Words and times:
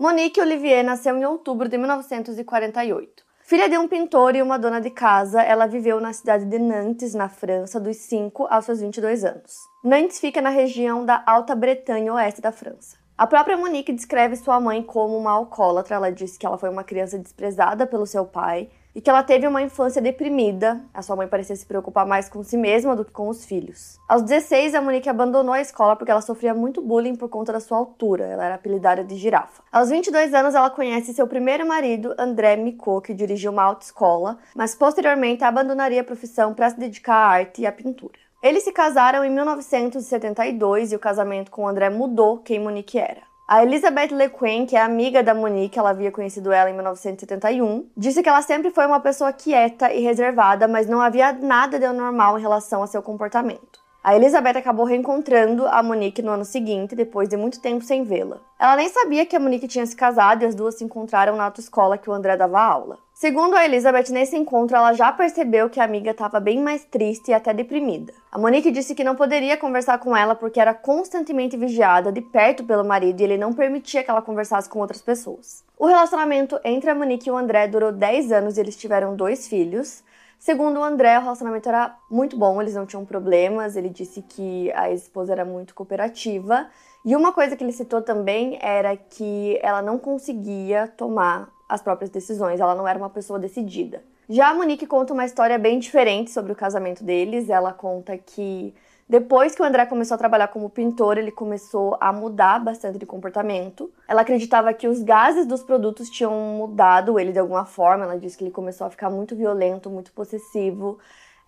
Monique 0.00 0.40
Olivier 0.40 0.82
nasceu 0.82 1.14
em 1.14 1.26
outubro 1.26 1.68
de 1.68 1.76
1948. 1.76 3.22
Filha 3.42 3.68
de 3.68 3.76
um 3.76 3.86
pintor 3.86 4.34
e 4.34 4.40
uma 4.40 4.58
dona 4.58 4.80
de 4.80 4.88
casa, 4.88 5.42
ela 5.42 5.66
viveu 5.66 6.00
na 6.00 6.10
cidade 6.14 6.46
de 6.46 6.58
Nantes, 6.58 7.12
na 7.12 7.28
França, 7.28 7.78
dos 7.78 7.98
5 7.98 8.46
aos 8.48 8.64
seus 8.64 8.80
22 8.80 9.26
anos. 9.26 9.52
Nantes 9.84 10.18
fica 10.18 10.40
na 10.40 10.48
região 10.48 11.04
da 11.04 11.22
Alta 11.26 11.54
Bretanha, 11.54 12.14
oeste 12.14 12.40
da 12.40 12.50
França. 12.50 12.96
A 13.18 13.26
própria 13.26 13.58
Monique 13.58 13.92
descreve 13.92 14.36
sua 14.36 14.58
mãe 14.58 14.82
como 14.82 15.18
uma 15.18 15.32
alcoólatra. 15.32 15.96
Ela 15.96 16.10
disse 16.10 16.38
que 16.38 16.46
ela 16.46 16.56
foi 16.56 16.70
uma 16.70 16.82
criança 16.82 17.18
desprezada 17.18 17.86
pelo 17.86 18.06
seu 18.06 18.24
pai 18.24 18.70
e 19.00 19.02
que 19.02 19.08
ela 19.08 19.22
teve 19.22 19.46
uma 19.46 19.62
infância 19.62 20.02
deprimida. 20.02 20.78
A 20.92 21.00
sua 21.00 21.16
mãe 21.16 21.26
parecia 21.26 21.56
se 21.56 21.64
preocupar 21.64 22.04
mais 22.04 22.28
com 22.28 22.42
si 22.42 22.58
mesma 22.58 22.94
do 22.94 23.02
que 23.02 23.10
com 23.10 23.30
os 23.30 23.46
filhos. 23.46 23.98
Aos 24.06 24.20
16, 24.20 24.74
a 24.74 24.82
Monique 24.82 25.08
abandonou 25.08 25.54
a 25.54 25.60
escola 25.62 25.96
porque 25.96 26.10
ela 26.10 26.20
sofria 26.20 26.52
muito 26.52 26.82
bullying 26.82 27.14
por 27.14 27.30
conta 27.30 27.50
da 27.50 27.60
sua 27.60 27.78
altura. 27.78 28.26
Ela 28.26 28.44
era 28.44 28.54
apelidada 28.56 29.02
de 29.02 29.16
girafa. 29.16 29.62
Aos 29.72 29.88
22 29.88 30.34
anos, 30.34 30.54
ela 30.54 30.68
conhece 30.68 31.14
seu 31.14 31.26
primeiro 31.26 31.66
marido, 31.66 32.14
André 32.18 32.56
Micot, 32.56 33.00
que 33.00 33.14
dirigiu 33.14 33.52
uma 33.52 33.62
autoescola, 33.62 34.36
mas 34.54 34.74
posteriormente 34.74 35.44
abandonaria 35.44 36.02
a 36.02 36.04
profissão 36.04 36.52
para 36.52 36.68
se 36.68 36.78
dedicar 36.78 37.14
à 37.14 37.28
arte 37.28 37.62
e 37.62 37.66
à 37.66 37.72
pintura. 37.72 38.18
Eles 38.42 38.64
se 38.64 38.72
casaram 38.72 39.24
em 39.24 39.30
1972 39.30 40.92
e 40.92 40.96
o 40.96 40.98
casamento 40.98 41.50
com 41.50 41.66
André 41.66 41.88
mudou 41.88 42.36
quem 42.36 42.58
Monique 42.58 42.98
era. 42.98 43.29
A 43.50 43.64
Elizabeth 43.64 44.14
LeQueen, 44.14 44.64
que 44.64 44.76
é 44.76 44.80
amiga 44.80 45.24
da 45.24 45.34
Monique, 45.34 45.76
ela 45.76 45.90
havia 45.90 46.12
conhecido 46.12 46.52
ela 46.52 46.70
em 46.70 46.72
1971, 46.72 47.90
disse 47.96 48.22
que 48.22 48.28
ela 48.28 48.42
sempre 48.42 48.70
foi 48.70 48.86
uma 48.86 49.00
pessoa 49.00 49.32
quieta 49.32 49.92
e 49.92 50.00
reservada, 50.00 50.68
mas 50.68 50.86
não 50.86 51.00
havia 51.00 51.32
nada 51.32 51.76
de 51.76 51.84
anormal 51.84 52.38
em 52.38 52.40
relação 52.40 52.80
a 52.80 52.86
seu 52.86 53.02
comportamento. 53.02 53.80
A 54.04 54.14
Elizabeth 54.14 54.56
acabou 54.56 54.86
reencontrando 54.86 55.66
a 55.66 55.82
Monique 55.82 56.22
no 56.22 56.30
ano 56.30 56.44
seguinte, 56.44 56.94
depois 56.94 57.28
de 57.28 57.36
muito 57.36 57.60
tempo 57.60 57.84
sem 57.84 58.04
vê-la. 58.04 58.38
Ela 58.56 58.76
nem 58.76 58.88
sabia 58.88 59.26
que 59.26 59.34
a 59.34 59.40
Monique 59.40 59.66
tinha 59.66 59.84
se 59.84 59.96
casado 59.96 60.42
e 60.42 60.46
as 60.46 60.54
duas 60.54 60.76
se 60.76 60.84
encontraram 60.84 61.34
na 61.34 61.42
autoescola 61.42 61.98
que 61.98 62.08
o 62.08 62.12
André 62.12 62.36
dava 62.36 62.62
aula. 62.62 62.98
Segundo 63.20 63.54
a 63.54 63.66
Elizabeth, 63.66 64.10
nesse 64.10 64.34
encontro 64.34 64.74
ela 64.74 64.94
já 64.94 65.12
percebeu 65.12 65.68
que 65.68 65.78
a 65.78 65.84
amiga 65.84 66.12
estava 66.12 66.40
bem 66.40 66.58
mais 66.58 66.86
triste 66.86 67.30
e 67.30 67.34
até 67.34 67.52
deprimida. 67.52 68.14
A 68.32 68.38
Monique 68.38 68.70
disse 68.70 68.94
que 68.94 69.04
não 69.04 69.14
poderia 69.14 69.58
conversar 69.58 69.98
com 69.98 70.16
ela 70.16 70.34
porque 70.34 70.58
era 70.58 70.72
constantemente 70.72 71.54
vigiada 71.54 72.10
de 72.10 72.22
perto 72.22 72.64
pelo 72.64 72.82
marido 72.82 73.20
e 73.20 73.24
ele 73.24 73.36
não 73.36 73.52
permitia 73.52 74.02
que 74.02 74.10
ela 74.10 74.22
conversasse 74.22 74.70
com 74.70 74.78
outras 74.78 75.02
pessoas. 75.02 75.62
O 75.78 75.84
relacionamento 75.84 76.58
entre 76.64 76.88
a 76.88 76.94
Monique 76.94 77.28
e 77.28 77.30
o 77.30 77.36
André 77.36 77.68
durou 77.68 77.92
10 77.92 78.32
anos 78.32 78.56
e 78.56 78.60
eles 78.60 78.74
tiveram 78.74 79.14
dois 79.14 79.46
filhos. 79.46 80.02
Segundo 80.38 80.80
o 80.80 80.82
André, 80.82 81.18
o 81.18 81.22
relacionamento 81.22 81.68
era 81.68 81.94
muito 82.10 82.38
bom, 82.38 82.62
eles 82.62 82.74
não 82.74 82.86
tinham 82.86 83.04
problemas. 83.04 83.76
Ele 83.76 83.90
disse 83.90 84.22
que 84.22 84.72
a 84.72 84.90
esposa 84.90 85.32
era 85.32 85.44
muito 85.44 85.74
cooperativa. 85.74 86.70
E 87.04 87.14
uma 87.14 87.34
coisa 87.34 87.54
que 87.54 87.62
ele 87.62 87.72
citou 87.72 88.00
também 88.00 88.58
era 88.62 88.96
que 88.96 89.58
ela 89.62 89.82
não 89.82 89.98
conseguia 89.98 90.88
tomar 90.88 91.59
as 91.70 91.80
próprias 91.80 92.10
decisões, 92.10 92.60
ela 92.60 92.74
não 92.74 92.86
era 92.86 92.98
uma 92.98 93.08
pessoa 93.08 93.38
decidida. 93.38 94.02
Já 94.28 94.50
a 94.50 94.54
Monique 94.54 94.86
conta 94.86 95.12
uma 95.12 95.24
história 95.24 95.58
bem 95.58 95.78
diferente 95.78 96.30
sobre 96.30 96.52
o 96.52 96.56
casamento 96.56 97.02
deles. 97.02 97.48
Ela 97.48 97.72
conta 97.72 98.18
que 98.18 98.74
depois 99.08 99.54
que 99.54 99.62
o 99.62 99.64
André 99.64 99.86
começou 99.86 100.14
a 100.14 100.18
trabalhar 100.18 100.48
como 100.48 100.70
pintor, 100.70 101.18
ele 101.18 101.32
começou 101.32 101.96
a 102.00 102.12
mudar 102.12 102.60
bastante 102.60 102.98
de 102.98 103.06
comportamento. 103.06 103.90
Ela 104.06 104.22
acreditava 104.22 104.72
que 104.72 104.86
os 104.86 105.02
gases 105.02 105.46
dos 105.46 105.62
produtos 105.62 106.08
tinham 106.08 106.32
mudado 106.32 107.18
ele 107.18 107.32
de 107.32 107.38
alguma 107.38 107.64
forma. 107.64 108.04
Ela 108.04 108.18
disse 108.18 108.36
que 108.36 108.44
ele 108.44 108.52
começou 108.52 108.86
a 108.86 108.90
ficar 108.90 109.10
muito 109.10 109.34
violento, 109.34 109.90
muito 109.90 110.12
possessivo. 110.12 110.98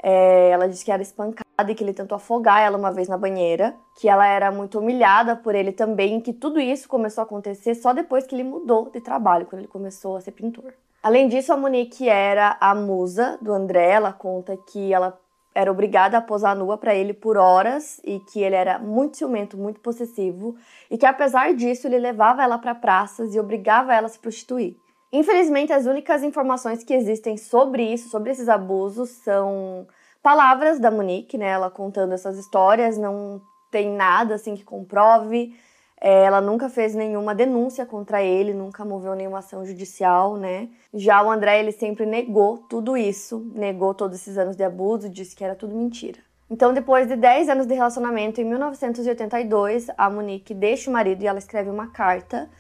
É, 0.02 0.50
ela 0.50 0.68
disse 0.68 0.84
que 0.84 0.90
era 0.90 1.02
espancada 1.02 1.46
e 1.70 1.74
que 1.74 1.84
ele 1.84 1.92
tentou 1.92 2.16
afogar 2.16 2.60
ela 2.60 2.76
uma 2.76 2.90
vez 2.90 3.06
na 3.06 3.16
banheira, 3.16 3.76
que 3.94 4.08
ela 4.08 4.26
era 4.26 4.50
muito 4.50 4.78
humilhada 4.78 5.36
por 5.36 5.54
ele 5.54 5.70
também, 5.70 6.20
que 6.20 6.32
tudo 6.32 6.58
isso 6.58 6.88
começou 6.88 7.22
a 7.22 7.24
acontecer 7.24 7.74
só 7.74 7.92
depois 7.92 8.26
que 8.26 8.34
ele 8.34 8.42
mudou 8.42 8.90
de 8.90 9.00
trabalho, 9.00 9.46
quando 9.46 9.60
ele 9.60 9.68
começou 9.68 10.16
a 10.16 10.20
ser 10.20 10.32
pintor. 10.32 10.72
Além 11.02 11.28
disso, 11.28 11.52
a 11.52 11.56
Monique 11.56 12.08
era 12.08 12.56
a 12.60 12.74
musa 12.74 13.36
do 13.42 13.52
André. 13.52 13.90
Ela 13.90 14.12
conta 14.12 14.56
que 14.56 14.92
ela 14.92 15.18
era 15.54 15.70
obrigada 15.70 16.16
a 16.16 16.22
posar 16.22 16.56
nua 16.56 16.78
para 16.78 16.94
ele 16.94 17.12
por 17.12 17.36
horas 17.36 18.00
e 18.04 18.20
que 18.20 18.40
ele 18.40 18.54
era 18.54 18.78
muito 18.78 19.16
ciumento, 19.16 19.56
muito 19.56 19.80
possessivo 19.80 20.56
e 20.90 20.96
que 20.96 21.04
apesar 21.04 21.52
disso 21.54 21.86
ele 21.86 21.98
levava 21.98 22.42
ela 22.42 22.58
para 22.58 22.74
praças 22.74 23.34
e 23.34 23.40
obrigava 23.40 23.94
ela 23.94 24.06
a 24.06 24.08
se 24.08 24.18
prostituir. 24.18 24.76
Infelizmente, 25.12 25.72
as 25.72 25.84
únicas 25.84 26.22
informações 26.22 26.82
que 26.82 26.94
existem 26.94 27.36
sobre 27.36 27.82
isso, 27.92 28.08
sobre 28.08 28.30
esses 28.30 28.48
abusos, 28.48 29.10
são 29.10 29.86
palavras 30.22 30.78
da 30.78 30.90
Monique, 30.90 31.36
né? 31.36 31.48
Ela 31.48 31.70
contando 31.70 32.12
essas 32.12 32.38
histórias, 32.38 32.96
não 32.96 33.40
tem 33.70 33.90
nada 33.90 34.34
assim 34.36 34.54
que 34.54 34.64
comprove. 34.64 35.54
É, 36.00 36.24
ela 36.24 36.40
nunca 36.40 36.68
fez 36.68 36.94
nenhuma 36.94 37.34
denúncia 37.34 37.86
contra 37.86 38.22
ele, 38.22 38.52
nunca 38.52 38.84
moveu 38.84 39.14
nenhuma 39.14 39.38
ação 39.38 39.64
judicial, 39.64 40.36
né? 40.36 40.68
Já 40.92 41.22
o 41.22 41.30
André, 41.30 41.60
ele 41.60 41.70
sempre 41.70 42.04
negou 42.04 42.58
tudo 42.58 42.96
isso, 42.96 43.38
negou 43.54 43.94
todos 43.94 44.18
esses 44.18 44.36
anos 44.36 44.56
de 44.56 44.64
abuso, 44.64 45.08
disse 45.08 45.36
que 45.36 45.44
era 45.44 45.54
tudo 45.54 45.76
mentira. 45.76 46.18
Então, 46.50 46.74
depois 46.74 47.06
de 47.06 47.16
10 47.16 47.48
anos 47.48 47.66
de 47.66 47.74
relacionamento, 47.74 48.40
em 48.40 48.44
1982, 48.44 49.86
a 49.96 50.10
Monique 50.10 50.52
deixa 50.52 50.90
o 50.90 50.92
marido 50.92 51.22
e 51.22 51.26
ela 51.26 51.38
escreve 51.38 51.70
uma 51.70 51.86
carta 51.86 52.50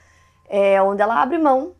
é, 0.48 0.80
onde 0.80 1.02
ela 1.02 1.20
abre 1.20 1.36
mão 1.36 1.72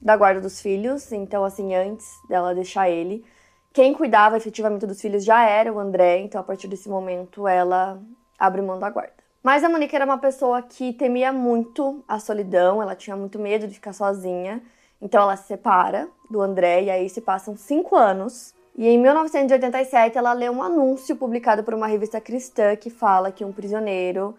da 0.00 0.16
guarda 0.16 0.40
dos 0.40 0.60
filhos. 0.60 1.12
Então, 1.12 1.44
assim, 1.44 1.74
antes 1.74 2.08
dela 2.28 2.54
deixar 2.54 2.88
ele, 2.88 3.24
quem 3.72 3.94
cuidava 3.94 4.36
efetivamente 4.36 4.86
dos 4.86 5.00
filhos 5.00 5.24
já 5.24 5.44
era 5.44 5.72
o 5.72 5.78
André. 5.78 6.18
Então, 6.18 6.40
a 6.40 6.44
partir 6.44 6.68
desse 6.68 6.88
momento, 6.88 7.46
ela 7.46 8.00
abre 8.38 8.62
mão 8.62 8.78
da 8.78 8.90
guarda. 8.90 9.12
Mas 9.42 9.64
a 9.64 9.68
Monique 9.68 9.96
era 9.96 10.04
uma 10.04 10.18
pessoa 10.18 10.60
que 10.60 10.92
temia 10.92 11.32
muito 11.32 12.04
a 12.06 12.18
solidão, 12.18 12.82
ela 12.82 12.94
tinha 12.94 13.16
muito 13.16 13.38
medo 13.38 13.66
de 13.66 13.74
ficar 13.74 13.92
sozinha. 13.92 14.62
Então 15.00 15.22
ela 15.22 15.34
se 15.34 15.46
separa 15.46 16.08
do 16.30 16.42
André 16.42 16.84
e 16.84 16.90
aí 16.90 17.08
se 17.08 17.22
passam 17.22 17.56
cinco 17.56 17.96
anos. 17.96 18.54
E 18.76 18.86
em 18.86 18.98
1987 18.98 20.16
ela 20.18 20.32
lê 20.32 20.50
um 20.50 20.62
anúncio 20.62 21.16
publicado 21.16 21.64
por 21.64 21.72
uma 21.72 21.86
revista 21.86 22.20
cristã 22.20 22.76
que 22.76 22.90
fala 22.90 23.32
que 23.32 23.44
um 23.44 23.52
prisioneiro 23.52 24.34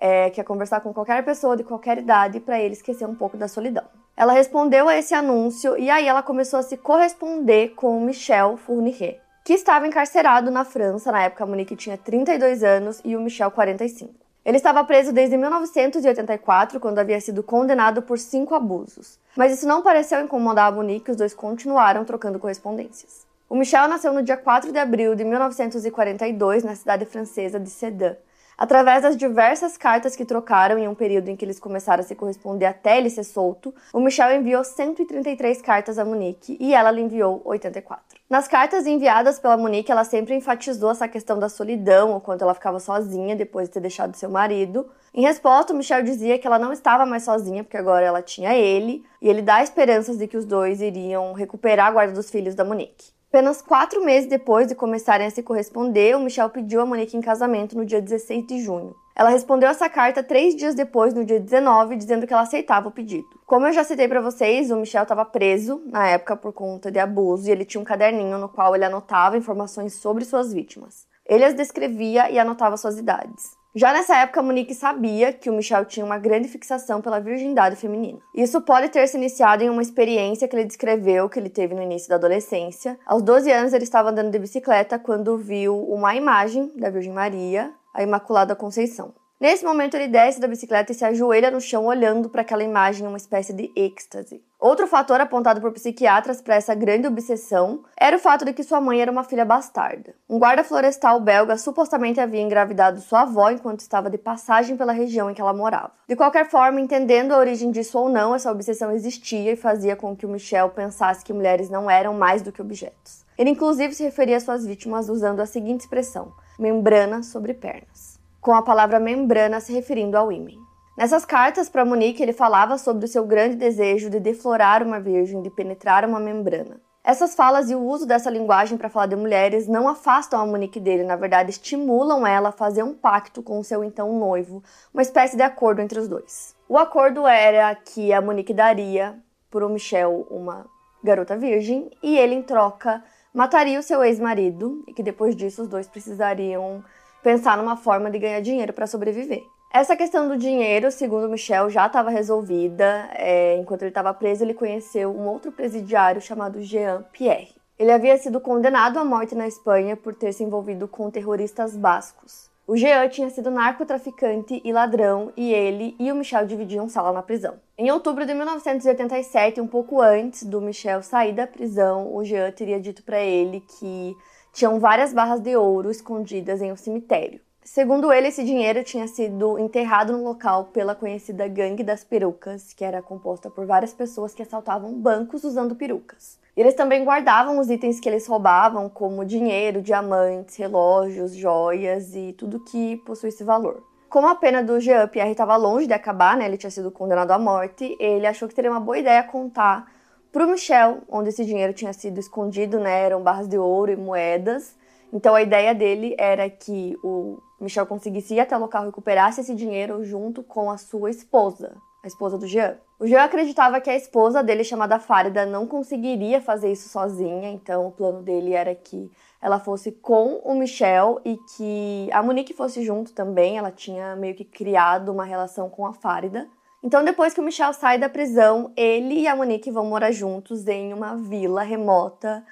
é, 0.00 0.30
quer 0.30 0.44
conversar 0.44 0.80
com 0.80 0.92
qualquer 0.92 1.24
pessoa 1.24 1.56
de 1.56 1.64
qualquer 1.64 1.98
idade 1.98 2.40
para 2.40 2.60
ele 2.60 2.74
esquecer 2.74 3.06
um 3.06 3.14
pouco 3.14 3.36
da 3.36 3.48
solidão. 3.48 3.84
Ela 4.16 4.32
respondeu 4.32 4.88
a 4.88 4.96
esse 4.96 5.14
anúncio 5.14 5.76
e 5.78 5.90
aí 5.90 6.06
ela 6.06 6.22
começou 6.22 6.58
a 6.58 6.62
se 6.62 6.76
corresponder 6.76 7.74
com 7.74 8.00
Michel 8.00 8.56
Fournier, 8.56 9.20
que 9.44 9.52
estava 9.52 9.86
encarcerado 9.86 10.50
na 10.50 10.64
França. 10.64 11.12
Na 11.12 11.22
época 11.22 11.44
a 11.44 11.46
Monique 11.46 11.76
tinha 11.76 11.98
32 11.98 12.64
anos 12.64 13.00
e 13.04 13.14
o 13.14 13.20
Michel 13.20 13.50
45. 13.50 14.26
Ele 14.44 14.56
estava 14.58 14.84
preso 14.84 15.12
desde 15.12 15.36
1984, 15.36 16.78
quando 16.78 17.00
havia 17.00 17.20
sido 17.20 17.42
condenado 17.42 18.00
por 18.00 18.16
cinco 18.16 18.54
abusos. 18.54 19.18
Mas 19.36 19.52
isso 19.52 19.66
não 19.66 19.82
pareceu 19.82 20.20
incomodar 20.20 20.68
a 20.68 20.70
Monique 20.70 21.10
os 21.10 21.16
dois 21.16 21.34
continuaram 21.34 22.04
trocando 22.04 22.38
correspondências. 22.38 23.26
O 23.48 23.56
Michel 23.56 23.88
nasceu 23.88 24.12
no 24.12 24.22
dia 24.22 24.36
4 24.36 24.72
de 24.72 24.78
abril 24.78 25.14
de 25.14 25.24
1942 25.24 26.64
na 26.64 26.74
cidade 26.74 27.04
francesa 27.04 27.60
de 27.60 27.70
Sedan. 27.70 28.16
Através 28.58 29.02
das 29.02 29.18
diversas 29.18 29.76
cartas 29.76 30.16
que 30.16 30.24
trocaram 30.24 30.78
em 30.78 30.88
um 30.88 30.94
período 30.94 31.28
em 31.28 31.36
que 31.36 31.44
eles 31.44 31.60
começaram 31.60 32.02
a 32.02 32.06
se 32.06 32.14
corresponder 32.14 32.64
até 32.64 32.96
ele 32.96 33.10
ser 33.10 33.24
solto, 33.24 33.74
o 33.92 34.00
Michel 34.00 34.34
enviou 34.34 34.64
133 34.64 35.60
cartas 35.60 35.98
a 35.98 36.04
Monique 36.06 36.56
e 36.58 36.72
ela 36.72 36.90
lhe 36.90 37.02
enviou 37.02 37.42
84. 37.44 38.18
Nas 38.30 38.48
cartas 38.48 38.86
enviadas 38.86 39.38
pela 39.38 39.58
Monique, 39.58 39.92
ela 39.92 40.04
sempre 40.04 40.34
enfatizou 40.34 40.90
essa 40.90 41.06
questão 41.06 41.38
da 41.38 41.50
solidão, 41.50 42.16
o 42.16 42.20
quanto 42.20 42.42
ela 42.42 42.54
ficava 42.54 42.80
sozinha 42.80 43.36
depois 43.36 43.68
de 43.68 43.74
ter 43.74 43.80
deixado 43.80 44.16
seu 44.16 44.30
marido. 44.30 44.90
Em 45.12 45.22
resposta, 45.22 45.74
o 45.74 45.76
Michel 45.76 46.02
dizia 46.02 46.38
que 46.38 46.46
ela 46.46 46.58
não 46.58 46.72
estava 46.72 47.04
mais 47.04 47.24
sozinha, 47.24 47.62
porque 47.62 47.76
agora 47.76 48.06
ela 48.06 48.22
tinha 48.22 48.54
ele, 48.54 49.04
e 49.20 49.28
ele 49.28 49.42
dá 49.42 49.62
esperanças 49.62 50.16
de 50.16 50.26
que 50.26 50.36
os 50.36 50.46
dois 50.46 50.80
iriam 50.80 51.34
recuperar 51.34 51.88
a 51.88 51.90
guarda 51.90 52.14
dos 52.14 52.30
filhos 52.30 52.54
da 52.54 52.64
Monique. 52.64 53.15
Apenas 53.36 53.60
quatro 53.60 54.02
meses 54.02 54.26
depois 54.26 54.66
de 54.66 54.74
começarem 54.74 55.26
a 55.26 55.30
se 55.30 55.42
corresponder, 55.42 56.16
o 56.16 56.20
Michel 56.20 56.48
pediu 56.48 56.80
a 56.80 56.86
Monique 56.86 57.18
em 57.18 57.20
casamento 57.20 57.76
no 57.76 57.84
dia 57.84 58.00
16 58.00 58.46
de 58.46 58.62
junho. 58.62 58.96
Ela 59.14 59.28
respondeu 59.28 59.68
essa 59.68 59.90
carta 59.90 60.22
três 60.22 60.56
dias 60.56 60.74
depois, 60.74 61.12
no 61.12 61.22
dia 61.22 61.38
19, 61.38 61.96
dizendo 61.96 62.26
que 62.26 62.32
ela 62.32 62.44
aceitava 62.44 62.88
o 62.88 62.90
pedido. 62.90 63.28
Como 63.44 63.66
eu 63.66 63.74
já 63.74 63.84
citei 63.84 64.08
para 64.08 64.22
vocês, 64.22 64.70
o 64.70 64.76
Michel 64.76 65.02
estava 65.02 65.22
preso 65.22 65.82
na 65.84 66.08
época 66.08 66.34
por 66.34 66.54
conta 66.54 66.90
de 66.90 66.98
abuso 66.98 67.46
e 67.46 67.52
ele 67.52 67.66
tinha 67.66 67.78
um 67.78 67.84
caderninho 67.84 68.38
no 68.38 68.48
qual 68.48 68.74
ele 68.74 68.86
anotava 68.86 69.36
informações 69.36 69.92
sobre 69.92 70.24
suas 70.24 70.50
vítimas. 70.50 71.06
Ele 71.26 71.44
as 71.44 71.52
descrevia 71.52 72.30
e 72.30 72.38
anotava 72.38 72.78
suas 72.78 72.98
idades. 72.98 73.54
Já 73.78 73.92
nessa 73.92 74.16
época, 74.16 74.42
Monique 74.42 74.74
sabia 74.74 75.34
que 75.34 75.50
o 75.50 75.52
Michel 75.52 75.84
tinha 75.84 76.06
uma 76.06 76.16
grande 76.16 76.48
fixação 76.48 77.02
pela 77.02 77.20
virgindade 77.20 77.76
feminina. 77.76 78.18
Isso 78.34 78.58
pode 78.62 78.88
ter 78.88 79.06
se 79.06 79.18
iniciado 79.18 79.62
em 79.62 79.68
uma 79.68 79.82
experiência 79.82 80.48
que 80.48 80.56
ele 80.56 80.64
descreveu 80.64 81.28
que 81.28 81.38
ele 81.38 81.50
teve 81.50 81.74
no 81.74 81.82
início 81.82 82.08
da 82.08 82.14
adolescência. 82.14 82.98
Aos 83.04 83.20
12 83.20 83.52
anos, 83.52 83.74
ele 83.74 83.84
estava 83.84 84.08
andando 84.08 84.30
de 84.30 84.38
bicicleta 84.38 84.98
quando 84.98 85.36
viu 85.36 85.78
uma 85.90 86.14
imagem 86.14 86.72
da 86.74 86.88
Virgem 86.88 87.12
Maria, 87.12 87.70
a 87.92 88.02
Imaculada 88.02 88.56
Conceição. 88.56 89.12
Nesse 89.38 89.66
momento, 89.66 89.94
ele 89.94 90.08
desce 90.08 90.40
da 90.40 90.48
bicicleta 90.48 90.92
e 90.92 90.94
se 90.94 91.04
ajoelha 91.04 91.50
no 91.50 91.60
chão, 91.60 91.84
olhando 91.84 92.30
para 92.30 92.40
aquela 92.40 92.64
imagem 92.64 93.04
em 93.04 93.08
uma 93.08 93.18
espécie 93.18 93.52
de 93.52 93.70
êxtase. 93.76 94.42
Outro 94.58 94.86
fator 94.86 95.20
apontado 95.20 95.60
por 95.60 95.72
psiquiatras 95.72 96.40
para 96.40 96.54
essa 96.54 96.74
grande 96.74 97.06
obsessão 97.06 97.84
era 97.98 98.16
o 98.16 98.18
fato 98.18 98.46
de 98.46 98.54
que 98.54 98.62
sua 98.62 98.80
mãe 98.80 99.02
era 99.02 99.12
uma 99.12 99.24
filha 99.24 99.44
bastarda. 99.44 100.14
Um 100.26 100.38
guarda 100.38 100.64
florestal 100.64 101.20
belga 101.20 101.58
supostamente 101.58 102.18
havia 102.18 102.40
engravidado 102.40 102.98
sua 103.02 103.22
avó 103.22 103.50
enquanto 103.50 103.80
estava 103.80 104.08
de 104.08 104.16
passagem 104.16 104.74
pela 104.74 104.92
região 104.92 105.30
em 105.30 105.34
que 105.34 105.40
ela 105.42 105.52
morava. 105.52 105.92
De 106.08 106.16
qualquer 106.16 106.48
forma, 106.48 106.80
entendendo 106.80 107.32
a 107.32 107.38
origem 107.38 107.70
disso 107.70 107.98
ou 107.98 108.08
não, 108.08 108.34
essa 108.34 108.50
obsessão 108.50 108.90
existia 108.90 109.52
e 109.52 109.56
fazia 109.56 109.94
com 109.94 110.16
que 110.16 110.24
o 110.24 110.30
Michel 110.30 110.70
pensasse 110.70 111.22
que 111.22 111.34
mulheres 111.34 111.68
não 111.68 111.90
eram 111.90 112.14
mais 112.14 112.40
do 112.40 112.50
que 112.50 112.62
objetos. 112.62 113.26
Ele 113.36 113.50
inclusive 113.50 113.94
se 113.94 114.02
referia 114.02 114.38
às 114.38 114.44
suas 114.44 114.64
vítimas 114.64 115.10
usando 115.10 115.40
a 115.40 115.46
seguinte 115.46 115.80
expressão: 115.80 116.32
membrana 116.58 117.22
sobre 117.22 117.52
pernas 117.52 118.15
com 118.46 118.54
a 118.54 118.62
palavra 118.62 119.00
membrana 119.00 119.58
se 119.58 119.72
referindo 119.72 120.16
ao 120.16 120.30
ímã. 120.30 120.52
Nessas 120.96 121.24
cartas 121.24 121.68
para 121.68 121.84
Monique, 121.84 122.22
ele 122.22 122.32
falava 122.32 122.78
sobre 122.78 123.04
o 123.04 123.08
seu 123.08 123.26
grande 123.26 123.56
desejo 123.56 124.08
de 124.08 124.20
deflorar 124.20 124.84
uma 124.84 125.00
virgem, 125.00 125.42
de 125.42 125.50
penetrar 125.50 126.08
uma 126.08 126.20
membrana. 126.20 126.80
Essas 127.02 127.34
falas 127.34 127.68
e 127.70 127.74
o 127.74 127.82
uso 127.82 128.06
dessa 128.06 128.30
linguagem 128.30 128.78
para 128.78 128.88
falar 128.88 129.06
de 129.06 129.16
mulheres 129.16 129.66
não 129.66 129.88
afastam 129.88 130.40
a 130.40 130.46
Monique 130.46 130.78
dele, 130.78 131.02
na 131.02 131.16
verdade, 131.16 131.50
estimulam 131.50 132.24
ela 132.24 132.50
a 132.50 132.52
fazer 132.52 132.84
um 132.84 132.94
pacto 132.94 133.42
com 133.42 133.58
o 133.58 133.64
seu 133.64 133.82
então 133.82 134.16
noivo, 134.16 134.62
uma 134.94 135.02
espécie 135.02 135.36
de 135.36 135.42
acordo 135.42 135.82
entre 135.82 135.98
os 135.98 136.06
dois. 136.06 136.54
O 136.68 136.78
acordo 136.78 137.26
era 137.26 137.74
que 137.74 138.12
a 138.12 138.22
Monique 138.22 138.54
daria 138.54 139.18
para 139.50 139.66
o 139.66 139.68
Michel 139.68 140.24
uma 140.30 140.66
garota 141.02 141.36
virgem 141.36 141.90
e 142.00 142.16
ele, 142.16 142.36
em 142.36 142.44
troca, 142.44 143.02
mataria 143.34 143.80
o 143.80 143.82
seu 143.82 144.04
ex-marido 144.04 144.84
e 144.86 144.94
que 144.94 145.02
depois 145.02 145.34
disso 145.34 145.62
os 145.62 145.68
dois 145.68 145.88
precisariam 145.88 146.84
pensar 147.26 147.56
numa 147.56 147.76
forma 147.76 148.08
de 148.08 148.20
ganhar 148.20 148.40
dinheiro 148.40 148.72
para 148.72 148.86
sobreviver. 148.86 149.42
Essa 149.74 149.96
questão 149.96 150.28
do 150.28 150.36
dinheiro, 150.36 150.92
segundo 150.92 151.28
Michel, 151.28 151.68
já 151.68 151.88
estava 151.88 152.08
resolvida. 152.08 153.10
É, 153.14 153.56
enquanto 153.56 153.82
ele 153.82 153.88
estava 153.88 154.14
preso, 154.14 154.44
ele 154.44 154.54
conheceu 154.54 155.10
um 155.10 155.26
outro 155.26 155.50
presidiário 155.50 156.20
chamado 156.20 156.62
Jean 156.62 157.04
Pierre. 157.12 157.52
Ele 157.76 157.90
havia 157.90 158.16
sido 158.16 158.40
condenado 158.40 159.00
à 159.00 159.04
morte 159.04 159.34
na 159.34 159.48
Espanha 159.48 159.96
por 159.96 160.14
ter 160.14 160.32
se 160.32 160.44
envolvido 160.44 160.86
com 160.86 161.10
terroristas 161.10 161.76
bascos. 161.76 162.48
O 162.64 162.76
Jean 162.76 163.08
tinha 163.08 163.28
sido 163.28 163.50
narcotraficante 163.50 164.62
e 164.64 164.72
ladrão, 164.72 165.32
e 165.36 165.52
ele 165.52 165.96
e 165.98 166.12
o 166.12 166.14
Michel 166.14 166.46
dividiam 166.46 166.88
sala 166.88 167.12
na 167.12 167.22
prisão. 167.22 167.54
Em 167.76 167.90
outubro 167.90 168.24
de 168.24 168.34
1987, 168.34 169.60
um 169.60 169.66
pouco 169.66 170.00
antes 170.00 170.44
do 170.44 170.60
Michel 170.60 171.02
sair 171.02 171.32
da 171.32 171.46
prisão, 171.46 172.14
o 172.14 172.24
Jean 172.24 172.52
teria 172.52 172.80
dito 172.80 173.02
para 173.02 173.18
ele 173.18 173.64
que 173.80 174.16
tinham 174.56 174.80
várias 174.80 175.12
barras 175.12 175.40
de 175.40 175.54
ouro 175.54 175.90
escondidas 175.90 176.62
em 176.62 176.72
um 176.72 176.76
cemitério. 176.76 177.40
Segundo 177.62 178.10
ele, 178.10 178.28
esse 178.28 178.42
dinheiro 178.42 178.82
tinha 178.82 179.06
sido 179.06 179.58
enterrado 179.58 180.14
no 180.14 180.24
local 180.24 180.70
pela 180.72 180.94
conhecida 180.94 181.46
Gangue 181.46 181.84
das 181.84 182.02
Perucas, 182.02 182.72
que 182.72 182.82
era 182.82 183.02
composta 183.02 183.50
por 183.50 183.66
várias 183.66 183.92
pessoas 183.92 184.32
que 184.32 184.42
assaltavam 184.42 184.94
bancos 184.94 185.44
usando 185.44 185.76
perucas. 185.76 186.38
Eles 186.56 186.72
também 186.72 187.04
guardavam 187.04 187.58
os 187.58 187.68
itens 187.68 188.00
que 188.00 188.08
eles 188.08 188.26
roubavam, 188.26 188.88
como 188.88 189.26
dinheiro, 189.26 189.82
diamantes, 189.82 190.56
relógios, 190.56 191.34
joias 191.34 192.14
e 192.14 192.32
tudo 192.32 192.64
que 192.64 192.96
possuísse 193.04 193.44
valor. 193.44 193.82
Como 194.08 194.26
a 194.26 194.36
pena 194.36 194.62
do 194.62 194.80
Jean 194.80 195.06
Pierre 195.06 195.32
estava 195.32 195.54
longe 195.56 195.86
de 195.86 195.92
acabar, 195.92 196.34
né, 196.34 196.46
ele 196.46 196.56
tinha 196.56 196.70
sido 196.70 196.90
condenado 196.90 197.32
à 197.32 197.38
morte, 197.38 197.94
ele 198.00 198.26
achou 198.26 198.48
que 198.48 198.54
teria 198.54 198.70
uma 198.70 198.80
boa 198.80 198.96
ideia 198.96 199.22
contar 199.22 199.86
para 200.36 200.44
o 200.44 200.50
Michel, 200.50 200.98
onde 201.08 201.30
esse 201.30 201.46
dinheiro 201.46 201.72
tinha 201.72 201.94
sido 201.94 202.20
escondido, 202.20 202.78
né, 202.78 203.04
eram 203.04 203.22
barras 203.22 203.48
de 203.48 203.56
ouro 203.56 203.90
e 203.90 203.96
moedas. 203.96 204.76
Então 205.10 205.34
a 205.34 205.40
ideia 205.40 205.74
dele 205.74 206.14
era 206.18 206.50
que 206.50 206.94
o 207.02 207.38
Michel 207.58 207.86
conseguisse 207.86 208.34
ir 208.34 208.40
até 208.40 208.54
o 208.54 208.60
local, 208.60 208.84
recuperasse 208.84 209.40
esse 209.40 209.54
dinheiro 209.54 210.04
junto 210.04 210.42
com 210.42 210.70
a 210.70 210.76
sua 210.76 211.08
esposa, 211.08 211.74
a 212.04 212.06
esposa 212.06 212.36
do 212.36 212.46
Jean. 212.46 212.76
O 213.00 213.06
Jean 213.06 213.22
acreditava 213.22 213.80
que 213.80 213.88
a 213.88 213.96
esposa 213.96 214.42
dele, 214.42 214.62
chamada 214.62 214.98
Farida, 214.98 215.46
não 215.46 215.66
conseguiria 215.66 216.38
fazer 216.38 216.70
isso 216.70 216.90
sozinha, 216.90 217.48
então 217.48 217.86
o 217.86 217.92
plano 217.92 218.20
dele 218.20 218.52
era 218.52 218.74
que 218.74 219.10
ela 219.40 219.58
fosse 219.58 219.90
com 219.90 220.42
o 220.44 220.54
Michel 220.54 221.18
e 221.24 221.38
que 221.56 222.10
a 222.12 222.22
Monique 222.22 222.52
fosse 222.52 222.84
junto 222.84 223.14
também. 223.14 223.56
Ela 223.56 223.70
tinha 223.70 224.14
meio 224.16 224.34
que 224.34 224.44
criado 224.44 225.10
uma 225.10 225.24
relação 225.24 225.70
com 225.70 225.86
a 225.86 225.94
Farida. 225.94 226.46
Então, 226.86 227.02
depois 227.02 227.34
que 227.34 227.40
o 227.40 227.42
Michel 227.42 227.72
sai 227.72 227.98
da 227.98 228.08
prisão, 228.08 228.70
ele 228.76 229.22
e 229.22 229.26
a 229.26 229.34
Monique 229.34 229.72
vão 229.72 229.84
morar 229.84 230.12
juntos 230.12 230.68
em 230.68 230.94
uma 230.94 231.16
vila 231.16 231.64
remota, 231.64 232.44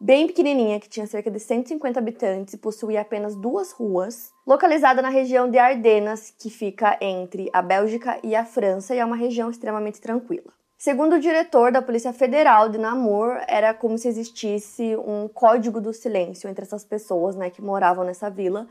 bem 0.00 0.28
pequenininha, 0.28 0.78
que 0.78 0.88
tinha 0.88 1.08
cerca 1.08 1.28
de 1.28 1.40
150 1.40 1.98
habitantes 1.98 2.54
e 2.54 2.58
possuía 2.58 3.00
apenas 3.00 3.34
duas 3.34 3.72
ruas, 3.72 4.30
localizada 4.46 5.02
na 5.02 5.08
região 5.08 5.50
de 5.50 5.58
Ardenas, 5.58 6.32
que 6.38 6.48
fica 6.48 6.96
entre 7.00 7.50
a 7.52 7.60
Bélgica 7.60 8.16
e 8.22 8.36
a 8.36 8.44
França, 8.44 8.94
e 8.94 9.00
é 9.00 9.04
uma 9.04 9.16
região 9.16 9.50
extremamente 9.50 10.00
tranquila. 10.00 10.52
Segundo 10.78 11.16
o 11.16 11.20
diretor 11.20 11.72
da 11.72 11.82
Polícia 11.82 12.12
Federal 12.12 12.68
de 12.68 12.78
Namur, 12.78 13.40
era 13.48 13.74
como 13.74 13.98
se 13.98 14.06
existisse 14.06 14.96
um 15.04 15.26
código 15.26 15.80
do 15.80 15.92
silêncio 15.92 16.48
entre 16.48 16.64
essas 16.64 16.84
pessoas 16.84 17.34
né, 17.34 17.50
que 17.50 17.60
moravam 17.60 18.04
nessa 18.04 18.30
vila, 18.30 18.68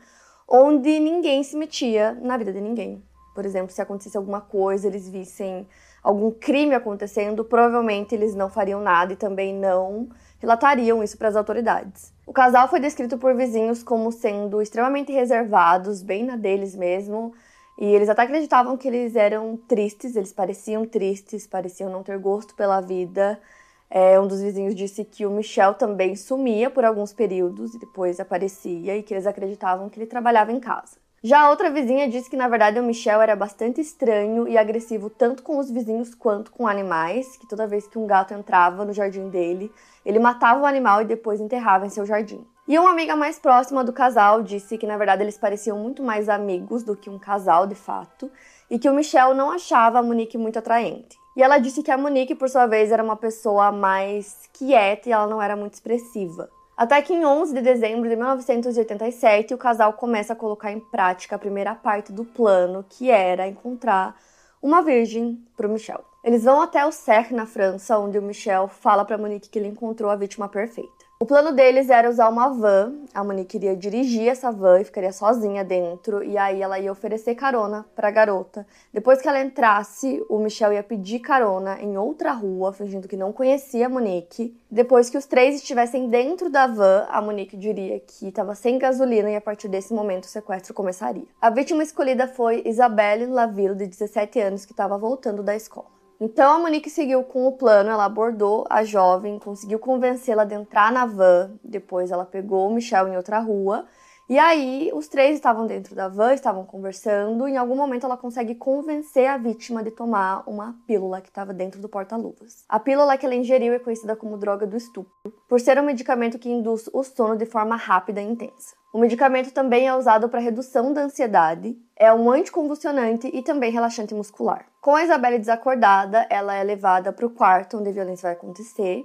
onde 0.48 0.98
ninguém 0.98 1.42
se 1.42 1.58
metia 1.58 2.18
na 2.22 2.38
vida 2.38 2.54
de 2.54 2.60
ninguém. 2.62 3.04
Por 3.40 3.46
exemplo, 3.46 3.72
se 3.72 3.80
acontecesse 3.80 4.18
alguma 4.18 4.42
coisa, 4.42 4.86
eles 4.86 5.08
vissem 5.08 5.66
algum 6.02 6.30
crime 6.30 6.74
acontecendo, 6.74 7.42
provavelmente 7.42 8.14
eles 8.14 8.34
não 8.34 8.50
fariam 8.50 8.82
nada 8.82 9.14
e 9.14 9.16
também 9.16 9.54
não 9.54 10.10
relatariam 10.38 11.02
isso 11.02 11.16
para 11.16 11.28
as 11.28 11.36
autoridades. 11.36 12.12
O 12.26 12.34
casal 12.34 12.68
foi 12.68 12.80
descrito 12.80 13.16
por 13.16 13.34
vizinhos 13.34 13.82
como 13.82 14.12
sendo 14.12 14.60
extremamente 14.60 15.10
reservados, 15.10 16.02
bem 16.02 16.22
na 16.22 16.36
deles 16.36 16.76
mesmo, 16.76 17.32
e 17.78 17.86
eles 17.86 18.10
até 18.10 18.24
acreditavam 18.24 18.76
que 18.76 18.88
eles 18.88 19.16
eram 19.16 19.56
tristes, 19.56 20.16
eles 20.16 20.34
pareciam 20.34 20.84
tristes, 20.84 21.46
pareciam 21.46 21.88
não 21.88 22.02
ter 22.02 22.18
gosto 22.18 22.54
pela 22.54 22.82
vida. 22.82 23.40
É, 23.88 24.20
um 24.20 24.28
dos 24.28 24.42
vizinhos 24.42 24.74
disse 24.74 25.02
que 25.02 25.24
o 25.24 25.30
Michel 25.30 25.72
também 25.72 26.14
sumia 26.14 26.68
por 26.68 26.84
alguns 26.84 27.14
períodos 27.14 27.74
e 27.74 27.78
depois 27.78 28.20
aparecia 28.20 28.98
e 28.98 29.02
que 29.02 29.14
eles 29.14 29.26
acreditavam 29.26 29.88
que 29.88 29.98
ele 29.98 30.06
trabalhava 30.06 30.52
em 30.52 30.60
casa. 30.60 30.98
Já 31.22 31.42
a 31.42 31.50
outra 31.50 31.70
vizinha 31.70 32.08
disse 32.08 32.30
que 32.30 32.36
na 32.36 32.48
verdade 32.48 32.80
o 32.80 32.82
Michel 32.82 33.20
era 33.20 33.36
bastante 33.36 33.78
estranho 33.78 34.48
e 34.48 34.56
agressivo 34.56 35.10
tanto 35.10 35.42
com 35.42 35.58
os 35.58 35.70
vizinhos 35.70 36.14
quanto 36.14 36.50
com 36.50 36.66
animais, 36.66 37.36
que 37.36 37.46
toda 37.46 37.66
vez 37.66 37.86
que 37.86 37.98
um 37.98 38.06
gato 38.06 38.32
entrava 38.32 38.86
no 38.86 38.92
jardim 38.94 39.28
dele, 39.28 39.70
ele 40.02 40.18
matava 40.18 40.62
o 40.62 40.66
animal 40.66 41.02
e 41.02 41.04
depois 41.04 41.38
enterrava 41.38 41.84
em 41.84 41.90
seu 41.90 42.06
jardim. 42.06 42.42
E 42.66 42.78
uma 42.78 42.90
amiga 42.90 43.14
mais 43.14 43.38
próxima 43.38 43.84
do 43.84 43.92
casal 43.92 44.42
disse 44.42 44.78
que 44.78 44.86
na 44.86 44.96
verdade 44.96 45.22
eles 45.22 45.36
pareciam 45.36 45.78
muito 45.78 46.02
mais 46.02 46.26
amigos 46.26 46.82
do 46.82 46.96
que 46.96 47.10
um 47.10 47.18
casal 47.18 47.66
de 47.66 47.74
fato, 47.74 48.30
e 48.70 48.78
que 48.78 48.88
o 48.88 48.94
Michel 48.94 49.34
não 49.34 49.50
achava 49.50 49.98
a 49.98 50.02
Monique 50.02 50.38
muito 50.38 50.58
atraente. 50.58 51.18
E 51.36 51.42
ela 51.42 51.58
disse 51.58 51.82
que 51.82 51.90
a 51.90 51.98
Monique, 51.98 52.34
por 52.34 52.48
sua 52.48 52.66
vez, 52.66 52.90
era 52.90 53.04
uma 53.04 53.16
pessoa 53.16 53.70
mais 53.70 54.48
quieta 54.54 55.10
e 55.10 55.12
ela 55.12 55.26
não 55.26 55.42
era 55.42 55.54
muito 55.54 55.74
expressiva. 55.74 56.48
Até 56.80 57.02
que 57.02 57.12
em 57.12 57.26
11 57.26 57.52
de 57.52 57.60
dezembro 57.60 58.08
de 58.08 58.16
1987, 58.16 59.52
o 59.52 59.58
casal 59.58 59.92
começa 59.92 60.32
a 60.32 60.36
colocar 60.36 60.72
em 60.72 60.80
prática 60.80 61.36
a 61.36 61.38
primeira 61.38 61.74
parte 61.74 62.10
do 62.10 62.24
plano, 62.24 62.82
que 62.88 63.10
era 63.10 63.46
encontrar 63.46 64.16
uma 64.62 64.80
virgem 64.80 65.44
para 65.54 65.66
o 65.66 65.70
Michel. 65.70 66.02
Eles 66.24 66.44
vão 66.44 66.62
até 66.62 66.86
o 66.86 66.90
Cercle, 66.90 67.36
na 67.36 67.44
França, 67.44 67.98
onde 67.98 68.18
o 68.18 68.22
Michel 68.22 68.66
fala 68.66 69.04
para 69.04 69.18
Monique 69.18 69.50
que 69.50 69.58
ele 69.58 69.68
encontrou 69.68 70.10
a 70.10 70.16
vítima 70.16 70.48
perfeita. 70.48 71.09
O 71.22 71.26
plano 71.26 71.52
deles 71.52 71.90
era 71.90 72.08
usar 72.08 72.30
uma 72.30 72.48
van. 72.48 72.94
A 73.12 73.22
Monique 73.22 73.58
iria 73.58 73.76
dirigir 73.76 74.26
essa 74.26 74.50
van 74.50 74.80
e 74.80 74.84
ficaria 74.84 75.12
sozinha 75.12 75.62
dentro. 75.62 76.24
E 76.24 76.38
aí 76.38 76.62
ela 76.62 76.78
ia 76.78 76.90
oferecer 76.90 77.34
carona 77.34 77.84
para 77.94 78.08
a 78.08 78.10
garota. 78.10 78.66
Depois 78.90 79.20
que 79.20 79.28
ela 79.28 79.38
entrasse, 79.38 80.24
o 80.30 80.38
Michel 80.38 80.72
ia 80.72 80.82
pedir 80.82 81.18
carona 81.18 81.78
em 81.78 81.98
outra 81.98 82.32
rua, 82.32 82.72
fingindo 82.72 83.06
que 83.06 83.18
não 83.18 83.34
conhecia 83.34 83.84
a 83.84 83.88
Monique. 83.90 84.58
Depois 84.70 85.10
que 85.10 85.18
os 85.18 85.26
três 85.26 85.56
estivessem 85.56 86.08
dentro 86.08 86.48
da 86.48 86.66
van, 86.66 87.06
a 87.10 87.20
Monique 87.20 87.54
diria 87.54 88.00
que 88.00 88.28
estava 88.28 88.54
sem 88.54 88.78
gasolina 88.78 89.30
e 89.30 89.36
a 89.36 89.42
partir 89.42 89.68
desse 89.68 89.92
momento 89.92 90.24
o 90.24 90.28
sequestro 90.28 90.72
começaria. 90.72 91.26
A 91.38 91.50
vítima 91.50 91.82
escolhida 91.82 92.28
foi 92.28 92.62
Isabelle 92.64 93.26
Laville, 93.26 93.74
de 93.74 93.86
17 93.86 94.40
anos, 94.40 94.64
que 94.64 94.72
estava 94.72 94.96
voltando 94.96 95.42
da 95.42 95.54
escola. 95.54 95.99
Então 96.20 96.52
a 96.52 96.58
Monique 96.58 96.90
seguiu 96.90 97.24
com 97.24 97.46
o 97.46 97.52
plano, 97.52 97.88
ela 97.88 98.04
abordou 98.04 98.66
a 98.68 98.84
jovem, 98.84 99.38
conseguiu 99.38 99.78
convencê-la 99.78 100.44
de 100.44 100.54
entrar 100.54 100.92
na 100.92 101.06
van, 101.06 101.58
depois 101.64 102.10
ela 102.10 102.26
pegou 102.26 102.68
o 102.68 102.74
Michel 102.74 103.08
em 103.08 103.16
outra 103.16 103.38
rua 103.38 103.86
E 104.30 104.38
aí, 104.38 104.92
os 104.94 105.08
três 105.08 105.34
estavam 105.34 105.66
dentro 105.66 105.92
da 105.92 106.06
van, 106.06 106.32
estavam 106.32 106.64
conversando, 106.64 107.48
em 107.48 107.56
algum 107.56 107.74
momento 107.74 108.06
ela 108.06 108.16
consegue 108.16 108.54
convencer 108.54 109.26
a 109.26 109.36
vítima 109.36 109.82
de 109.82 109.90
tomar 109.90 110.48
uma 110.48 110.76
pílula 110.86 111.20
que 111.20 111.26
estava 111.26 111.52
dentro 111.52 111.80
do 111.80 111.88
porta-luvas. 111.88 112.64
A 112.68 112.78
pílula 112.78 113.18
que 113.18 113.26
ela 113.26 113.34
ingeriu 113.34 113.74
é 113.74 113.80
conhecida 113.80 114.14
como 114.14 114.36
droga 114.36 114.68
do 114.68 114.76
estupro, 114.76 115.10
por 115.48 115.58
ser 115.58 115.80
um 115.80 115.82
medicamento 115.82 116.38
que 116.38 116.48
induz 116.48 116.88
o 116.92 117.02
sono 117.02 117.36
de 117.36 117.44
forma 117.44 117.74
rápida 117.74 118.20
e 118.20 118.24
intensa. 118.24 118.76
O 118.94 119.00
medicamento 119.00 119.52
também 119.52 119.88
é 119.88 119.96
usado 119.96 120.28
para 120.28 120.38
redução 120.38 120.92
da 120.92 121.00
ansiedade, 121.00 121.76
é 121.96 122.12
um 122.12 122.30
anticonvulsionante 122.30 123.28
e 123.34 123.42
também 123.42 123.72
relaxante 123.72 124.14
muscular. 124.14 124.64
Com 124.80 124.94
a 124.94 125.02
Isabelle 125.02 125.40
desacordada, 125.40 126.24
ela 126.30 126.54
é 126.54 126.62
levada 126.62 127.12
para 127.12 127.26
o 127.26 127.30
quarto 127.30 127.78
onde 127.78 127.88
a 127.88 127.92
violência 127.92 128.28
vai 128.28 128.34
acontecer. 128.34 129.04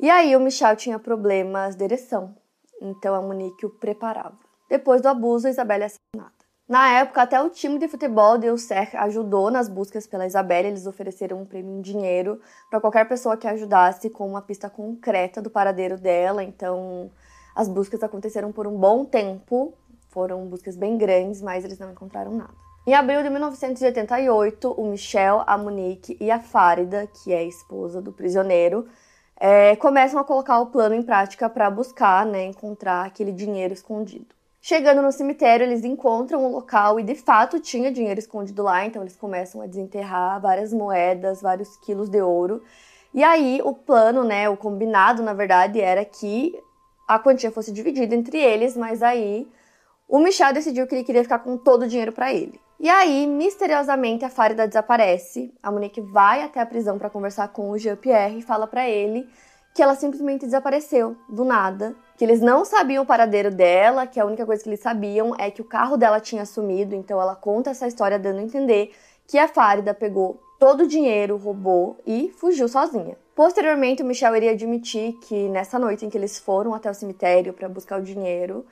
E 0.00 0.10
aí 0.10 0.34
o 0.34 0.40
Michel 0.40 0.74
tinha 0.74 0.98
problemas 0.98 1.76
de 1.76 1.84
ereção, 1.84 2.34
então 2.82 3.14
a 3.14 3.22
Monique 3.22 3.64
o 3.64 3.70
preparava. 3.70 4.47
Depois 4.68 5.00
do 5.00 5.08
abuso, 5.08 5.46
a 5.46 5.50
Isabelle 5.50 5.84
é 5.84 5.86
assassinada. 5.86 6.38
Na 6.68 6.86
época, 6.98 7.22
até 7.22 7.40
o 7.40 7.48
time 7.48 7.78
de 7.78 7.88
futebol 7.88 8.36
de 8.36 8.50
Ulcer 8.50 8.90
ajudou 8.94 9.50
nas 9.50 9.70
buscas 9.70 10.06
pela 10.06 10.26
Isabelle. 10.26 10.68
Eles 10.68 10.86
ofereceram 10.86 11.40
um 11.40 11.46
prêmio 11.46 11.78
em 11.78 11.80
dinheiro 11.80 12.38
para 12.68 12.78
qualquer 12.78 13.08
pessoa 13.08 13.38
que 13.38 13.48
ajudasse 13.48 14.10
com 14.10 14.28
uma 14.28 14.42
pista 14.42 14.68
concreta 14.68 15.40
do 15.40 15.48
paradeiro 15.48 15.96
dela. 15.96 16.44
Então, 16.44 17.10
as 17.56 17.68
buscas 17.68 18.02
aconteceram 18.02 18.52
por 18.52 18.66
um 18.66 18.76
bom 18.76 19.06
tempo. 19.06 19.72
Foram 20.10 20.44
buscas 20.46 20.76
bem 20.76 20.98
grandes, 20.98 21.40
mas 21.40 21.64
eles 21.64 21.78
não 21.78 21.90
encontraram 21.90 22.32
nada. 22.32 22.52
Em 22.86 22.94
abril 22.94 23.22
de 23.22 23.30
1988, 23.30 24.70
o 24.70 24.90
Michel, 24.90 25.42
a 25.46 25.56
Monique 25.56 26.18
e 26.20 26.30
a 26.30 26.38
Fárida, 26.38 27.06
que 27.06 27.32
é 27.32 27.38
a 27.38 27.44
esposa 27.44 28.02
do 28.02 28.12
prisioneiro, 28.12 28.86
é, 29.40 29.74
começam 29.76 30.20
a 30.20 30.24
colocar 30.24 30.60
o 30.60 30.66
plano 30.66 30.94
em 30.94 31.02
prática 31.02 31.48
para 31.48 31.70
buscar, 31.70 32.26
né, 32.26 32.44
encontrar 32.44 33.06
aquele 33.06 33.32
dinheiro 33.32 33.72
escondido. 33.72 34.37
Chegando 34.60 35.00
no 35.00 35.12
cemitério, 35.12 35.64
eles 35.64 35.84
encontram 35.84 36.44
o 36.44 36.50
local 36.50 36.98
e 36.98 37.04
de 37.04 37.14
fato 37.14 37.60
tinha 37.60 37.92
dinheiro 37.92 38.18
escondido 38.18 38.62
lá, 38.62 38.84
então 38.84 39.02
eles 39.02 39.16
começam 39.16 39.62
a 39.62 39.66
desenterrar 39.66 40.40
várias 40.40 40.72
moedas, 40.72 41.40
vários 41.40 41.76
quilos 41.76 42.08
de 42.08 42.20
ouro. 42.20 42.62
E 43.14 43.22
aí 43.22 43.60
o 43.64 43.72
plano, 43.72 44.24
né, 44.24 44.48
o 44.48 44.56
combinado, 44.56 45.22
na 45.22 45.32
verdade, 45.32 45.80
era 45.80 46.04
que 46.04 46.58
a 47.06 47.18
quantia 47.18 47.50
fosse 47.50 47.72
dividida 47.72 48.14
entre 48.14 48.38
eles, 48.38 48.76
mas 48.76 49.02
aí 49.02 49.48
o 50.08 50.18
Michel 50.18 50.52
decidiu 50.52 50.86
que 50.86 50.94
ele 50.94 51.04
queria 51.04 51.22
ficar 51.22 51.38
com 51.38 51.56
todo 51.56 51.82
o 51.82 51.88
dinheiro 51.88 52.12
para 52.12 52.32
ele. 52.32 52.60
E 52.80 52.88
aí, 52.88 53.26
misteriosamente, 53.26 54.24
a 54.24 54.30
Farida 54.30 54.68
desaparece. 54.68 55.52
A 55.62 55.70
Monique 55.70 56.00
vai 56.00 56.42
até 56.42 56.60
a 56.60 56.66
prisão 56.66 56.96
para 56.96 57.10
conversar 57.10 57.48
com 57.48 57.70
o 57.70 57.78
Jean-Pierre 57.78 58.38
e 58.38 58.42
fala 58.42 58.66
para 58.66 58.88
ele 58.88 59.28
que 59.74 59.82
ela 59.82 59.94
simplesmente 59.94 60.44
desapareceu 60.44 61.16
do 61.28 61.44
nada, 61.44 61.96
que 62.18 62.24
eles 62.24 62.40
não 62.40 62.64
sabiam 62.64 63.04
o 63.04 63.06
paradeiro 63.06 63.48
dela, 63.48 64.04
que 64.04 64.18
a 64.18 64.26
única 64.26 64.44
coisa 64.44 64.60
que 64.60 64.68
eles 64.68 64.80
sabiam 64.80 65.36
é 65.38 65.52
que 65.52 65.62
o 65.62 65.64
carro 65.64 65.96
dela 65.96 66.18
tinha 66.18 66.44
sumido, 66.44 66.96
então 66.96 67.22
ela 67.22 67.36
conta 67.36 67.70
essa 67.70 67.86
história 67.86 68.18
dando 68.18 68.40
a 68.40 68.42
entender 68.42 68.92
que 69.24 69.38
a 69.38 69.46
Farida 69.46 69.94
pegou 69.94 70.42
todo 70.58 70.82
o 70.82 70.86
dinheiro, 70.88 71.36
roubou 71.36 71.96
e 72.04 72.34
fugiu 72.36 72.66
sozinha. 72.66 73.16
Posteriormente, 73.36 74.02
o 74.02 74.04
Michel 74.04 74.34
iria 74.34 74.50
admitir 74.50 75.12
que 75.28 75.48
nessa 75.48 75.78
noite 75.78 76.04
em 76.04 76.10
que 76.10 76.18
eles 76.18 76.40
foram 76.40 76.74
até 76.74 76.90
o 76.90 76.94
cemitério 76.94 77.52
para 77.52 77.68
buscar 77.68 78.00
o 78.00 78.02
dinheiro, 78.02 78.66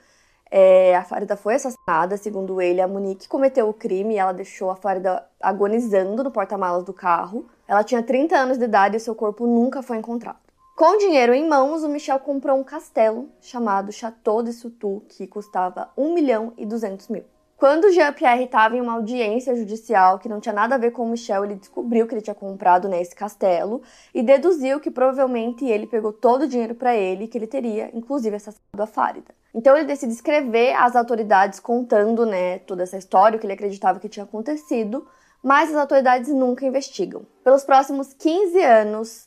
é, 0.51 0.93
a 0.97 1.05
Farida 1.05 1.37
foi 1.37 1.55
assassinada, 1.55 2.17
segundo 2.17 2.61
ele, 2.61 2.81
a 2.81 2.87
Monique 2.87 3.29
cometeu 3.29 3.69
o 3.69 3.73
crime 3.73 4.15
e 4.15 4.17
ela 4.17 4.33
deixou 4.33 4.69
a 4.69 4.75
Farida 4.75 5.25
agonizando 5.41 6.21
no 6.21 6.31
porta-malas 6.31 6.83
do 6.83 6.91
carro. 6.91 7.45
Ela 7.65 7.81
tinha 7.81 8.03
30 8.03 8.35
anos 8.35 8.57
de 8.57 8.65
idade 8.65 8.97
e 8.97 8.99
seu 8.99 9.15
corpo 9.15 9.47
nunca 9.47 9.81
foi 9.81 9.95
encontrado. 9.95 10.46
Com 10.77 10.95
dinheiro 10.99 11.33
em 11.33 11.49
mãos, 11.49 11.83
o 11.83 11.89
Michel 11.89 12.19
comprou 12.19 12.55
um 12.55 12.63
castelo 12.63 13.31
chamado 13.41 13.91
Chateau 13.91 14.43
de 14.43 14.53
Soutou, 14.53 15.01
que 15.09 15.25
custava 15.25 15.89
1 15.97 16.13
milhão 16.13 16.53
e 16.55 16.67
200 16.67 17.07
mil. 17.07 17.23
Quando 17.57 17.91
Jean-Pierre 17.91 18.43
estava 18.43 18.77
em 18.77 18.81
uma 18.81 18.93
audiência 18.93 19.55
judicial 19.55 20.19
que 20.19 20.29
não 20.29 20.39
tinha 20.39 20.53
nada 20.53 20.75
a 20.75 20.77
ver 20.77 20.91
com 20.91 21.01
o 21.01 21.09
Michel, 21.09 21.43
ele 21.45 21.55
descobriu 21.55 22.05
que 22.05 22.13
ele 22.13 22.21
tinha 22.21 22.35
comprado 22.35 22.87
nesse 22.87 23.15
castelo 23.15 23.81
e 24.13 24.21
deduziu 24.21 24.79
que 24.79 24.91
provavelmente 24.91 25.65
ele 25.65 25.87
pegou 25.87 26.13
todo 26.13 26.43
o 26.43 26.47
dinheiro 26.47 26.75
para 26.75 26.95
ele 26.95 27.27
que 27.27 27.39
ele 27.39 27.47
teria, 27.47 27.89
inclusive, 27.91 28.35
assassinado 28.35 28.83
a 28.83 28.85
Fárida. 28.85 29.33
Então 29.55 29.75
ele 29.75 29.87
decide 29.87 30.13
escrever 30.13 30.75
às 30.75 30.95
autoridades 30.95 31.59
contando 31.59 32.23
né, 32.23 32.59
toda 32.59 32.83
essa 32.83 32.99
história, 32.99 33.37
o 33.37 33.39
que 33.39 33.47
ele 33.47 33.53
acreditava 33.53 33.99
que 33.99 34.07
tinha 34.07 34.25
acontecido, 34.25 35.07
mas 35.41 35.71
as 35.71 35.75
autoridades 35.75 36.29
nunca 36.29 36.67
investigam. 36.67 37.25
Pelos 37.43 37.63
próximos 37.63 38.13
15 38.13 38.61
anos, 38.61 39.26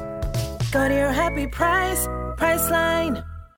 Your 0.73 1.11
happy 1.11 1.47
price. 1.47 2.07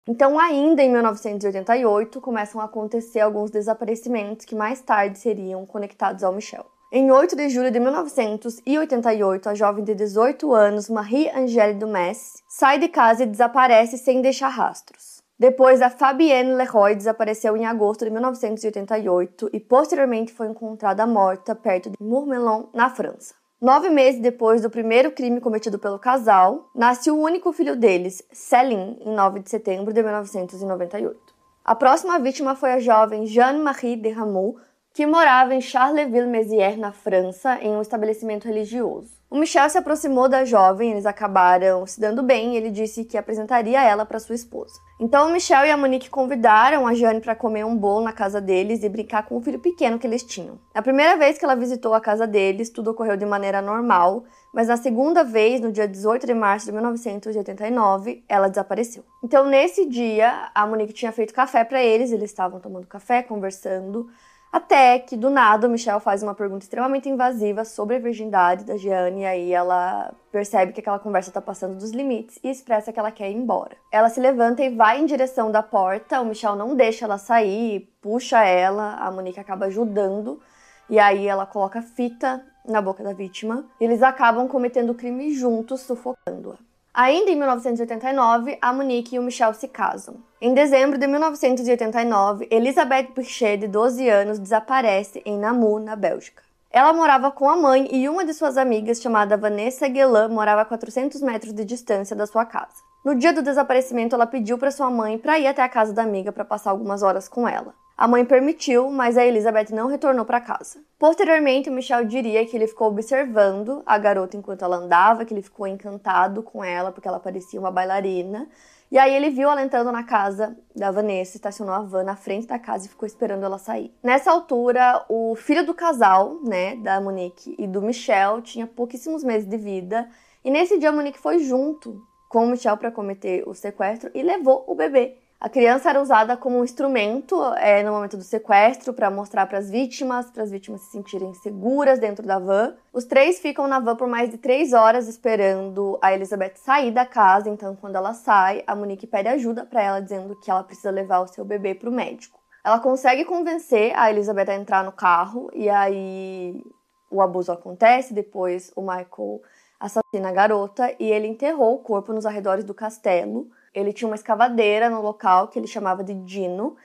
Então, 0.07 0.39
ainda 0.39 0.81
em 0.81 0.91
1988, 0.91 2.19
começam 2.19 2.59
a 2.59 2.63
acontecer 2.63 3.19
alguns 3.19 3.51
desaparecimentos 3.51 4.45
que 4.45 4.55
mais 4.55 4.81
tarde 4.81 5.19
seriam 5.19 5.63
conectados 5.63 6.23
ao 6.23 6.33
Michel. 6.33 6.65
Em 6.91 7.11
8 7.11 7.35
de 7.35 7.49
julho 7.49 7.69
de 7.69 7.79
1988, 7.79 9.47
a 9.47 9.53
jovem 9.53 9.83
de 9.83 9.93
18 9.93 10.53
anos, 10.53 10.89
Marie-Angèle 10.89 11.75
Dumas, 11.75 12.41
sai 12.49 12.79
de 12.79 12.87
casa 12.87 13.23
e 13.23 13.27
desaparece 13.27 13.97
sem 13.97 14.19
deixar 14.19 14.49
rastros. 14.49 15.21
Depois, 15.37 15.83
a 15.83 15.91
Fabienne 15.91 16.55
Leroy 16.55 16.95
desapareceu 16.95 17.55
em 17.55 17.65
agosto 17.65 18.05
de 18.05 18.11
1988 18.11 19.51
e 19.53 19.59
posteriormente 19.59 20.33
foi 20.33 20.47
encontrada 20.47 21.05
morta 21.05 21.53
perto 21.53 21.91
de 21.91 21.95
Mourmelon, 22.01 22.65
na 22.73 22.89
França. 22.89 23.42
Nove 23.63 23.89
meses 23.89 24.19
depois 24.19 24.61
do 24.61 24.69
primeiro 24.69 25.09
crime 25.09 25.39
cometido 25.39 25.79
pelo 25.79 25.97
casal, 25.97 26.69
nasce 26.75 27.09
o 27.09 27.17
único 27.17 27.53
filho 27.53 27.77
deles, 27.77 28.21
Céline, 28.29 28.97
em 28.99 29.15
9 29.15 29.39
de 29.39 29.49
setembro 29.49 29.93
de 29.93 30.03
1998. 30.03 31.17
A 31.63 31.73
próxima 31.73 32.19
vítima 32.19 32.55
foi 32.55 32.73
a 32.73 32.79
jovem 32.81 33.25
Jeanne-Marie 33.25 33.95
de 33.95 34.09
Rameau, 34.09 34.57
que 34.93 35.07
morava 35.07 35.55
em 35.55 35.61
Charleville-Mézières, 35.61 36.77
na 36.77 36.91
França, 36.91 37.57
em 37.61 37.73
um 37.73 37.81
estabelecimento 37.81 38.49
religioso. 38.49 39.07
O 39.33 39.37
Michel 39.39 39.67
se 39.67 39.79
aproximou 39.79 40.29
da 40.29 40.45
jovem, 40.45 40.91
eles 40.91 41.07
acabaram 41.07 41.87
se 41.87 41.99
dando 41.99 42.21
bem 42.21 42.53
e 42.53 42.57
ele 42.57 42.69
disse 42.69 43.03
que 43.03 43.17
apresentaria 43.17 43.81
ela 43.81 44.05
para 44.05 44.19
sua 44.19 44.35
esposa. 44.35 44.79
Então 44.99 45.27
o 45.27 45.33
Michel 45.33 45.65
e 45.65 45.71
a 45.71 45.75
Monique 45.75 46.07
convidaram 46.07 46.85
a 46.85 46.93
Jane 46.93 47.19
para 47.19 47.33
comer 47.33 47.65
um 47.65 47.75
bolo 47.75 48.05
na 48.05 48.13
casa 48.13 48.39
deles 48.39 48.83
e 48.83 48.89
brincar 48.89 49.25
com 49.25 49.35
o 49.35 49.41
filho 49.41 49.57
pequeno 49.57 49.97
que 49.97 50.05
eles 50.05 50.21
tinham. 50.21 50.59
A 50.71 50.83
primeira 50.83 51.17
vez 51.17 51.39
que 51.39 51.43
ela 51.43 51.55
visitou 51.55 51.95
a 51.95 51.99
casa 51.99 52.27
deles, 52.27 52.69
tudo 52.69 52.91
ocorreu 52.91 53.17
de 53.17 53.25
maneira 53.25 53.59
normal, 53.59 54.23
mas 54.53 54.67
na 54.67 54.77
segunda 54.77 55.23
vez, 55.23 55.59
no 55.59 55.71
dia 55.71 55.87
18 55.87 56.27
de 56.27 56.33
março 56.35 56.67
de 56.67 56.71
1989, 56.71 58.23
ela 58.29 58.47
desapareceu. 58.47 59.03
Então 59.23 59.47
nesse 59.47 59.87
dia, 59.87 60.51
a 60.53 60.67
Monique 60.67 60.93
tinha 60.93 61.11
feito 61.11 61.33
café 61.33 61.63
para 61.63 61.81
eles, 61.81 62.11
eles 62.11 62.29
estavam 62.29 62.59
tomando 62.59 62.85
café, 62.85 63.23
conversando. 63.23 64.11
Até 64.53 64.99
que, 64.99 65.17
do 65.17 65.31
nada, 65.31 65.67
o 65.67 65.69
Michel 65.71 65.99
faz 65.99 66.21
uma 66.21 66.35
pergunta 66.35 66.63
extremamente 66.63 67.09
invasiva 67.09 67.65
sobre 67.65 67.95
a 67.95 67.99
virgindade 67.99 68.63
da 68.63 68.77
Gianni, 68.77 69.21
e 69.21 69.25
aí 69.25 69.51
ela 69.51 70.13
percebe 70.31 70.71
que 70.71 70.79
aquela 70.79 70.99
conversa 70.99 71.31
está 71.31 71.41
passando 71.41 71.75
dos 71.75 71.89
limites 71.89 72.37
e 72.43 72.51
expressa 72.51 72.93
que 72.93 72.99
ela 72.99 73.11
quer 73.11 73.31
ir 73.31 73.35
embora. 73.35 73.75
Ela 73.91 74.09
se 74.09 74.19
levanta 74.19 74.63
e 74.63 74.69
vai 74.69 74.99
em 74.99 75.07
direção 75.07 75.51
da 75.51 75.63
porta, 75.63 76.21
o 76.21 76.25
Michel 76.25 76.55
não 76.55 76.75
deixa 76.75 77.05
ela 77.05 77.17
sair, 77.17 77.91
puxa 77.99 78.43
ela, 78.43 78.93
a 78.97 79.09
Monique 79.09 79.39
acaba 79.39 79.65
ajudando, 79.65 80.39
e 80.87 80.99
aí 80.99 81.25
ela 81.25 81.47
coloca 81.47 81.81
fita 81.81 82.45
na 82.63 82.79
boca 82.79 83.03
da 83.03 83.11
vítima, 83.11 83.65
eles 83.81 84.03
acabam 84.03 84.47
cometendo 84.47 84.91
o 84.91 84.95
crime 84.95 85.33
juntos, 85.33 85.81
sufocando-a. 85.81 86.57
Ainda 86.95 87.31
em 87.31 87.35
1989, 87.35 88.59
a 88.61 88.71
Monique 88.71 89.15
e 89.15 89.19
o 89.19 89.23
Michel 89.23 89.51
se 89.55 89.67
casam. 89.67 90.17
Em 90.39 90.53
dezembro 90.53 90.99
de 90.99 91.07
1989, 91.07 92.47
Elisabeth 92.51 93.13
Pichet, 93.15 93.57
de 93.57 93.67
12 93.67 94.07
anos, 94.07 94.37
desaparece 94.37 95.19
em 95.25 95.39
Namur, 95.39 95.79
na 95.79 95.95
Bélgica. 95.95 96.43
Ela 96.69 96.93
morava 96.93 97.31
com 97.31 97.49
a 97.49 97.57
mãe 97.57 97.87
e 97.91 98.07
uma 98.07 98.23
de 98.23 98.31
suas 98.31 98.57
amigas, 98.57 99.01
chamada 99.01 99.35
Vanessa 99.35 99.87
Guelan, 99.87 100.29
morava 100.29 100.61
a 100.61 100.65
400 100.65 101.19
metros 101.23 101.51
de 101.51 101.65
distância 101.65 102.15
da 102.15 102.27
sua 102.27 102.45
casa. 102.45 102.83
No 103.03 103.15
dia 103.15 103.33
do 103.33 103.41
desaparecimento, 103.41 104.13
ela 104.13 104.27
pediu 104.27 104.59
para 104.59 104.69
sua 104.69 104.91
mãe 104.91 105.17
para 105.17 105.39
ir 105.39 105.47
até 105.47 105.63
a 105.63 105.69
casa 105.69 105.93
da 105.93 106.03
amiga 106.03 106.31
para 106.31 106.45
passar 106.45 106.69
algumas 106.69 107.01
horas 107.01 107.27
com 107.27 107.47
ela. 107.47 107.73
A 107.95 108.07
mãe 108.07 108.25
permitiu, 108.25 108.89
mas 108.89 109.17
a 109.17 109.25
Elizabeth 109.25 109.67
não 109.71 109.87
retornou 109.87 110.25
para 110.25 110.41
casa. 110.41 110.79
Posteriormente, 110.97 111.69
o 111.69 111.73
Michel 111.73 112.05
diria 112.05 112.43
que 112.45 112.57
ele 112.57 112.65
ficou 112.65 112.87
observando 112.87 113.83
a 113.85 113.97
garota 113.99 114.35
enquanto 114.35 114.65
ela 114.65 114.77
andava, 114.77 115.23
que 115.23 115.33
ele 115.33 115.43
ficou 115.43 115.67
encantado 115.67 116.41
com 116.41 116.63
ela 116.63 116.91
porque 116.91 117.07
ela 117.07 117.19
parecia 117.19 117.59
uma 117.59 117.69
bailarina. 117.69 118.49
E 118.91 118.97
aí 118.97 119.13
ele 119.13 119.29
viu 119.29 119.49
ela 119.49 119.63
entrando 119.63 119.91
na 119.91 120.03
casa 120.03 120.55
da 120.75 120.91
Vanessa, 120.91 121.37
estacionou 121.37 121.73
a 121.73 121.81
van 121.81 122.03
na 122.03 122.15
frente 122.15 122.47
da 122.47 122.59
casa 122.59 122.85
e 122.85 122.89
ficou 122.89 123.05
esperando 123.05 123.43
ela 123.43 123.57
sair. 123.57 123.91
Nessa 124.03 124.31
altura, 124.31 125.05
o 125.07 125.35
filho 125.35 125.65
do 125.65 125.73
casal, 125.73 126.39
né, 126.43 126.75
da 126.75 126.99
Monique 126.99 127.55
e 127.57 127.67
do 127.67 127.81
Michel, 127.81 128.41
tinha 128.41 128.67
pouquíssimos 128.67 129.23
meses 129.23 129.47
de 129.47 129.57
vida. 129.57 130.09
E 130.43 130.51
nesse 130.51 130.77
dia 130.77 130.89
a 130.89 130.91
Monique 130.91 131.19
foi 131.19 131.39
junto 131.39 132.01
com 132.29 132.45
o 132.45 132.47
Michel 132.49 132.77
para 132.77 132.91
cometer 132.91 133.43
o 133.47 133.53
sequestro 133.53 134.09
e 134.13 134.23
levou 134.23 134.63
o 134.67 134.75
bebê. 134.75 135.22
A 135.43 135.49
criança 135.49 135.89
era 135.89 136.01
usada 136.01 136.37
como 136.37 136.57
um 136.57 136.63
instrumento 136.63 137.35
é, 137.55 137.83
no 137.83 137.91
momento 137.91 138.15
do 138.15 138.23
sequestro 138.23 138.93
para 138.93 139.11
mostrar 139.11 139.45
para 139.45 139.57
as 139.57 139.69
vítimas, 139.69 140.31
para 140.31 140.41
as 140.41 140.49
vítimas 140.49 140.79
se 140.83 140.91
sentirem 140.91 141.33
seguras 141.33 141.99
dentro 141.99 142.25
da 142.25 142.39
van. 142.39 142.77
Os 142.93 143.03
três 143.03 143.39
ficam 143.39 143.67
na 143.67 143.77
van 143.77 143.97
por 143.97 144.07
mais 144.07 144.29
de 144.29 144.37
três 144.37 144.71
horas 144.71 145.05
esperando 145.05 145.99
a 146.01 146.13
Elizabeth 146.13 146.53
sair 146.55 146.91
da 146.91 147.05
casa. 147.05 147.49
Então, 147.49 147.75
quando 147.75 147.97
ela 147.97 148.13
sai, 148.13 148.63
a 148.65 148.73
Monique 148.73 149.05
pede 149.05 149.27
ajuda 149.27 149.65
para 149.65 149.81
ela, 149.83 149.99
dizendo 149.99 150.33
que 150.39 150.49
ela 150.49 150.63
precisa 150.63 150.89
levar 150.89 151.19
o 151.19 151.27
seu 151.27 151.43
bebê 151.43 151.75
para 151.75 151.89
o 151.89 151.93
médico. 151.93 152.39
Ela 152.63 152.79
consegue 152.79 153.25
convencer 153.25 153.91
a 153.99 154.09
Elizabeth 154.09 154.49
a 154.49 154.55
entrar 154.55 154.85
no 154.85 154.93
carro 154.93 155.49
e 155.53 155.69
aí 155.69 156.63
o 157.11 157.21
abuso 157.21 157.51
acontece. 157.51 158.13
Depois, 158.13 158.71
o 158.77 158.81
Michael 158.81 159.41
assassina 159.77 160.29
a 160.29 160.31
garota 160.31 160.95
e 160.97 161.11
ele 161.11 161.27
enterrou 161.27 161.75
o 161.75 161.79
corpo 161.79 162.13
nos 162.13 162.25
arredores 162.25 162.63
do 162.63 162.73
castelo. 162.73 163.49
Ele 163.73 163.93
tinha 163.93 164.07
uma 164.07 164.15
escavadeira 164.15 164.89
no 164.89 165.01
local 165.01 165.47
que 165.47 165.57
ele 165.57 165.67
chamava 165.67 166.03
de 166.03 166.13
Dino, 166.13 166.75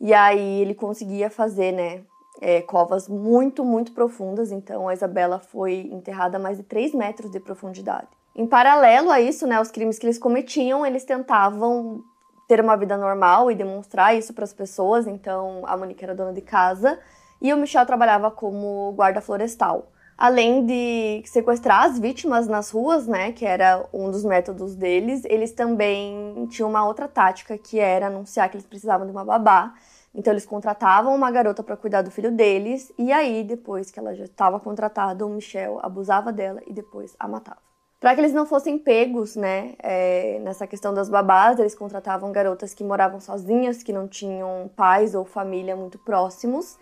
e 0.00 0.14
aí 0.14 0.60
ele 0.60 0.74
conseguia 0.74 1.28
fazer, 1.28 1.72
né, 1.72 2.02
é, 2.40 2.62
covas 2.62 3.08
muito, 3.08 3.64
muito 3.64 3.92
profundas. 3.92 4.52
Então 4.52 4.88
a 4.88 4.94
Isabela 4.94 5.38
foi 5.38 5.88
enterrada 5.92 6.38
a 6.38 6.40
mais 6.40 6.56
de 6.56 6.62
3 6.62 6.94
metros 6.94 7.30
de 7.30 7.40
profundidade. 7.40 8.08
Em 8.34 8.46
paralelo 8.46 9.10
a 9.10 9.20
isso, 9.20 9.46
né, 9.46 9.60
os 9.60 9.70
crimes 9.70 9.98
que 9.98 10.06
eles 10.06 10.18
cometiam, 10.18 10.86
eles 10.86 11.04
tentavam 11.04 12.02
ter 12.46 12.60
uma 12.60 12.76
vida 12.76 12.96
normal 12.96 13.50
e 13.50 13.54
demonstrar 13.54 14.16
isso 14.16 14.32
para 14.32 14.44
as 14.44 14.52
pessoas. 14.52 15.06
Então 15.06 15.62
a 15.66 15.76
Monique 15.76 16.04
era 16.04 16.14
dona 16.14 16.32
de 16.32 16.40
casa 16.40 16.98
e 17.42 17.52
o 17.52 17.56
Michel 17.56 17.84
trabalhava 17.84 18.30
como 18.30 18.92
guarda 18.92 19.20
florestal 19.20 19.92
além 20.18 20.66
de 20.66 21.22
sequestrar 21.26 21.84
as 21.84 21.96
vítimas 21.96 22.48
nas 22.48 22.70
ruas, 22.70 23.06
né, 23.06 23.30
que 23.30 23.46
era 23.46 23.86
um 23.92 24.10
dos 24.10 24.24
métodos 24.24 24.74
deles, 24.74 25.22
eles 25.26 25.52
também 25.52 26.44
tinham 26.50 26.68
uma 26.68 26.84
outra 26.84 27.06
tática 27.06 27.56
que 27.56 27.78
era 27.78 28.08
anunciar 28.08 28.50
que 28.50 28.56
eles 28.56 28.66
precisavam 28.66 29.06
de 29.06 29.12
uma 29.12 29.24
babá. 29.24 29.72
Então 30.12 30.32
eles 30.32 30.44
contratavam 30.44 31.14
uma 31.14 31.30
garota 31.30 31.62
para 31.62 31.76
cuidar 31.76 32.02
do 32.02 32.10
filho 32.10 32.32
deles 32.32 32.92
e 32.98 33.12
aí 33.12 33.44
depois 33.44 33.92
que 33.92 34.00
ela 34.00 34.12
já 34.12 34.24
estava 34.24 34.58
contratada, 34.58 35.24
o 35.24 35.28
Michel 35.28 35.78
abusava 35.82 36.32
dela 36.32 36.60
e 36.66 36.72
depois 36.72 37.14
a 37.20 37.28
matava. 37.28 37.60
Para 38.00 38.14
que 38.14 38.20
eles 38.20 38.32
não 38.32 38.46
fossem 38.46 38.76
pegos, 38.76 39.36
né, 39.36 39.74
é, 39.78 40.40
nessa 40.40 40.66
questão 40.66 40.92
das 40.92 41.08
babás, 41.08 41.60
eles 41.60 41.74
contratavam 41.74 42.32
garotas 42.32 42.74
que 42.74 42.82
moravam 42.82 43.20
sozinhas, 43.20 43.82
que 43.84 43.92
não 43.92 44.08
tinham 44.08 44.68
pais 44.74 45.14
ou 45.14 45.24
família 45.24 45.76
muito 45.76 45.98
próximos. 45.98 46.76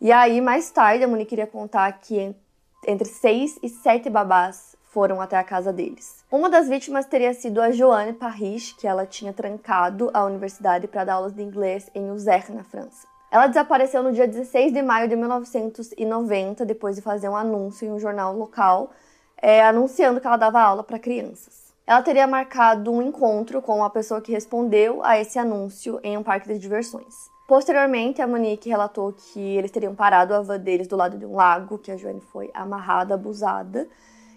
E 0.00 0.10
aí, 0.10 0.40
mais 0.40 0.70
tarde, 0.70 1.04
a 1.04 1.08
Monique 1.08 1.30
queria 1.30 1.46
contar 1.46 1.90
que 1.92 2.34
entre 2.86 3.08
seis 3.08 3.58
e 3.62 3.68
sete 3.68 4.08
babás 4.10 4.74
foram 4.94 5.20
até 5.20 5.36
a 5.36 5.42
casa 5.42 5.72
deles. 5.72 6.24
Uma 6.30 6.48
das 6.48 6.68
vítimas 6.68 7.06
teria 7.06 7.34
sido 7.34 7.60
a 7.60 7.72
Joanne 7.72 8.12
Parrish, 8.12 8.74
que 8.74 8.86
ela 8.86 9.04
tinha 9.04 9.32
trancado 9.32 10.08
a 10.14 10.24
universidade 10.24 10.86
para 10.86 11.04
dar 11.04 11.14
aulas 11.14 11.34
de 11.34 11.42
inglês 11.42 11.90
em 11.94 12.10
Uzer, 12.10 12.54
na 12.54 12.62
França. 12.62 13.06
Ela 13.30 13.48
desapareceu 13.48 14.00
no 14.00 14.12
dia 14.12 14.28
16 14.28 14.72
de 14.72 14.80
maio 14.80 15.08
de 15.08 15.16
1990, 15.16 16.64
depois 16.64 16.94
de 16.94 17.02
fazer 17.02 17.28
um 17.28 17.36
anúncio 17.36 17.84
em 17.84 17.90
um 17.90 17.98
jornal 17.98 18.32
local, 18.36 18.90
é, 19.36 19.64
anunciando 19.64 20.20
que 20.20 20.26
ela 20.26 20.36
dava 20.36 20.60
aula 20.60 20.84
para 20.84 21.00
crianças. 21.00 21.74
Ela 21.84 22.00
teria 22.00 22.28
marcado 22.28 22.92
um 22.92 23.02
encontro 23.02 23.60
com 23.60 23.82
a 23.82 23.90
pessoa 23.90 24.20
que 24.20 24.30
respondeu 24.30 25.04
a 25.04 25.18
esse 25.18 25.38
anúncio 25.38 25.98
em 26.04 26.16
um 26.16 26.22
parque 26.22 26.46
de 26.46 26.58
diversões. 26.58 27.33
Posteriormente, 27.46 28.22
a 28.22 28.26
Monique 28.26 28.70
relatou 28.70 29.12
que 29.12 29.38
eles 29.38 29.70
teriam 29.70 29.94
parado 29.94 30.32
a 30.34 30.40
van 30.40 30.58
deles 30.58 30.88
do 30.88 30.96
lado 30.96 31.18
de 31.18 31.26
um 31.26 31.34
lago, 31.34 31.78
que 31.78 31.90
a 31.90 31.96
Joane 31.96 32.20
foi 32.20 32.50
amarrada, 32.54 33.14
abusada. 33.14 33.86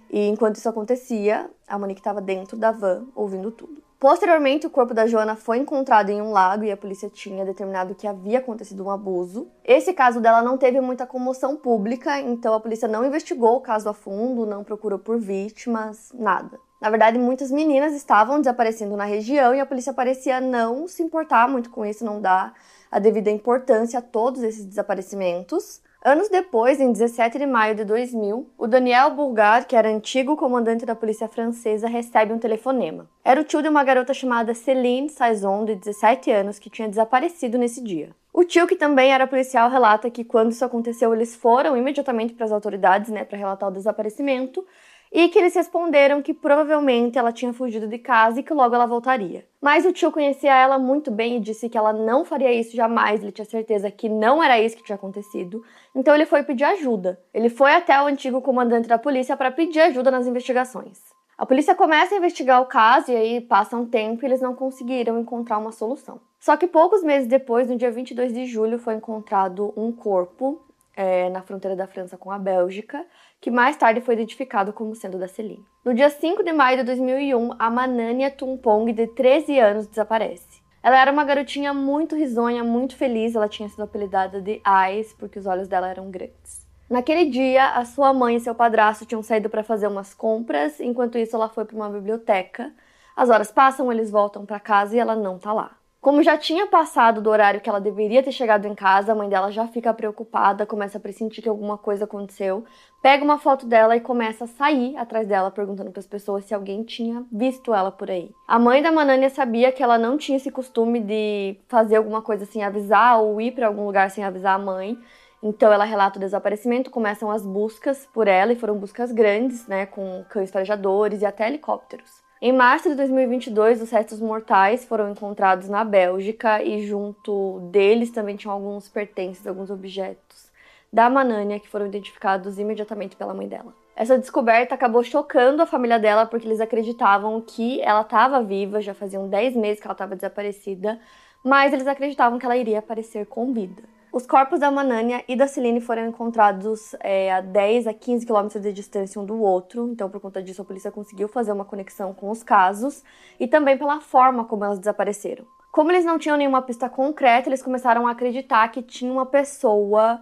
E 0.09 0.27
enquanto 0.27 0.57
isso 0.57 0.67
acontecia, 0.67 1.49
a 1.67 1.79
Monique 1.79 2.01
estava 2.01 2.19
dentro 2.21 2.57
da 2.57 2.71
van, 2.71 3.05
ouvindo 3.15 3.49
tudo. 3.49 3.81
Posteriormente, 3.99 4.67
o 4.67 4.69
corpo 4.69 4.93
da 4.93 5.07
Joana 5.07 5.35
foi 5.35 5.57
encontrado 5.57 6.09
em 6.09 6.21
um 6.21 6.31
lago 6.31 6.63
e 6.63 6.71
a 6.71 6.77
polícia 6.77 7.09
tinha 7.09 7.43
determinado 7.43 7.95
que 7.95 8.05
havia 8.05 8.37
acontecido 8.37 8.85
um 8.85 8.91
abuso. 8.91 9.47
Esse 9.63 9.91
caso 9.91 10.21
dela 10.21 10.43
não 10.43 10.55
teve 10.55 10.79
muita 10.79 11.07
comoção 11.07 11.55
pública, 11.55 12.19
então 12.19 12.53
a 12.53 12.59
polícia 12.59 12.87
não 12.87 13.05
investigou 13.05 13.55
o 13.55 13.61
caso 13.61 13.89
a 13.89 13.93
fundo, 13.93 14.45
não 14.45 14.63
procurou 14.63 14.99
por 14.99 15.17
vítimas, 15.17 16.11
nada. 16.13 16.59
Na 16.79 16.91
verdade, 16.91 17.17
muitas 17.17 17.49
meninas 17.49 17.93
estavam 17.93 18.39
desaparecendo 18.39 18.95
na 18.95 19.05
região 19.05 19.55
e 19.55 19.59
a 19.59 19.65
polícia 19.65 19.91
parecia 19.91 20.39
não 20.39 20.87
se 20.87 21.01
importar 21.01 21.47
muito 21.49 21.71
com 21.71 21.83
isso, 21.83 22.05
não 22.05 22.21
dar 22.21 22.53
a 22.91 22.99
devida 22.99 23.29
importância 23.29 23.99
a 23.99 24.01
todos 24.01 24.43
esses 24.43 24.65
desaparecimentos. 24.65 25.81
Anos 26.03 26.29
depois, 26.29 26.79
em 26.79 26.91
17 26.91 27.37
de 27.37 27.45
maio 27.45 27.75
de 27.75 27.83
2000, 27.83 28.49
o 28.57 28.67
Daniel 28.67 29.11
Bourgard, 29.11 29.65
que 29.65 29.75
era 29.75 29.89
antigo 29.89 30.37
comandante 30.37 30.85
da 30.85 30.95
polícia 30.95 31.27
francesa, 31.27 31.87
recebe 31.87 32.31
um 32.31 32.39
telefonema. 32.39 33.09
Era 33.25 33.41
o 33.41 33.43
tio 33.43 33.61
de 33.61 33.67
uma 33.67 33.83
garota 33.83 34.13
chamada 34.13 34.53
Céline 34.53 35.09
Saison, 35.09 35.65
de 35.65 35.75
17 35.75 36.31
anos, 36.31 36.59
que 36.59 36.69
tinha 36.69 36.87
desaparecido 36.87 37.57
nesse 37.57 37.83
dia. 37.83 38.11
O 38.31 38.43
tio, 38.43 38.67
que 38.67 38.75
também 38.75 39.11
era 39.11 39.25
policial, 39.25 39.69
relata 39.69 40.11
que 40.11 40.23
quando 40.23 40.51
isso 40.51 40.63
aconteceu, 40.63 41.13
eles 41.13 41.35
foram 41.35 41.75
imediatamente 41.75 42.35
para 42.35 42.45
as 42.45 42.51
autoridades, 42.51 43.09
né, 43.09 43.25
para 43.25 43.37
relatar 43.37 43.67
o 43.67 43.73
desaparecimento, 43.73 44.63
e 45.11 45.27
que 45.29 45.39
eles 45.39 45.55
responderam 45.55 46.21
que 46.21 46.33
provavelmente 46.33 47.17
ela 47.17 47.31
tinha 47.31 47.53
fugido 47.53 47.87
de 47.87 47.97
casa 47.97 48.39
e 48.39 48.43
que 48.43 48.53
logo 48.53 48.75
ela 48.75 48.85
voltaria. 48.85 49.45
Mas 49.61 49.85
o 49.85 49.91
tio 49.91 50.11
conhecia 50.11 50.55
ela 50.55 50.77
muito 50.77 51.09
bem 51.09 51.37
e 51.37 51.39
disse 51.39 51.69
que 51.69 51.77
ela 51.77 51.93
não 51.93 52.23
faria 52.25 52.51
isso 52.51 52.75
jamais, 52.75 53.21
ele 53.21 53.31
tinha 53.31 53.45
certeza 53.45 53.89
que 53.89 54.09
não 54.09 54.43
era 54.43 54.59
isso 54.59 54.77
que 54.77 54.83
tinha 54.83 54.95
acontecido. 54.95 55.63
Então 55.95 56.13
ele 56.13 56.25
foi 56.25 56.43
pedir 56.43 56.63
ajuda. 56.63 57.19
Ele 57.33 57.49
foi 57.49 57.73
até 57.73 58.01
o 58.01 58.05
antigo 58.05 58.41
comandante 58.41 58.87
da 58.87 58.97
polícia 58.97 59.37
para 59.37 59.51
pedir 59.51 59.79
ajuda 59.81 60.11
nas 60.11 60.27
investigações. 60.27 60.99
A 61.37 61.45
polícia 61.45 61.75
começa 61.75 62.15
a 62.15 62.17
investigar 62.17 62.61
o 62.61 62.65
caso 62.65 63.11
e 63.11 63.15
aí 63.15 63.41
passa 63.41 63.77
um 63.77 63.85
tempo 63.85 64.23
e 64.23 64.25
eles 64.25 64.41
não 64.41 64.55
conseguiram 64.55 65.19
encontrar 65.19 65.59
uma 65.59 65.71
solução. 65.71 66.19
Só 66.39 66.57
que 66.57 66.65
poucos 66.65 67.03
meses 67.03 67.27
depois, 67.27 67.67
no 67.69 67.77
dia 67.77 67.91
22 67.91 68.33
de 68.33 68.45
julho, 68.45 68.79
foi 68.79 68.95
encontrado 68.95 69.71
um 69.77 69.91
corpo 69.91 70.66
é, 70.97 71.29
na 71.29 71.43
fronteira 71.43 71.75
da 71.75 71.85
França 71.85 72.17
com 72.17 72.31
a 72.31 72.39
Bélgica, 72.39 73.05
que 73.39 73.51
mais 73.51 73.77
tarde 73.77 74.01
foi 74.01 74.15
identificado 74.15 74.73
como 74.73 74.95
sendo 74.95 75.19
da 75.19 75.27
Celine. 75.27 75.63
No 75.85 75.93
dia 75.93 76.09
5 76.09 76.43
de 76.43 76.51
maio 76.51 76.77
de 76.77 76.83
2001, 76.83 77.51
a 77.59 77.69
Manania 77.69 78.31
Tumpong, 78.31 78.91
de 78.91 79.05
13 79.05 79.59
anos, 79.59 79.85
desaparece. 79.85 80.65
Ela 80.81 80.99
era 80.99 81.11
uma 81.11 81.23
garotinha 81.23 81.71
muito 81.71 82.15
risonha, 82.15 82.63
muito 82.63 82.95
feliz, 82.95 83.35
ela 83.35 83.47
tinha 83.47 83.69
sido 83.69 83.83
apelidada 83.83 84.41
de 84.41 84.59
Eyes 84.65 85.13
porque 85.13 85.37
os 85.37 85.45
olhos 85.45 85.67
dela 85.67 85.87
eram 85.87 86.09
grandes. 86.09 86.65
Naquele 86.89 87.25
dia, 87.25 87.73
a 87.73 87.85
sua 87.85 88.11
mãe 88.13 88.37
e 88.37 88.39
seu 88.39 88.55
padrasto 88.55 89.05
tinham 89.05 89.21
saído 89.21 89.49
para 89.49 89.63
fazer 89.63 89.87
umas 89.87 90.13
compras, 90.13 90.79
enquanto 90.79 91.17
isso 91.17 91.35
ela 91.35 91.49
foi 91.49 91.65
para 91.65 91.75
uma 91.75 91.89
biblioteca. 91.89 92.73
As 93.15 93.29
horas 93.29 93.51
passam, 93.51 93.91
eles 93.91 94.09
voltam 94.09 94.45
para 94.45 94.59
casa 94.59 94.95
e 94.95 94.99
ela 94.99 95.15
não 95.15 95.37
tá 95.37 95.53
lá. 95.53 95.76
Como 95.99 96.21
já 96.21 96.37
tinha 96.37 96.67
passado 96.67 97.21
do 97.21 97.29
horário 97.29 97.59
que 97.59 97.67
ela 97.67 97.81
deveria 97.81 98.21
ter 98.21 98.31
chegado 98.31 98.67
em 98.67 98.75
casa, 98.75 99.11
a 99.11 99.15
mãe 99.15 99.27
dela 99.27 99.51
já 99.51 99.67
fica 99.67 99.93
preocupada, 99.93 100.65
começa 100.65 100.99
a 100.99 101.01
pressentir 101.01 101.41
que 101.41 101.49
alguma 101.49 101.75
coisa 101.75 102.05
aconteceu, 102.05 102.63
pega 103.01 103.23
uma 103.23 103.39
foto 103.39 103.65
dela 103.65 103.95
e 103.95 103.99
começa 103.99 104.43
a 104.43 104.47
sair 104.47 104.95
atrás 104.95 105.27
dela, 105.27 105.49
perguntando 105.49 105.91
para 105.91 105.99
as 105.99 106.07
pessoas 106.07 106.45
se 106.45 106.53
alguém 106.53 106.83
tinha 106.83 107.25
visto 107.31 107.73
ela 107.73 107.91
por 107.91 108.11
aí. 108.11 108.31
A 108.47 108.59
mãe 108.59 108.81
da 108.81 108.91
Manania 108.91 109.29
sabia 109.29 109.71
que 109.71 109.81
ela 109.81 109.97
não 109.97 110.17
tinha 110.17 110.37
esse 110.37 110.51
costume 110.51 110.99
de 110.99 111.57
fazer 111.67 111.95
alguma 111.95 112.21
coisa 112.21 112.45
sem 112.45 112.63
avisar 112.63 113.19
ou 113.19 113.41
ir 113.41 113.51
para 113.51 113.67
algum 113.67 113.85
lugar 113.85 114.11
sem 114.11 114.23
avisar 114.23 114.55
a 114.55 114.63
mãe. 114.63 114.97
Então 115.41 115.73
ela 115.73 115.83
relata 115.83 116.17
o 116.17 116.21
desaparecimento, 116.21 116.91
começam 116.91 117.29
as 117.31 117.45
buscas 117.45 118.07
por 118.13 118.27
ela 118.27 118.53
e 118.53 118.55
foram 118.55 118.77
buscas 118.77 119.11
grandes, 119.11 119.67
né, 119.67 119.85
com 119.85 120.23
cães 120.29 120.51
farejadores 120.51 121.21
e 121.21 121.25
até 121.25 121.47
helicópteros. 121.47 122.26
Em 122.39 122.53
março 122.53 122.87
de 122.87 122.93
2022, 122.93 123.81
os 123.81 123.89
restos 123.89 124.19
mortais 124.19 124.85
foram 124.85 125.09
encontrados 125.09 125.67
na 125.67 125.83
Bélgica 125.83 126.61
e 126.61 126.85
junto 126.85 127.59
deles 127.71 128.11
também 128.11 128.35
tinham 128.35 128.53
alguns 128.53 128.87
pertences, 128.87 129.47
alguns 129.47 129.71
objetos 129.71 130.51
da 130.93 131.09
Manânia 131.09 131.59
que 131.59 131.67
foram 131.67 131.87
identificados 131.87 132.59
imediatamente 132.59 133.15
pela 133.15 133.33
mãe 133.33 133.47
dela. 133.47 133.73
Essa 133.95 134.19
descoberta 134.19 134.75
acabou 134.75 135.03
chocando 135.03 135.63
a 135.63 135.65
família 135.65 135.97
dela 135.97 136.27
porque 136.27 136.47
eles 136.47 136.61
acreditavam 136.61 137.41
que 137.41 137.81
ela 137.81 138.01
estava 138.01 138.39
viva, 138.43 138.81
já 138.81 138.93
faziam 138.93 139.27
10 139.27 139.55
meses 139.55 139.79
que 139.79 139.87
ela 139.87 139.93
estava 139.93 140.15
desaparecida, 140.15 140.99
mas 141.43 141.73
eles 141.73 141.87
acreditavam 141.87 142.37
que 142.37 142.45
ela 142.45 142.55
iria 142.55 142.77
aparecer 142.77 143.25
com 143.25 143.51
vida. 143.51 143.81
Os 144.17 144.25
corpos 144.25 144.59
da 144.59 144.71
Manania 144.71 145.23
e 145.27 145.35
da 145.35 145.45
Celine 145.45 145.79
foram 145.79 146.07
encontrados 146.07 146.95
é, 147.01 147.31
a 147.31 147.39
10 147.39 147.85
a 147.85 147.93
15 147.93 148.25
quilômetros 148.25 148.63
de 148.63 148.73
distância 148.73 149.21
um 149.21 149.23
do 149.23 149.39
outro, 149.39 149.87
então 149.91 150.09
por 150.09 150.19
conta 150.19 150.41
disso 150.41 150.59
a 150.59 150.65
polícia 150.65 150.91
conseguiu 150.91 151.27
fazer 151.27 151.51
uma 151.51 151.63
conexão 151.63 152.15
com 152.15 152.31
os 152.31 152.41
casos 152.41 153.03
e 153.39 153.45
também 153.45 153.77
pela 153.77 154.01
forma 154.01 154.43
como 154.43 154.65
elas 154.65 154.79
desapareceram. 154.79 155.45
Como 155.71 155.91
eles 155.91 156.03
não 156.03 156.17
tinham 156.17 156.35
nenhuma 156.35 156.63
pista 156.63 156.89
concreta, 156.89 157.47
eles 157.47 157.61
começaram 157.61 158.07
a 158.07 158.11
acreditar 158.13 158.67
que 158.69 158.81
tinha 158.81 159.13
uma 159.13 159.27
pessoa 159.27 160.19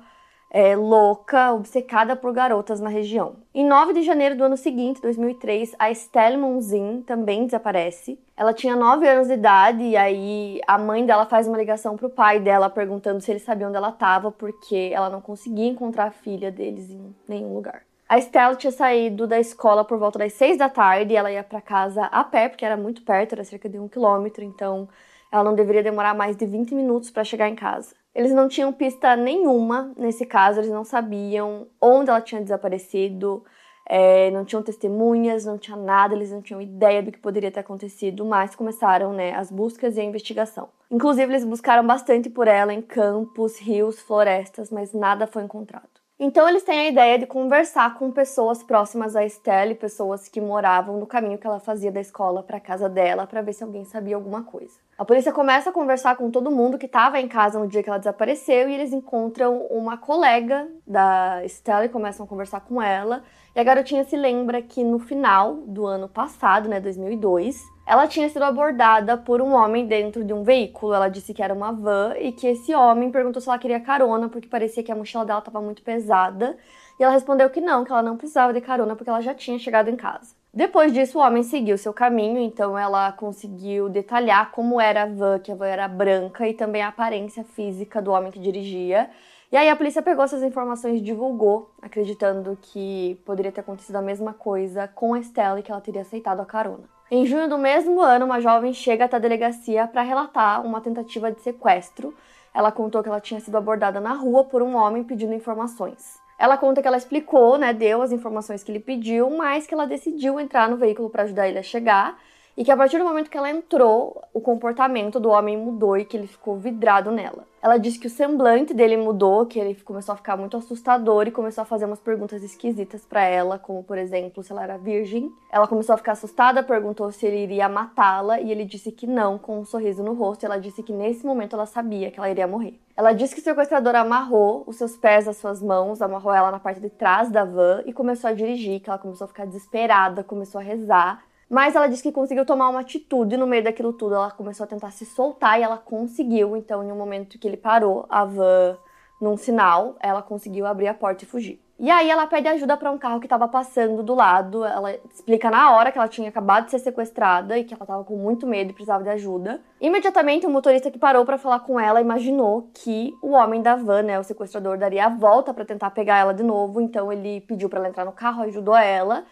é, 0.55 0.73
louca, 0.73 1.51
obcecada 1.51 2.15
por 2.15 2.31
garotas 2.31 2.79
na 2.79 2.87
região. 2.87 3.35
Em 3.53 3.67
9 3.67 3.91
de 3.91 4.03
janeiro 4.03 4.37
do 4.37 4.45
ano 4.45 4.55
seguinte, 4.55 5.01
2003, 5.01 5.75
a 5.77 5.91
Estelle 5.91 6.37
Monzin 6.37 7.03
também 7.05 7.45
desaparece. 7.45 8.17
Ela 8.37 8.53
tinha 8.53 8.73
9 8.73 9.05
anos 9.05 9.27
de 9.27 9.33
idade 9.33 9.83
e 9.83 9.97
aí 9.97 10.61
a 10.65 10.77
mãe 10.77 11.05
dela 11.05 11.25
faz 11.25 11.45
uma 11.45 11.57
ligação 11.57 11.97
pro 11.97 12.09
pai 12.09 12.39
dela 12.39 12.69
perguntando 12.69 13.19
se 13.19 13.31
ele 13.31 13.41
sabia 13.41 13.67
onde 13.67 13.75
ela 13.75 13.89
estava, 13.89 14.31
porque 14.31 14.91
ela 14.93 15.09
não 15.09 15.19
conseguia 15.19 15.67
encontrar 15.67 16.05
a 16.05 16.11
filha 16.11 16.49
deles 16.49 16.89
em 16.89 17.13
nenhum 17.27 17.53
lugar. 17.53 17.81
A 18.07 18.17
Estelle 18.17 18.55
tinha 18.55 18.71
saído 18.71 19.27
da 19.27 19.37
escola 19.37 19.83
por 19.83 19.99
volta 19.99 20.19
das 20.19 20.31
6 20.35 20.57
da 20.57 20.69
tarde 20.69 21.11
e 21.11 21.17
ela 21.17 21.29
ia 21.29 21.43
para 21.43 21.59
casa 21.59 22.05
a 22.05 22.23
pé, 22.23 22.47
porque 22.47 22.63
era 22.63 22.77
muito 22.77 23.01
perto, 23.01 23.33
era 23.33 23.43
cerca 23.43 23.67
de 23.67 23.77
um 23.77 23.89
quilômetro, 23.89 24.41
então 24.41 24.87
ela 25.29 25.43
não 25.43 25.53
deveria 25.53 25.83
demorar 25.83 26.13
mais 26.13 26.37
de 26.37 26.45
20 26.45 26.73
minutos 26.73 27.11
para 27.11 27.25
chegar 27.25 27.49
em 27.49 27.55
casa. 27.55 27.93
Eles 28.15 28.32
não 28.32 28.47
tinham 28.47 28.71
pista 28.71 29.15
nenhuma 29.17 29.91
nesse 29.97 30.25
caso, 30.25 30.62
eles 30.62 30.71
não 30.71 30.86
sabiam 30.86 31.67
onde 31.82 32.10
ela 32.10 32.21
tinha 32.21 32.41
desaparecido, 32.41 33.43
é, 33.86 34.32
não 34.32 34.45
tinham 34.45 34.63
testemunhas, 34.63 35.45
não 35.45 35.58
tinha 35.58 35.75
nada, 35.75 36.15
eles 36.15 36.32
não 36.32 36.41
tinham 36.41 36.62
ideia 36.62 37.04
do 37.04 37.12
que 37.12 37.19
poderia 37.19 37.51
ter 37.51 37.60
acontecido, 37.60 38.25
mas 38.25 38.56
começaram 38.56 39.12
né, 39.12 39.36
as 39.36 39.51
buscas 39.51 39.97
e 39.97 39.99
a 39.99 40.04
investigação. 40.04 40.69
Inclusive, 40.89 41.32
eles 41.32 41.43
buscaram 41.43 41.86
bastante 41.86 42.30
por 42.30 42.47
ela 42.47 42.73
em 42.73 42.82
campos, 42.82 43.60
rios, 43.60 43.99
florestas, 43.99 44.71
mas 44.71 44.93
nada 44.93 45.28
foi 45.28 45.43
encontrado. 45.43 45.94
Então 46.17 46.47
eles 46.47 46.63
têm 46.63 46.80
a 46.80 46.88
ideia 46.88 47.19
de 47.19 47.28
conversar 47.28 47.95
com 47.95 48.10
pessoas 48.10 48.63
próximas 48.63 49.17
a 49.17 49.25
Estelle, 49.25 49.75
pessoas 49.75 50.30
que 50.30 50.39
moravam 50.39 50.97
no 50.97 51.06
caminho 51.06 51.38
que 51.38 51.45
ela 51.45 51.60
fazia 51.60 51.91
da 51.91 51.99
escola 51.99 52.41
para 52.41 52.58
casa 52.58 52.88
dela, 52.88 53.28
para 53.28 53.41
ver 53.41 53.51
se 53.51 53.65
alguém 53.65 53.84
sabia 53.84 54.15
alguma 54.15 54.41
coisa. 54.41 54.80
A 54.97 55.04
polícia 55.04 55.34
começa 55.34 55.71
a 55.71 55.73
conversar 55.73 56.15
com 56.15 56.32
todo 56.32 56.49
mundo 56.49 56.78
que 56.78 56.86
estava 56.86 57.19
em 57.19 57.28
casa 57.28 57.60
no 57.60 57.67
dia 57.67 57.84
que 57.84 57.89
ela 57.89 57.97
desapareceu 57.97 58.69
e 58.69 58.73
eles 58.73 58.93
encontram 58.93 59.67
uma 59.69 59.97
colega 59.97 60.69
da 60.88 61.43
Estelle, 61.43 61.89
começam 61.89 62.25
a 62.25 62.30
conversar 62.30 62.62
com 62.62 62.82
ela. 62.82 63.21
E 63.54 63.60
a 63.60 63.63
garotinha 63.63 64.06
se 64.06 64.15
lembra 64.15 64.62
que 64.62 64.86
no 64.86 64.99
final 64.99 65.56
do 65.67 65.86
ano 65.86 66.08
passado, 66.08 66.69
né, 66.69 66.80
2002, 66.80 67.62
ela 67.86 68.08
tinha 68.08 68.28
sido 68.30 68.43
abordada 68.43 69.15
por 69.15 69.41
um 69.41 69.54
homem 69.54 69.86
dentro 69.86 70.24
de 70.24 70.34
um 70.34 70.43
veículo. 70.43 70.93
Ela 70.93 71.08
disse 71.08 71.34
que 71.34 71.43
era 71.43 71.54
uma 71.54 71.71
van 71.71 72.15
e 72.17 72.32
que 72.32 72.48
esse 72.48 72.74
homem 72.74 73.12
perguntou 73.12 73.41
se 73.41 73.48
ela 73.48 73.60
queria 73.60 73.80
carona 73.80 74.28
porque 74.28 74.48
parecia 74.48 74.82
que 74.82 74.91
a 74.91 74.95
mochila 74.95 75.24
dela 75.24 75.39
estava 75.39 75.62
muito 75.62 75.84
pesada. 75.84 76.58
E 77.00 77.04
ela 77.04 77.13
respondeu 77.13 77.50
que 77.50 77.62
não, 77.62 77.84
que 77.84 77.91
ela 77.91 78.02
não 78.02 78.17
precisava 78.17 78.54
de 78.54 78.62
carona 78.62 78.95
porque 78.95 79.10
ela 79.10 79.21
já 79.21 79.36
tinha 79.36 79.60
chegado 79.60 79.89
em 79.89 79.95
casa. 79.95 80.34
Depois 80.52 80.93
disso, 80.93 81.19
o 81.19 81.21
homem 81.21 81.43
seguiu 81.43 81.78
seu 81.78 81.93
caminho, 81.93 82.39
então 82.39 82.80
ela 82.80 83.12
conseguiu 83.12 83.89
detalhar 83.89 84.52
como 84.52 84.80
era 84.80 85.04
a 85.04 85.06
van, 85.06 85.38
que 85.38 85.52
a 85.52 85.56
van 85.56 85.67
era 85.67 85.86
branca, 85.86 86.48
e 86.48 86.54
também 86.54 86.82
a 86.82 86.88
aparência 86.88 87.43
física 87.43 88.02
do 88.02 88.12
homem 88.12 88.32
que 88.32 88.39
dirigia. 88.39 89.10
E 89.52 89.58
aí 89.58 89.69
a 89.69 89.76
polícia 89.76 90.02
pegou 90.02 90.24
essas 90.24 90.41
informações 90.41 91.00
e 91.00 91.02
divulgou, 91.02 91.71
acreditando 91.82 92.58
que 92.62 93.19
poderia 93.26 93.52
ter 93.52 93.60
acontecido 93.60 93.98
a 93.98 94.02
mesma 94.02 94.34
coisa 94.34 94.88
com 94.88 95.13
a 95.13 95.19
Estela 95.19 95.60
e 95.60 95.63
que 95.63 95.71
ela 95.71 95.82
teria 95.82 96.04
aceitado 96.04 96.39
a 96.39 96.45
carona. 96.45 96.94
Em 97.09 97.23
junho 97.23 97.47
do 97.47 97.57
mesmo 97.57 98.01
ano, 98.01 98.25
uma 98.25 98.41
jovem 98.41 98.73
chega 98.73 99.05
até 99.05 99.17
a 99.17 99.19
delegacia 99.19 99.85
para 99.85 100.01
relatar 100.01 100.65
uma 100.65 100.81
tentativa 100.81 101.31
de 101.31 101.39
sequestro. 101.39 102.15
Ela 102.51 102.71
contou 102.71 103.03
que 103.03 103.09
ela 103.09 103.19
tinha 103.19 103.39
sido 103.39 103.55
abordada 103.55 104.01
na 104.01 104.13
rua 104.13 104.43
por 104.43 104.63
um 104.63 104.75
homem 104.75 105.03
pedindo 105.03 105.31
informações. 105.31 106.19
Ela 106.39 106.57
conta 106.57 106.81
que 106.81 106.87
ela 106.87 106.97
explicou, 106.97 107.59
né, 107.59 107.73
deu 107.73 108.01
as 108.01 108.11
informações 108.11 108.63
que 108.63 108.71
ele 108.71 108.79
pediu, 108.79 109.29
mas 109.29 109.67
que 109.67 109.73
ela 109.75 109.85
decidiu 109.85 110.39
entrar 110.39 110.67
no 110.67 110.77
veículo 110.77 111.07
para 111.07 111.23
ajudar 111.23 111.47
ele 111.47 111.59
a 111.59 111.63
chegar 111.63 112.17
e 112.57 112.63
que 112.63 112.71
a 112.71 112.77
partir 112.77 112.97
do 112.97 113.03
momento 113.03 113.29
que 113.29 113.37
ela 113.37 113.49
entrou, 113.49 114.21
o 114.33 114.39
comportamento 114.39 115.19
do 115.19 115.29
homem 115.29 115.57
mudou 115.57 115.97
e 115.97 116.05
que 116.05 116.15
ele 116.15 116.27
ficou 116.27 116.57
vidrado 116.57 117.11
nela. 117.11 117.45
Ela 117.61 117.77
disse 117.77 117.97
que 117.97 118.07
o 118.07 118.11
semblante 118.11 118.73
dele 118.73 118.95
mudou, 118.95 119.45
que 119.45 119.59
ele 119.59 119.73
começou 119.75 120.13
a 120.13 120.15
ficar 120.15 120.37
muito 120.37 120.55
assustador 120.55 121.27
e 121.27 121.31
começou 121.31 121.63
a 121.63 121.65
fazer 121.65 121.85
umas 121.85 121.99
perguntas 121.99 122.43
esquisitas 122.43 123.03
para 123.03 123.23
ela, 123.23 123.57
como 123.57 123.83
por 123.83 123.97
exemplo, 123.97 124.43
se 124.43 124.51
ela 124.51 124.63
era 124.63 124.77
virgem. 124.77 125.31
Ela 125.51 125.67
começou 125.67 125.95
a 125.95 125.97
ficar 125.97 126.11
assustada, 126.11 126.61
perguntou 126.61 127.11
se 127.11 127.25
ele 127.25 127.37
iria 127.37 127.67
matá-la 127.67 128.39
e 128.39 128.51
ele 128.51 128.63
disse 128.63 128.91
que 128.91 129.07
não, 129.07 129.39
com 129.39 129.59
um 129.59 129.65
sorriso 129.65 130.03
no 130.03 130.13
rosto. 130.13 130.43
E 130.43 130.45
ela 130.45 130.59
disse 130.59 130.83
que 130.83 130.93
nesse 130.93 131.25
momento 131.25 131.55
ela 131.55 131.65
sabia 131.65 132.11
que 132.11 132.19
ela 132.19 132.29
iria 132.29 132.47
morrer. 132.47 132.79
Ela 132.95 133.13
disse 133.13 133.33
que 133.33 133.41
o 133.41 133.43
sequestrador 133.43 133.95
amarrou 133.95 134.63
os 134.67 134.75
seus 134.75 134.95
pés 134.95 135.27
às 135.27 135.37
suas 135.37 135.61
mãos, 135.61 136.03
amarrou 136.03 136.33
ela 136.33 136.51
na 136.51 136.59
parte 136.59 136.79
de 136.79 136.89
trás 136.89 137.31
da 137.31 137.43
van 137.43 137.81
e 137.85 137.91
começou 137.91 138.29
a 138.29 138.33
dirigir, 138.33 138.79
que 138.79 138.89
ela 138.89 138.99
começou 138.99 139.25
a 139.25 139.27
ficar 139.27 139.45
desesperada, 139.45 140.23
começou 140.23 140.61
a 140.61 140.63
rezar 140.63 141.25
mas 141.49 141.75
ela 141.75 141.88
disse 141.88 142.03
que 142.03 142.12
conseguiu 142.12 142.45
tomar 142.45 142.69
uma 142.69 142.81
atitude 142.81 143.38
no 143.38 143.47
meio 143.47 143.63
daquilo 143.63 143.93
tudo. 143.93 144.15
Ela 144.15 144.31
começou 144.31 144.63
a 144.63 144.67
tentar 144.67 144.91
se 144.91 145.05
soltar 145.05 145.60
e 145.60 145.63
ela 145.63 145.77
conseguiu. 145.77 146.58
Então, 146.58 146.84
em 146.84 146.91
um 146.91 146.95
momento 146.95 147.38
que 147.38 147.47
ele 147.47 147.58
parou 147.58 148.05
a 148.10 148.25
van 148.25 148.77
num 149.21 149.38
sinal, 149.38 149.95
ela 149.99 150.21
conseguiu 150.21 150.65
abrir 150.65 150.88
a 150.88 150.93
porta 150.93 151.23
e 151.23 151.27
fugir. 151.27 151.62
E 151.77 151.91
aí 151.91 152.10
ela 152.10 152.25
pede 152.25 152.47
ajuda 152.47 152.77
para 152.77 152.89
um 152.89 152.97
carro 152.97 153.19
que 153.19 153.25
estava 153.25 153.49
passando 153.49 154.01
do 154.01 154.15
lado. 154.15 154.63
Ela 154.63 154.95
explica 155.13 155.51
na 155.51 155.75
hora 155.75 155.91
que 155.91 155.97
ela 155.97 156.08
tinha 156.08 156.29
acabado 156.29 156.65
de 156.65 156.71
ser 156.71 156.79
sequestrada 156.79 157.58
e 157.58 157.65
que 157.65 157.73
ela 157.73 157.84
estava 157.84 158.03
com 158.05 158.15
muito 158.15 158.47
medo 158.47 158.69
e 158.69 158.73
precisava 158.73 159.03
de 159.03 159.10
ajuda. 159.10 159.62
Imediatamente 159.81 160.45
o 160.45 160.49
motorista 160.49 160.89
que 160.89 160.97
parou 160.97 161.25
para 161.25 161.38
falar 161.38 161.60
com 161.60 161.77
ela 161.77 161.99
imaginou 161.99 162.69
que 162.73 163.13
o 163.21 163.31
homem 163.31 163.62
da 163.62 163.75
van, 163.75 164.03
né, 164.03 164.17
o 164.17 164.23
sequestrador, 164.23 164.77
daria 164.77 165.08
a 165.08 165.10
volta 165.10 165.53
para 165.53 165.65
tentar 165.65 165.91
pegar 165.91 166.17
ela 166.17 166.34
de 166.34 166.43
novo. 166.43 166.79
Então 166.79 167.12
ele 167.12 167.41
pediu 167.41 167.67
para 167.67 167.79
ela 167.79 167.89
entrar 167.89 168.05
no 168.05 168.13
carro, 168.13 168.43
ajudou 168.43 168.75
ela. 168.75 169.25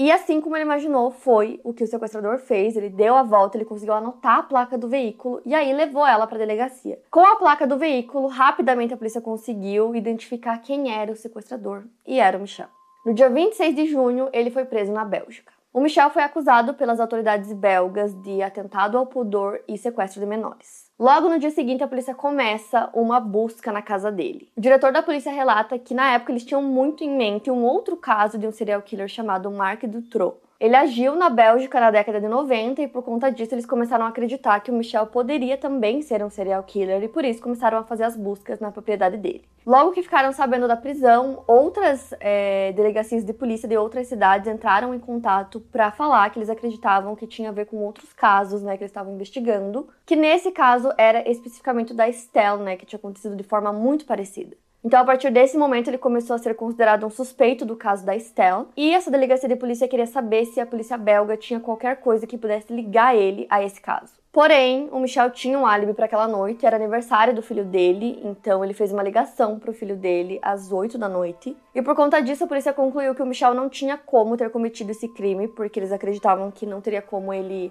E 0.00 0.10
assim 0.10 0.40
como 0.40 0.56
ele 0.56 0.64
imaginou, 0.64 1.10
foi 1.10 1.60
o 1.62 1.74
que 1.74 1.84
o 1.84 1.86
sequestrador 1.86 2.38
fez. 2.38 2.74
Ele 2.74 2.88
deu 2.88 3.14
a 3.14 3.22
volta, 3.22 3.58
ele 3.58 3.66
conseguiu 3.66 3.92
anotar 3.92 4.38
a 4.38 4.42
placa 4.42 4.78
do 4.78 4.88
veículo 4.88 5.42
e 5.44 5.54
aí 5.54 5.74
levou 5.74 6.06
ela 6.06 6.26
para 6.26 6.36
a 6.36 6.38
delegacia. 6.38 6.98
Com 7.10 7.20
a 7.20 7.36
placa 7.36 7.66
do 7.66 7.76
veículo, 7.76 8.26
rapidamente 8.26 8.94
a 8.94 8.96
polícia 8.96 9.20
conseguiu 9.20 9.94
identificar 9.94 10.56
quem 10.62 10.90
era 10.90 11.12
o 11.12 11.16
sequestrador 11.16 11.84
e 12.06 12.18
era 12.18 12.38
o 12.38 12.40
Michel. 12.40 12.68
No 13.04 13.12
dia 13.12 13.28
26 13.28 13.74
de 13.74 13.84
junho, 13.84 14.30
ele 14.32 14.50
foi 14.50 14.64
preso 14.64 14.90
na 14.90 15.04
Bélgica. 15.04 15.52
O 15.70 15.82
Michel 15.82 16.08
foi 16.08 16.22
acusado 16.22 16.72
pelas 16.72 16.98
autoridades 16.98 17.52
belgas 17.52 18.14
de 18.22 18.40
atentado 18.40 18.96
ao 18.96 19.04
pudor 19.04 19.60
e 19.68 19.76
sequestro 19.76 20.18
de 20.18 20.26
menores. 20.26 20.89
Logo 21.00 21.30
no 21.30 21.38
dia 21.38 21.50
seguinte, 21.50 21.82
a 21.82 21.88
polícia 21.88 22.14
começa 22.14 22.90
uma 22.92 23.18
busca 23.18 23.72
na 23.72 23.80
casa 23.80 24.12
dele. 24.12 24.46
O 24.54 24.60
diretor 24.60 24.92
da 24.92 25.02
polícia 25.02 25.32
relata 25.32 25.78
que 25.78 25.94
na 25.94 26.12
época 26.12 26.30
eles 26.30 26.44
tinham 26.44 26.62
muito 26.62 27.02
em 27.02 27.08
mente 27.08 27.50
um 27.50 27.64
outro 27.64 27.96
caso 27.96 28.36
de 28.36 28.46
um 28.46 28.52
serial 28.52 28.82
killer 28.82 29.08
chamado 29.08 29.50
Marc 29.50 29.84
Dutroux. 29.86 30.36
Ele 30.60 30.76
agiu 30.76 31.16
na 31.16 31.30
Bélgica 31.30 31.80
na 31.80 31.90
década 31.90 32.20
de 32.20 32.28
90 32.28 32.82
e 32.82 32.86
por 32.86 33.02
conta 33.02 33.30
disso 33.32 33.54
eles 33.54 33.64
começaram 33.64 34.04
a 34.04 34.08
acreditar 34.08 34.60
que 34.60 34.70
o 34.70 34.74
Michel 34.74 35.06
poderia 35.06 35.56
também 35.56 36.02
ser 36.02 36.22
um 36.22 36.28
serial 36.28 36.62
killer 36.64 37.02
e 37.02 37.08
por 37.08 37.24
isso 37.24 37.40
começaram 37.40 37.78
a 37.78 37.82
fazer 37.82 38.04
as 38.04 38.14
buscas 38.14 38.60
na 38.60 38.70
propriedade 38.70 39.16
dele. 39.16 39.42
Logo 39.64 39.92
que 39.92 40.02
ficaram 40.02 40.32
sabendo 40.32 40.68
da 40.68 40.76
prisão, 40.76 41.42
outras 41.46 42.12
é, 42.20 42.72
delegacias 42.72 43.24
de 43.24 43.32
polícia 43.32 43.66
de 43.66 43.74
outras 43.74 44.06
cidades 44.06 44.52
entraram 44.52 44.94
em 44.94 44.98
contato 44.98 45.60
para 45.72 45.90
falar 45.90 46.28
que 46.28 46.38
eles 46.38 46.50
acreditavam 46.50 47.16
que 47.16 47.26
tinha 47.26 47.48
a 47.48 47.52
ver 47.52 47.64
com 47.64 47.78
outros 47.78 48.12
casos, 48.12 48.60
né, 48.60 48.76
que 48.76 48.82
eles 48.82 48.90
estavam 48.90 49.14
investigando, 49.14 49.88
que 50.04 50.14
nesse 50.14 50.50
caso 50.50 50.92
era 50.98 51.26
especificamente 51.26 51.94
da 51.94 52.06
Estelle, 52.06 52.62
né, 52.62 52.76
que 52.76 52.84
tinha 52.84 52.98
acontecido 52.98 53.34
de 53.34 53.44
forma 53.44 53.72
muito 53.72 54.04
parecida. 54.04 54.54
Então, 54.82 54.98
a 54.98 55.04
partir 55.04 55.30
desse 55.30 55.58
momento, 55.58 55.88
ele 55.88 55.98
começou 55.98 56.34
a 56.34 56.38
ser 56.38 56.54
considerado 56.54 57.04
um 57.04 57.10
suspeito 57.10 57.66
do 57.66 57.76
caso 57.76 58.04
da 58.04 58.16
Estelle, 58.16 58.64
e 58.74 58.94
essa 58.94 59.10
delegacia 59.10 59.46
de 59.46 59.54
polícia 59.54 59.86
queria 59.86 60.06
saber 60.06 60.46
se 60.46 60.58
a 60.58 60.64
polícia 60.64 60.96
belga 60.96 61.36
tinha 61.36 61.60
qualquer 61.60 61.96
coisa 61.96 62.26
que 62.26 62.38
pudesse 62.38 62.72
ligar 62.72 63.14
ele 63.14 63.46
a 63.50 63.62
esse 63.62 63.78
caso. 63.78 64.14
Porém, 64.32 64.88
o 64.90 64.98
Michel 64.98 65.30
tinha 65.32 65.58
um 65.58 65.66
álibi 65.66 65.92
para 65.92 66.06
aquela 66.06 66.26
noite, 66.26 66.64
era 66.64 66.76
aniversário 66.76 67.34
do 67.34 67.42
filho 67.42 67.62
dele, 67.62 68.22
então 68.24 68.64
ele 68.64 68.72
fez 68.72 68.90
uma 68.90 69.02
ligação 69.02 69.58
para 69.58 69.70
o 69.70 69.74
filho 69.74 69.96
dele 69.96 70.38
às 70.40 70.72
8 70.72 70.96
da 70.96 71.10
noite. 71.10 71.54
E 71.74 71.82
por 71.82 71.94
conta 71.94 72.22
disso, 72.22 72.44
a 72.44 72.46
polícia 72.46 72.72
concluiu 72.72 73.14
que 73.14 73.22
o 73.22 73.26
Michel 73.26 73.52
não 73.52 73.68
tinha 73.68 73.98
como 73.98 74.34
ter 74.34 74.48
cometido 74.48 74.92
esse 74.92 75.08
crime, 75.08 75.46
porque 75.46 75.78
eles 75.78 75.92
acreditavam 75.92 76.50
que 76.50 76.64
não 76.64 76.80
teria 76.80 77.02
como 77.02 77.34
ele 77.34 77.70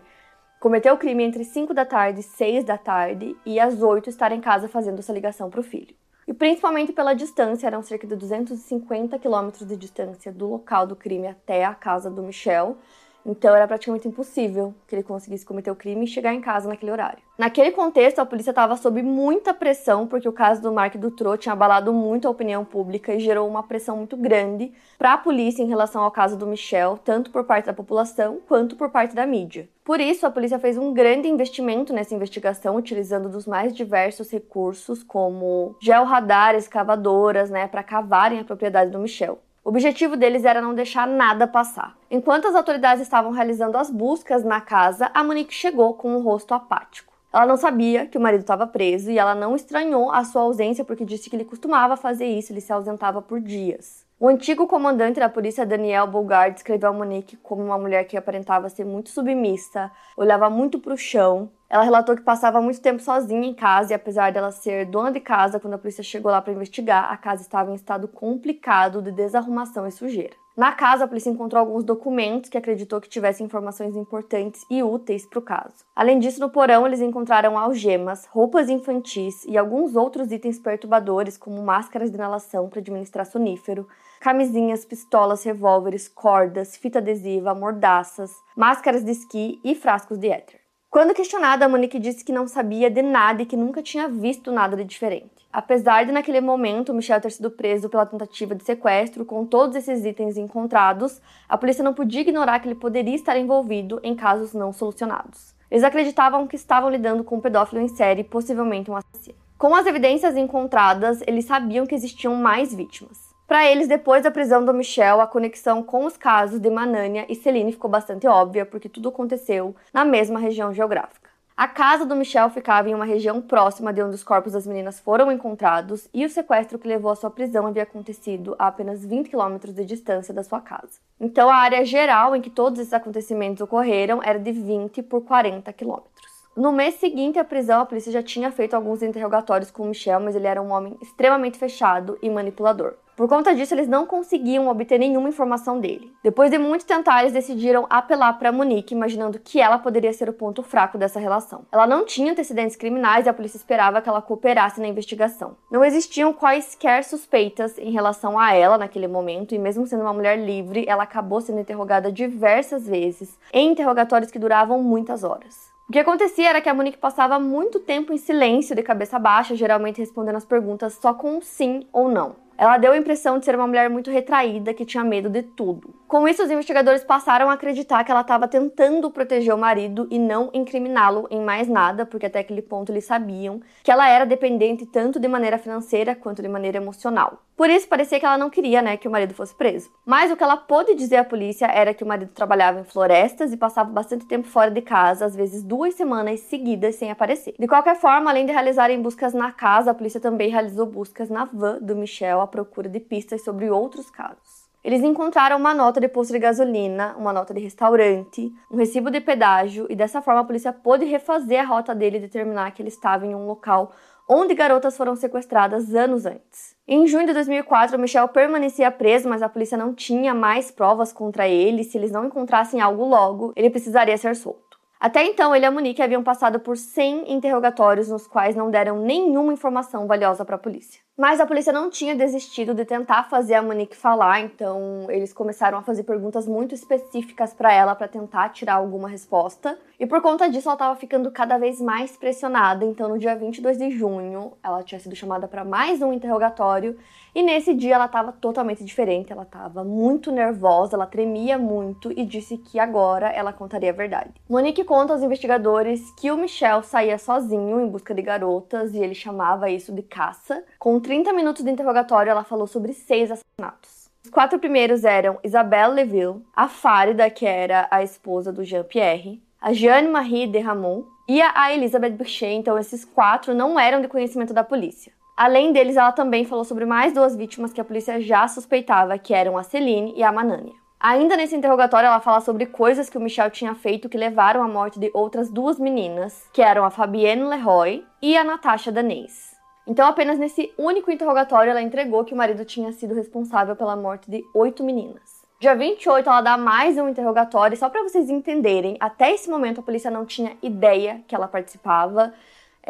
cometer 0.60 0.92
o 0.92 0.98
crime 0.98 1.24
entre 1.24 1.44
5 1.44 1.74
da 1.74 1.86
tarde 1.86 2.20
e 2.20 2.24
6 2.24 2.66
da 2.66 2.78
tarde 2.78 3.36
e 3.46 3.60
às 3.60 3.82
8 3.82 4.10
estar 4.10 4.32
em 4.32 4.42
casa 4.42 4.68
fazendo 4.68 5.00
essa 5.00 5.14
ligação 5.14 5.50
para 5.50 5.62
o 5.62 5.64
filho 5.64 5.96
principalmente 6.40 6.94
pela 6.94 7.14
distância, 7.14 7.68
eram 7.68 7.84
cerca 7.84 8.08
de 8.08 8.16
250 8.16 9.20
quilômetros 9.20 9.68
de 9.68 9.76
distância 9.76 10.32
do 10.32 10.48
local 10.48 10.88
do 10.88 10.96
crime 10.96 11.28
até 11.28 11.66
a 11.66 11.76
casa 11.76 12.10
do 12.10 12.24
Michel. 12.24 12.78
Então 13.26 13.56
era 13.56 13.68
praticamente 13.68 14.08
impossível 14.08 14.74
que 14.88 14.96
ele 14.96 15.04
conseguisse 15.04 15.46
cometer 15.46 15.70
o 15.72 15.76
crime 15.76 16.06
e 16.06 16.08
chegar 16.08 16.34
em 16.34 16.42
casa 16.42 16.68
naquele 16.68 16.92
horário. 16.92 17.20
Naquele 17.38 17.72
contexto, 17.72 18.20
a 18.20 18.26
polícia 18.26 18.52
estava 18.52 18.76
sob 18.76 19.02
muita 19.02 19.54
pressão 19.54 20.06
porque 20.08 20.28
o 20.28 20.34
caso 20.34 20.62
do 20.62 20.72
Mark 20.72 20.96
Dutroux 20.96 21.38
tinha 21.38 21.54
abalado 21.54 21.94
muito 21.94 22.28
a 22.28 22.32
opinião 22.32 22.66
pública 22.66 23.14
e 23.14 23.20
gerou 23.20 23.48
uma 23.48 23.64
pressão 23.64 23.98
muito 23.98 24.18
grande 24.18 24.72
para 24.98 25.14
a 25.14 25.18
polícia 25.18 25.64
em 25.64 25.68
relação 25.68 26.04
ao 26.04 26.12
caso 26.12 26.38
do 26.38 26.48
Michel, 26.48 27.00
tanto 27.04 27.32
por 27.32 27.46
parte 27.46 27.66
da 27.66 27.74
população 27.74 28.40
quanto 28.48 28.76
por 28.76 28.90
parte 28.90 29.16
da 29.16 29.26
mídia. 29.26 29.70
Por 29.84 30.00
isso, 30.00 30.26
a 30.26 30.32
polícia 30.32 30.60
fez 30.60 30.78
um 30.78 30.94
grande 30.94 31.28
investimento 31.28 31.94
nessa 31.94 32.14
investigação, 32.14 32.76
utilizando 32.76 33.28
dos 33.28 33.48
mais 33.48 33.74
diversos 33.74 34.30
recursos, 34.30 35.02
como 35.02 35.76
georradar, 35.82 36.56
escavadoras, 36.56 37.50
né, 37.50 37.68
para 37.68 37.82
cavarem 37.82 38.40
a 38.40 38.44
propriedade 38.44 38.92
do 38.92 39.00
Michel. 39.00 39.40
O 39.70 39.72
objetivo 39.72 40.18
deles 40.18 40.46
era 40.46 40.64
não 40.64 40.74
deixar 40.74 41.06
nada 41.06 41.46
passar. 41.46 41.96
Enquanto 42.10 42.48
as 42.48 42.56
autoridades 42.56 43.04
estavam 43.04 43.30
realizando 43.30 43.78
as 43.78 43.92
buscas 43.92 44.44
na 44.44 44.60
casa, 44.60 45.12
a 45.14 45.24
Monique 45.24 45.54
chegou 45.54 45.94
com 45.94 46.12
um 46.12 46.24
rosto 46.24 46.56
apático. 46.56 47.14
Ela 47.32 47.46
não 47.46 47.56
sabia 47.56 48.08
que 48.08 48.18
o 48.18 48.20
marido 48.20 48.42
estava 48.42 48.66
preso 48.66 49.12
e 49.12 49.20
ela 49.20 49.36
não 49.36 49.56
estranhou 49.56 50.12
a 50.12 50.24
sua 50.24 50.42
ausência 50.42 50.84
porque 50.84 51.06
disse 51.06 51.30
que 51.30 51.36
ele 51.36 51.46
costumava 51.46 51.96
fazer 51.96 52.26
isso, 52.26 52.52
ele 52.52 52.62
se 52.62 52.74
ausentava 52.74 53.22
por 53.22 53.40
dias. 53.40 54.04
O 54.20 54.28
antigo 54.28 54.66
comandante 54.66 55.20
da 55.20 55.30
polícia, 55.30 55.68
Daniel 55.68 56.08
Bulgard, 56.08 56.56
descreveu 56.56 56.90
a 56.90 56.94
Monique 56.94 57.38
como 57.38 57.64
uma 57.64 57.78
mulher 57.78 58.06
que 58.06 58.18
aparentava 58.18 58.70
ser 58.70 58.86
muito 58.86 59.12
submissa, 59.12 59.92
olhava 60.18 60.50
muito 60.50 60.80
para 60.80 60.96
o 60.96 60.98
chão. 60.98 61.52
Ela 61.70 61.84
relatou 61.84 62.16
que 62.16 62.24
passava 62.24 62.60
muito 62.60 62.82
tempo 62.82 63.00
sozinha 63.00 63.48
em 63.48 63.54
casa 63.54 63.94
e, 63.94 63.96
apesar 63.96 64.32
dela 64.32 64.52
ser 64.52 64.88
dona 64.88 65.12
de 65.12 65.20
casa, 65.20 65.60
quando 65.60 65.76
a 65.76 65.78
polícia 65.78 66.04
chegou 66.04 66.32
lá 66.32 66.42
para 66.42 66.52
investigar, 66.52 67.12
a 67.12 67.16
casa 67.16 67.44
estava 67.44 67.70
em 67.70 67.76
estado 67.76 68.08
complicado 68.08 69.04
de 69.04 69.12
desarrumação 69.12 69.86
e 69.86 69.92
sujeira. 69.92 70.36
Na 70.58 70.72
casa, 70.72 71.06
a 71.06 71.08
polícia 71.08 71.30
encontrou 71.30 71.60
alguns 71.60 71.84
documentos 71.84 72.50
que 72.50 72.58
acreditou 72.58 73.00
que 73.00 73.08
tivessem 73.08 73.46
informações 73.46 73.96
importantes 73.96 74.66
e 74.70 74.82
úteis 74.82 75.28
para 75.28 75.40
o 75.40 75.44
caso. 75.44 75.86
Além 75.96 76.18
disso, 76.18 76.40
no 76.40 76.50
porão 76.50 76.88
eles 76.88 77.02
encontraram 77.02 77.58
algemas, 77.58 78.26
roupas 78.26 78.68
infantis 78.68 79.46
e 79.46 79.58
alguns 79.58 79.96
outros 79.96 80.32
itens 80.32 80.60
perturbadores, 80.60 81.38
como 81.38 81.64
máscaras 81.64 82.10
de 82.10 82.18
inalação 82.18 82.68
para 82.68 82.80
administrar 82.80 83.26
sonífero, 83.26 83.88
camisinhas, 84.20 84.84
pistolas, 84.84 85.44
revólveres, 85.44 86.10
cordas, 86.10 86.76
fita 86.76 86.98
adesiva, 87.00 87.54
mordaças, 87.56 88.34
máscaras 88.54 89.06
de 89.06 89.12
esqui 89.12 89.62
e 89.64 89.76
frascos 89.76 90.18
de 90.18 90.30
éter. 90.30 90.59
Quando 90.92 91.14
questionada, 91.14 91.66
a 91.66 91.70
Monique 91.70 92.00
disse 92.00 92.26
que 92.26 92.32
não 92.32 92.48
sabia 92.48 92.90
de 92.90 93.04
nada 93.04 93.44
e 93.44 93.46
que 93.46 93.56
nunca 93.56 93.80
tinha 93.80 94.08
visto 94.08 94.52
nada 94.52 94.76
de 94.76 94.84
diferente. 94.84 95.48
Apesar 95.54 96.04
de 96.04 96.12
naquele 96.12 96.42
momento 96.42 96.96
Michel 96.96 97.22
ter 97.22 97.30
sido 97.30 97.52
preso 97.52 97.88
pela 97.90 98.08
tentativa 98.08 98.56
de 98.56 98.64
sequestro 98.64 99.24
com 99.24 99.46
todos 99.46 99.76
esses 99.76 100.04
itens 100.04 100.36
encontrados, 100.36 101.22
a 101.48 101.56
polícia 101.60 101.84
não 101.84 101.94
podia 101.94 102.22
ignorar 102.22 102.60
que 102.60 102.68
ele 102.68 102.74
poderia 102.74 103.14
estar 103.14 103.38
envolvido 103.38 104.00
em 104.02 104.16
casos 104.16 104.56
não 104.56 104.74
solucionados. 104.74 105.54
Eles 105.70 105.84
acreditavam 105.84 106.48
que 106.48 106.56
estavam 106.56 106.90
lidando 106.90 107.24
com 107.24 107.36
um 107.36 107.42
pedófilo 107.42 107.82
em 107.82 107.88
série, 107.88 108.24
possivelmente 108.24 108.90
um 108.90 108.96
assassino. 108.96 109.38
Com 109.60 109.76
as 109.76 109.86
evidências 109.86 110.36
encontradas, 110.36 111.22
eles 111.28 111.46
sabiam 111.46 111.86
que 111.86 111.94
existiam 111.94 112.34
mais 112.34 112.74
vítimas. 112.74 113.29
Para 113.50 113.66
eles, 113.66 113.88
depois 113.88 114.22
da 114.22 114.30
prisão 114.30 114.64
do 114.64 114.72
Michel, 114.72 115.20
a 115.20 115.26
conexão 115.26 115.82
com 115.82 116.06
os 116.06 116.16
casos 116.16 116.60
de 116.60 116.70
Manânia 116.70 117.26
e 117.28 117.34
Celine 117.34 117.72
ficou 117.72 117.90
bastante 117.90 118.28
óbvia, 118.28 118.64
porque 118.64 118.88
tudo 118.88 119.10
aconteceu 119.10 119.76
na 119.92 120.06
mesma 120.06 120.38
região 120.38 120.72
geográfica. 120.72 121.32
A 121.58 121.68
casa 121.68 122.06
do 122.06 122.16
Michel 122.16 122.52
ficava 122.52 122.92
em 122.92 122.94
uma 122.94 123.06
região 123.06 123.42
próxima 123.42 123.92
de 123.92 124.04
onde 124.04 124.14
os 124.14 124.24
corpos 124.24 124.54
das 124.54 124.68
meninas 124.68 125.00
foram 125.00 125.32
encontrados 125.32 126.08
e 126.14 126.24
o 126.24 126.30
sequestro 126.30 126.78
que 126.78 126.88
levou 126.88 127.10
à 127.10 127.16
sua 127.16 127.32
prisão 127.32 127.66
havia 127.66 127.82
acontecido 127.82 128.56
a 128.60 128.68
apenas 128.68 129.04
20 129.04 129.30
quilômetros 129.30 129.74
de 129.74 129.84
distância 129.84 130.32
da 130.32 130.44
sua 130.44 130.62
casa. 130.62 131.00
Então, 131.20 131.50
a 131.50 131.56
área 131.56 131.84
geral 131.84 132.36
em 132.36 132.42
que 132.42 132.52
todos 132.52 132.80
esses 132.80 132.94
acontecimentos 132.94 133.62
ocorreram 133.62 134.22
era 134.22 134.38
de 134.38 134.52
20 134.52 135.02
por 135.02 135.22
40 135.22 135.74
quilômetros. 135.74 136.30
No 136.56 136.72
mês 136.72 136.96
seguinte 136.96 137.40
à 137.40 137.44
prisão, 137.44 137.82
a 137.82 137.86
polícia 137.86 138.12
já 138.12 138.22
tinha 138.22 138.52
feito 138.52 138.76
alguns 138.76 139.02
interrogatórios 139.02 139.72
com 139.72 139.84
o 139.84 139.88
Michel, 139.88 140.20
mas 140.20 140.36
ele 140.36 140.46
era 140.46 140.62
um 140.62 140.72
homem 140.72 140.96
extremamente 141.02 141.58
fechado 141.58 142.16
e 142.22 142.30
manipulador. 142.30 142.94
Por 143.20 143.28
conta 143.28 143.54
disso, 143.54 143.74
eles 143.74 143.90
não 143.90 144.06
conseguiam 144.06 144.70
obter 144.70 144.98
nenhuma 144.98 145.28
informação 145.28 145.78
dele. 145.78 146.14
Depois 146.24 146.50
de 146.50 146.58
muito 146.58 146.86
tentar, 146.86 147.20
eles 147.20 147.34
decidiram 147.34 147.86
apelar 147.90 148.32
para 148.40 148.50
Monique, 148.50 148.96
imaginando 148.96 149.38
que 149.38 149.60
ela 149.60 149.78
poderia 149.78 150.14
ser 150.14 150.30
o 150.30 150.34
ponto 150.34 150.64
fraco 150.64 150.98
dessa 150.98 151.20
relação. 151.20 151.66
Ela 151.70 151.86
não 151.86 152.06
tinha 152.06 152.32
antecedentes 152.32 152.78
criminais 152.78 153.26
e 153.26 153.30
a 153.30 153.34
polícia 153.34 153.58
esperava 153.58 154.02
que 154.02 154.08
ela 154.08 154.22
cooperasse 154.22 154.80
na 154.80 154.88
investigação. 154.88 155.58
Não 155.70 155.84
existiam 155.84 156.32
quaisquer 156.32 157.04
suspeitas 157.04 157.78
em 157.78 157.92
relação 157.92 158.40
a 158.40 158.54
ela 158.54 158.78
naquele 158.78 159.06
momento, 159.06 159.54
e 159.54 159.60
mesmo 159.60 159.86
sendo 159.86 160.04
uma 160.04 160.14
mulher 160.14 160.40
livre, 160.40 160.86
ela 160.88 161.04
acabou 161.04 161.42
sendo 161.42 161.60
interrogada 161.60 162.10
diversas 162.10 162.88
vezes, 162.88 163.38
em 163.52 163.72
interrogatórios 163.72 164.32
que 164.32 164.40
duravam 164.40 164.82
muitas 164.82 165.26
horas. 165.26 165.70
O 165.90 165.92
que 165.92 166.00
acontecia 166.00 166.52
era 166.52 166.62
que 166.62 166.70
a 166.70 166.74
Monique 166.74 166.98
passava 166.98 167.38
muito 167.38 167.82
tempo 167.82 168.14
em 168.14 168.18
silêncio, 168.18 168.78
de 168.78 168.82
cabeça 168.82 169.20
baixa, 169.20 169.58
geralmente 169.58 170.00
respondendo 170.00 170.38
as 170.38 170.46
perguntas 170.46 170.94
só 170.94 171.14
com 171.14 171.36
um 171.36 171.42
sim 171.42 171.86
ou 171.92 172.08
não. 172.08 172.48
Ela 172.60 172.78
deu 172.78 172.92
a 172.92 172.98
impressão 172.98 173.40
de 173.40 173.46
ser 173.46 173.56
uma 173.56 173.66
mulher 173.66 173.90
muito 173.90 174.12
retraída 174.12 174.74
que 174.74 174.84
tinha 174.84 175.02
medo 175.02 175.30
de 175.30 175.42
tudo. 175.42 175.96
Com 176.10 176.28
isso, 176.28 176.44
os 176.44 176.52
investigadores 176.52 177.06
passaram 177.06 177.50
a 177.50 177.54
acreditar 177.54 178.04
que 178.04 178.12
ela 178.12 178.20
estava 178.20 178.50
tentando 178.50 179.10
proteger 179.10 179.56
o 179.56 179.58
marido 179.58 180.10
e 180.12 180.20
não 180.20 180.50
incriminá-lo 180.54 181.26
em 181.32 181.40
mais 181.40 181.70
nada, 181.70 182.06
porque 182.06 182.26
até 182.26 182.40
aquele 182.40 182.62
ponto 182.62 182.92
eles 182.92 183.06
sabiam 183.06 183.62
que 183.82 183.90
ela 183.90 184.10
era 184.10 184.26
dependente 184.26 184.86
tanto 184.86 185.22
de 185.22 185.28
maneira 185.30 185.58
financeira 185.58 186.14
quanto 186.14 186.42
de 186.42 186.50
maneira 186.50 186.80
emocional. 186.80 187.42
Por 187.60 187.70
isso, 187.70 187.90
parecia 187.90 188.18
que 188.18 188.26
ela 188.26 188.38
não 188.38 188.50
queria, 188.50 188.82
né, 188.82 188.96
que 188.96 189.06
o 189.06 189.12
marido 189.12 189.34
fosse 189.34 189.54
preso. 189.54 189.92
Mas 190.06 190.32
o 190.32 190.38
que 190.38 190.44
ela 190.46 190.56
pôde 190.56 190.96
dizer 190.96 191.18
à 191.18 191.26
polícia 191.26 191.66
era 191.66 191.94
que 191.94 192.06
o 192.06 192.08
marido 192.08 192.32
trabalhava 192.32 192.80
em 192.80 192.86
florestas 192.86 193.52
e 193.52 193.58
passava 193.58 193.92
bastante 193.92 194.26
tempo 194.26 194.48
fora 194.48 194.72
de 194.72 194.82
casa, 194.82 195.26
às 195.26 195.36
vezes 195.36 195.62
duas 195.62 195.94
semanas 195.94 196.40
seguidas 196.40 196.96
sem 196.96 197.12
aparecer. 197.12 197.56
De 197.60 197.68
qualquer 197.68 197.98
forma, 197.98 198.30
além 198.30 198.46
de 198.46 198.54
realizarem 198.54 199.02
buscas 199.02 199.34
na 199.34 199.52
casa, 199.52 199.92
a 199.92 199.94
polícia 199.94 200.22
também 200.22 200.50
realizou 200.50 200.86
buscas 200.86 201.30
na 201.30 201.44
van 201.44 201.80
do 201.82 201.98
Michel 201.98 202.40
à 202.40 202.48
procura 202.48 202.88
de 202.88 203.02
pistas 203.02 203.44
sobre 203.44 203.70
outros 203.70 204.10
casos. 204.10 204.70
Eles 204.82 205.04
encontraram 205.04 205.58
uma 205.58 205.74
nota 205.74 206.00
de 206.00 206.08
posto 206.08 206.32
de 206.32 206.40
gasolina, 206.40 207.14
uma 207.18 207.34
nota 207.34 207.54
de 207.54 207.60
restaurante, 207.60 208.54
um 208.72 208.78
recibo 208.78 209.12
de 209.12 209.20
pedágio 209.20 209.86
e 209.90 209.96
dessa 209.98 210.22
forma 210.22 210.40
a 210.40 210.46
polícia 210.46 210.72
pôde 210.72 211.04
refazer 211.04 211.60
a 211.60 211.66
rota 211.66 211.94
dele 211.94 212.16
e 212.16 212.22
determinar 212.22 212.72
que 212.72 212.82
ele 212.82 212.88
estava 212.88 213.26
em 213.26 213.36
um 213.36 213.46
local 213.46 213.92
onde 214.30 214.54
garotas 214.54 214.96
foram 214.96 215.16
sequestradas 215.16 215.96
anos 215.96 216.28
antes. 216.28 216.76
Em 216.88 217.08
junho 217.08 217.26
de 217.26 217.34
2004, 217.34 217.98
Michel 217.98 218.28
permanecia 218.28 218.92
preso, 218.92 219.28
mas 219.28 219.42
a 219.42 219.50
polícia 219.50 219.76
não 219.76 219.94
tinha 219.94 220.36
mais 220.36 220.70
provas 220.70 221.12
contra 221.12 221.48
ele. 221.48 221.84
Se 221.84 221.98
eles 221.98 222.12
não 222.12 222.26
encontrassem 222.26 222.80
algo 222.80 223.04
logo, 223.06 223.52
ele 223.56 223.72
precisaria 223.72 224.18
ser 224.18 224.36
solto. 224.36 224.69
Até 225.00 225.24
então, 225.24 225.56
ele 225.56 225.64
e 225.64 225.68
a 225.68 225.72
Monique 225.72 226.02
haviam 226.02 226.22
passado 226.22 226.60
por 226.60 226.76
100 226.76 227.32
interrogatórios 227.32 228.10
nos 228.10 228.28
quais 228.28 228.54
não 228.54 228.70
deram 228.70 229.00
nenhuma 229.00 229.54
informação 229.54 230.06
valiosa 230.06 230.44
para 230.44 230.58
a 230.58 230.60
polícia. 230.60 231.00
Mas 231.18 231.40
a 231.40 231.46
polícia 231.46 231.72
não 231.72 231.90
tinha 231.90 232.14
desistido 232.14 232.74
de 232.74 232.84
tentar 232.84 233.24
fazer 233.24 233.54
a 233.54 233.62
Monique 233.62 233.96
falar, 233.96 234.42
então 234.42 235.06
eles 235.08 235.32
começaram 235.32 235.78
a 235.78 235.82
fazer 235.82 236.04
perguntas 236.04 236.46
muito 236.46 236.76
específicas 236.76 237.54
para 237.54 237.72
ela 237.72 237.96
para 237.96 238.10
tentar 238.10 238.50
tirar 238.50 238.76
alguma 238.76 239.08
resposta. 239.08 239.80
E 239.98 240.06
por 240.06 240.22
conta 240.22 240.50
disso, 240.50 240.68
ela 240.68 240.76
estava 240.76 240.96
ficando 240.98 241.32
cada 241.32 241.58
vez 241.58 241.80
mais 241.80 242.18
pressionada. 242.18 242.84
Então, 242.84 243.08
no 243.08 243.18
dia 243.18 243.38
22 243.38 243.78
de 243.78 243.92
junho, 243.92 244.58
ela 244.62 244.84
tinha 244.84 245.00
sido 245.00 245.16
chamada 245.16 245.48
para 245.48 245.64
mais 245.64 246.02
um 246.02 246.12
interrogatório 246.12 246.98
e 247.34 247.44
nesse 247.44 247.74
dia 247.74 247.96
ela 247.96 248.06
estava 248.06 248.32
totalmente 248.32 248.84
diferente, 248.84 249.32
ela 249.32 249.44
estava 249.44 249.84
muito 249.84 250.32
nervosa, 250.32 250.96
ela 250.96 251.06
tremia 251.06 251.58
muito 251.58 252.12
e 252.12 252.26
disse 252.26 252.58
que 252.58 252.80
agora 252.80 253.28
ela 253.30 253.54
contaria 253.54 253.92
a 253.92 253.94
verdade. 253.94 254.32
Monique 254.50 254.84
conta 254.84 255.14
aos 255.14 255.24
investigadores 255.24 256.12
que 256.20 256.32
o 256.32 256.38
Michel 256.38 256.84
saía 256.84 257.18
sozinho 257.18 257.80
em 257.82 257.88
busca 257.88 258.14
de 258.14 258.22
garotas 258.22 258.94
e 258.94 259.00
ele 259.00 259.14
chamava 259.14 259.70
isso 259.70 259.94
de 259.94 260.02
caça. 260.02 260.64
Com 260.78 261.00
30 261.00 261.34
minutos 261.34 261.64
de 261.64 261.72
interrogatório, 261.72 262.30
ela 262.30 262.44
falou 262.44 262.68
sobre 262.68 262.94
seis 262.94 263.32
assassinatos. 263.32 264.10
Os 264.24 264.30
quatro 264.30 264.60
primeiros 264.60 265.06
eram 265.06 265.40
Isabelle 265.44 265.94
Leville, 265.94 266.44
a 266.56 266.68
Fárida, 266.68 267.30
que 267.30 267.46
era 267.46 267.88
a 267.90 268.04
esposa 268.04 268.52
do 268.52 268.64
Jean-Pierre, 268.66 269.42
a 269.62 269.74
Jeanne-Marie 269.74 270.48
de 270.48 270.60
Ramon 270.60 271.04
e 271.28 271.42
a 271.42 271.74
Elizabeth 271.74 272.12
Boucher. 272.12 272.50
Então, 272.50 272.78
esses 272.78 273.06
quatro 273.06 273.54
não 273.54 273.80
eram 273.80 274.02
de 274.02 274.08
conhecimento 274.08 274.54
da 274.54 274.64
polícia. 274.64 275.14
Além 275.40 275.72
deles, 275.72 275.96
ela 275.96 276.12
também 276.12 276.44
falou 276.44 276.66
sobre 276.66 276.84
mais 276.84 277.14
duas 277.14 277.34
vítimas 277.34 277.72
que 277.72 277.80
a 277.80 277.86
polícia 277.86 278.20
já 278.20 278.46
suspeitava, 278.46 279.18
que 279.18 279.34
eram 279.34 279.58
a 279.58 279.64
Celine 279.64 280.14
e 280.14 280.22
a 280.22 280.34
Manania. 280.34 280.74
Ainda 281.00 281.38
nesse 281.38 281.56
interrogatório, 281.56 282.08
ela 282.08 282.20
fala 282.20 282.42
sobre 282.42 282.66
coisas 282.66 283.10
que 283.10 283.18
o 283.18 283.22
Michel 283.22 283.50
tinha 283.50 283.74
feito 283.74 284.10
que 284.10 284.18
levaram 284.18 284.62
à 284.62 284.68
morte 284.68 285.00
de 285.00 285.10
outras 285.14 285.50
duas 285.50 285.80
meninas, 285.80 286.46
que 286.52 286.62
eram 286.62 286.84
a 286.84 286.90
Fabienne 286.90 287.46
Leroy 287.46 288.06
e 288.22 288.36
a 288.36 288.44
Natasha 288.44 288.92
Danês. 288.92 289.56
Então, 289.88 290.06
apenas 290.10 290.38
nesse 290.38 290.74
único 290.78 291.10
interrogatório, 291.10 291.70
ela 291.70 291.82
entregou 291.82 292.26
que 292.26 292.34
o 292.34 292.38
marido 292.38 292.66
tinha 292.66 292.92
sido 292.92 293.16
responsável 293.16 293.78
pela 293.78 293.96
morte 293.96 294.30
de 294.30 294.44
oito 294.54 294.84
meninas. 294.84 295.40
Dia 295.58 295.74
28, 295.74 296.28
ela 296.28 296.42
dá 296.42 296.58
mais 296.58 296.98
um 296.98 297.08
interrogatório, 297.08 297.78
só 297.78 297.90
para 297.90 298.04
vocês 298.04 298.30
entenderem, 298.30 298.98
até 299.00 299.34
esse 299.34 299.50
momento 299.50 299.80
a 299.80 299.84
polícia 299.84 300.12
não 300.12 300.26
tinha 300.26 300.58
ideia 300.62 301.24
que 301.26 301.34
ela 301.34 301.48
participava. 301.48 302.34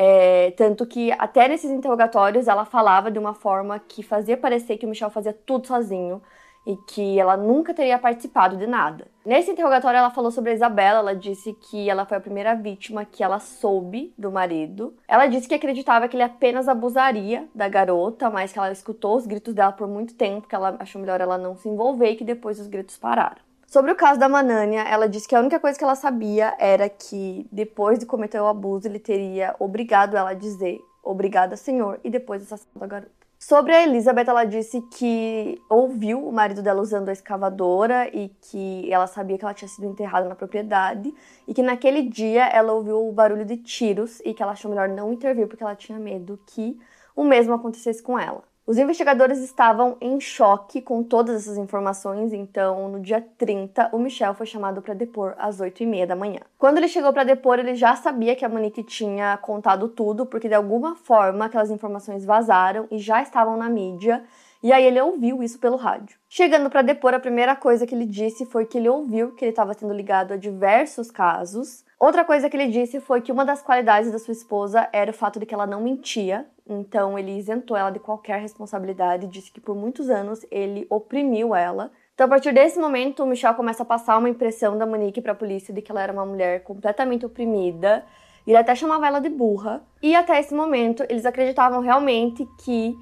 É, 0.01 0.51
tanto 0.51 0.85
que 0.85 1.11
até 1.11 1.49
nesses 1.49 1.69
interrogatórios 1.69 2.47
ela 2.47 2.63
falava 2.63 3.11
de 3.11 3.19
uma 3.19 3.33
forma 3.33 3.77
que 3.79 4.01
fazia 4.01 4.37
parecer 4.37 4.77
que 4.77 4.85
o 4.85 4.89
Michel 4.89 5.09
fazia 5.09 5.33
tudo 5.33 5.67
sozinho 5.67 6.21
e 6.65 6.77
que 6.87 7.19
ela 7.19 7.35
nunca 7.35 7.73
teria 7.73 7.99
participado 7.99 8.55
de 8.55 8.65
nada. 8.65 9.07
Nesse 9.25 9.51
interrogatório 9.51 9.97
ela 9.97 10.09
falou 10.09 10.31
sobre 10.31 10.51
a 10.51 10.53
Isabela, 10.53 10.99
ela 10.99 11.13
disse 11.13 11.51
que 11.51 11.89
ela 11.89 12.05
foi 12.05 12.15
a 12.15 12.21
primeira 12.21 12.55
vítima 12.55 13.03
que 13.03 13.21
ela 13.21 13.39
soube 13.39 14.13
do 14.17 14.31
marido. 14.31 14.95
Ela 15.05 15.27
disse 15.27 15.49
que 15.49 15.55
acreditava 15.55 16.07
que 16.07 16.15
ele 16.15 16.23
apenas 16.23 16.69
abusaria 16.69 17.49
da 17.53 17.67
garota, 17.67 18.29
mas 18.29 18.53
que 18.53 18.59
ela 18.59 18.71
escutou 18.71 19.17
os 19.17 19.27
gritos 19.27 19.53
dela 19.53 19.73
por 19.73 19.87
muito 19.87 20.15
tempo, 20.15 20.47
que 20.47 20.55
ela 20.55 20.77
achou 20.79 21.01
melhor 21.01 21.19
ela 21.19 21.37
não 21.37 21.57
se 21.57 21.67
envolver 21.67 22.11
e 22.11 22.15
que 22.15 22.23
depois 22.23 22.57
os 22.57 22.67
gritos 22.67 22.97
pararam. 22.97 23.48
Sobre 23.69 23.91
o 23.91 23.95
caso 23.95 24.19
da 24.19 24.27
Manânia, 24.27 24.81
ela 24.81 25.07
disse 25.07 25.27
que 25.27 25.35
a 25.35 25.39
única 25.39 25.59
coisa 25.59 25.77
que 25.77 25.83
ela 25.83 25.93
sabia 25.93 26.55
era 26.57 26.89
que 26.89 27.47
depois 27.51 27.99
de 27.99 28.05
cometer 28.07 28.41
o 28.41 28.47
abuso, 28.47 28.87
ele 28.87 28.97
teria 28.97 29.55
obrigado 29.59 30.17
ela 30.17 30.31
a 30.31 30.33
dizer 30.33 30.79
obrigada, 31.03 31.55
senhor, 31.55 31.99
e 32.03 32.09
depois 32.09 32.41
assassinado 32.41 32.83
a 32.83 32.87
garota. 32.87 33.11
Sobre 33.37 33.71
a 33.71 33.83
Elizabeth, 33.83 34.27
ela 34.27 34.43
disse 34.43 34.81
que 34.97 35.61
ouviu 35.69 36.27
o 36.27 36.33
marido 36.33 36.63
dela 36.63 36.81
usando 36.81 37.09
a 37.09 37.13
escavadora 37.13 38.09
e 38.11 38.29
que 38.41 38.91
ela 38.91 39.05
sabia 39.05 39.37
que 39.37 39.45
ela 39.45 39.53
tinha 39.53 39.69
sido 39.69 39.85
enterrada 39.85 40.27
na 40.27 40.33
propriedade 40.33 41.13
e 41.47 41.53
que 41.53 41.61
naquele 41.61 42.01
dia 42.01 42.47
ela 42.47 42.73
ouviu 42.73 43.07
o 43.07 43.11
barulho 43.11 43.45
de 43.45 43.57
tiros 43.57 44.19
e 44.25 44.33
que 44.33 44.41
ela 44.41 44.53
achou 44.53 44.71
melhor 44.71 44.89
não 44.89 45.13
intervir 45.13 45.47
porque 45.47 45.61
ela 45.61 45.75
tinha 45.75 45.99
medo 45.99 46.39
que 46.47 46.75
o 47.15 47.23
mesmo 47.23 47.53
acontecesse 47.53 48.01
com 48.01 48.17
ela. 48.17 48.48
Os 48.69 48.77
investigadores 48.77 49.39
estavam 49.39 49.97
em 49.99 50.19
choque 50.19 50.79
com 50.79 51.01
todas 51.01 51.41
essas 51.41 51.57
informações, 51.57 52.31
então 52.31 52.87
no 52.87 52.99
dia 52.99 53.19
30 53.35 53.89
o 53.91 53.97
Michel 53.97 54.35
foi 54.35 54.45
chamado 54.45 54.79
para 54.79 54.93
depor 54.93 55.33
às 55.39 55.59
8h30 55.59 56.05
da 56.05 56.15
manhã. 56.15 56.41
Quando 56.55 56.77
ele 56.77 56.87
chegou 56.87 57.11
para 57.11 57.23
depor, 57.23 57.57
ele 57.57 57.73
já 57.73 57.95
sabia 57.95 58.35
que 58.35 58.45
a 58.45 58.49
Monique 58.49 58.83
tinha 58.83 59.35
contado 59.37 59.87
tudo, 59.87 60.23
porque 60.23 60.47
de 60.47 60.53
alguma 60.53 60.95
forma 60.95 61.45
aquelas 61.45 61.71
informações 61.71 62.23
vazaram 62.23 62.87
e 62.91 62.99
já 62.99 63.23
estavam 63.23 63.57
na 63.57 63.67
mídia. 63.67 64.23
E 64.61 64.73
aí 64.73 64.83
ele 64.83 64.99
ouviu 64.99 65.41
isso 65.41 65.57
pelo 65.57 65.77
rádio. 65.77 66.17
Chegando 66.27 66.69
para 66.69 66.81
depor, 66.81 67.13
a 67.13 67.19
primeira 67.19 67.55
coisa 67.55 67.87
que 67.87 67.95
ele 67.95 68.05
disse 68.05 68.45
foi 68.45 68.65
que 68.65 68.77
ele 68.77 68.89
ouviu 68.89 69.31
que 69.31 69.45
ele 69.45 69.51
estava 69.51 69.73
sendo 69.73 69.93
ligado 69.93 70.33
a 70.33 70.37
diversos 70.37 71.09
casos. 71.09 71.85
Outra 71.97 72.25
coisa 72.25 72.49
que 72.49 72.57
ele 72.57 72.67
disse 72.67 72.99
foi 72.99 73.21
que 73.21 73.31
uma 73.31 73.45
das 73.45 73.61
qualidades 73.61 74.11
da 74.11 74.19
sua 74.19 74.33
esposa 74.33 74.87
era 74.91 75.11
o 75.11 75.13
fato 75.13 75.39
de 75.39 75.45
que 75.45 75.53
ela 75.53 75.65
não 75.65 75.81
mentia, 75.81 76.45
então 76.67 77.17
ele 77.17 77.37
isentou 77.37 77.75
ela 77.75 77.89
de 77.89 77.99
qualquer 77.99 78.39
responsabilidade, 78.41 79.27
disse 79.27 79.51
que 79.51 79.61
por 79.61 79.75
muitos 79.75 80.09
anos 80.09 80.45
ele 80.51 80.85
oprimiu 80.89 81.55
ela. 81.55 81.91
Então 82.13 82.25
a 82.25 82.29
partir 82.29 82.53
desse 82.53 82.77
momento, 82.77 83.23
o 83.23 83.25
Michel 83.25 83.53
começa 83.53 83.83
a 83.83 83.85
passar 83.85 84.17
uma 84.17 84.29
impressão 84.29 84.77
da 84.77 84.85
Monique 84.85 85.21
para 85.21 85.31
a 85.31 85.35
polícia 85.35 85.73
de 85.73 85.81
que 85.81 85.91
ela 85.91 86.01
era 86.01 86.11
uma 86.11 86.25
mulher 86.25 86.63
completamente 86.63 87.25
oprimida. 87.25 88.05
Ele 88.45 88.57
até 88.57 88.75
chamava 88.75 89.07
ela 89.07 89.19
de 89.19 89.29
burra. 89.29 89.81
E 90.01 90.15
até 90.15 90.39
esse 90.39 90.53
momento, 90.53 91.05
eles 91.09 91.25
acreditavam 91.25 91.81
realmente 91.81 92.45
que 92.63 92.97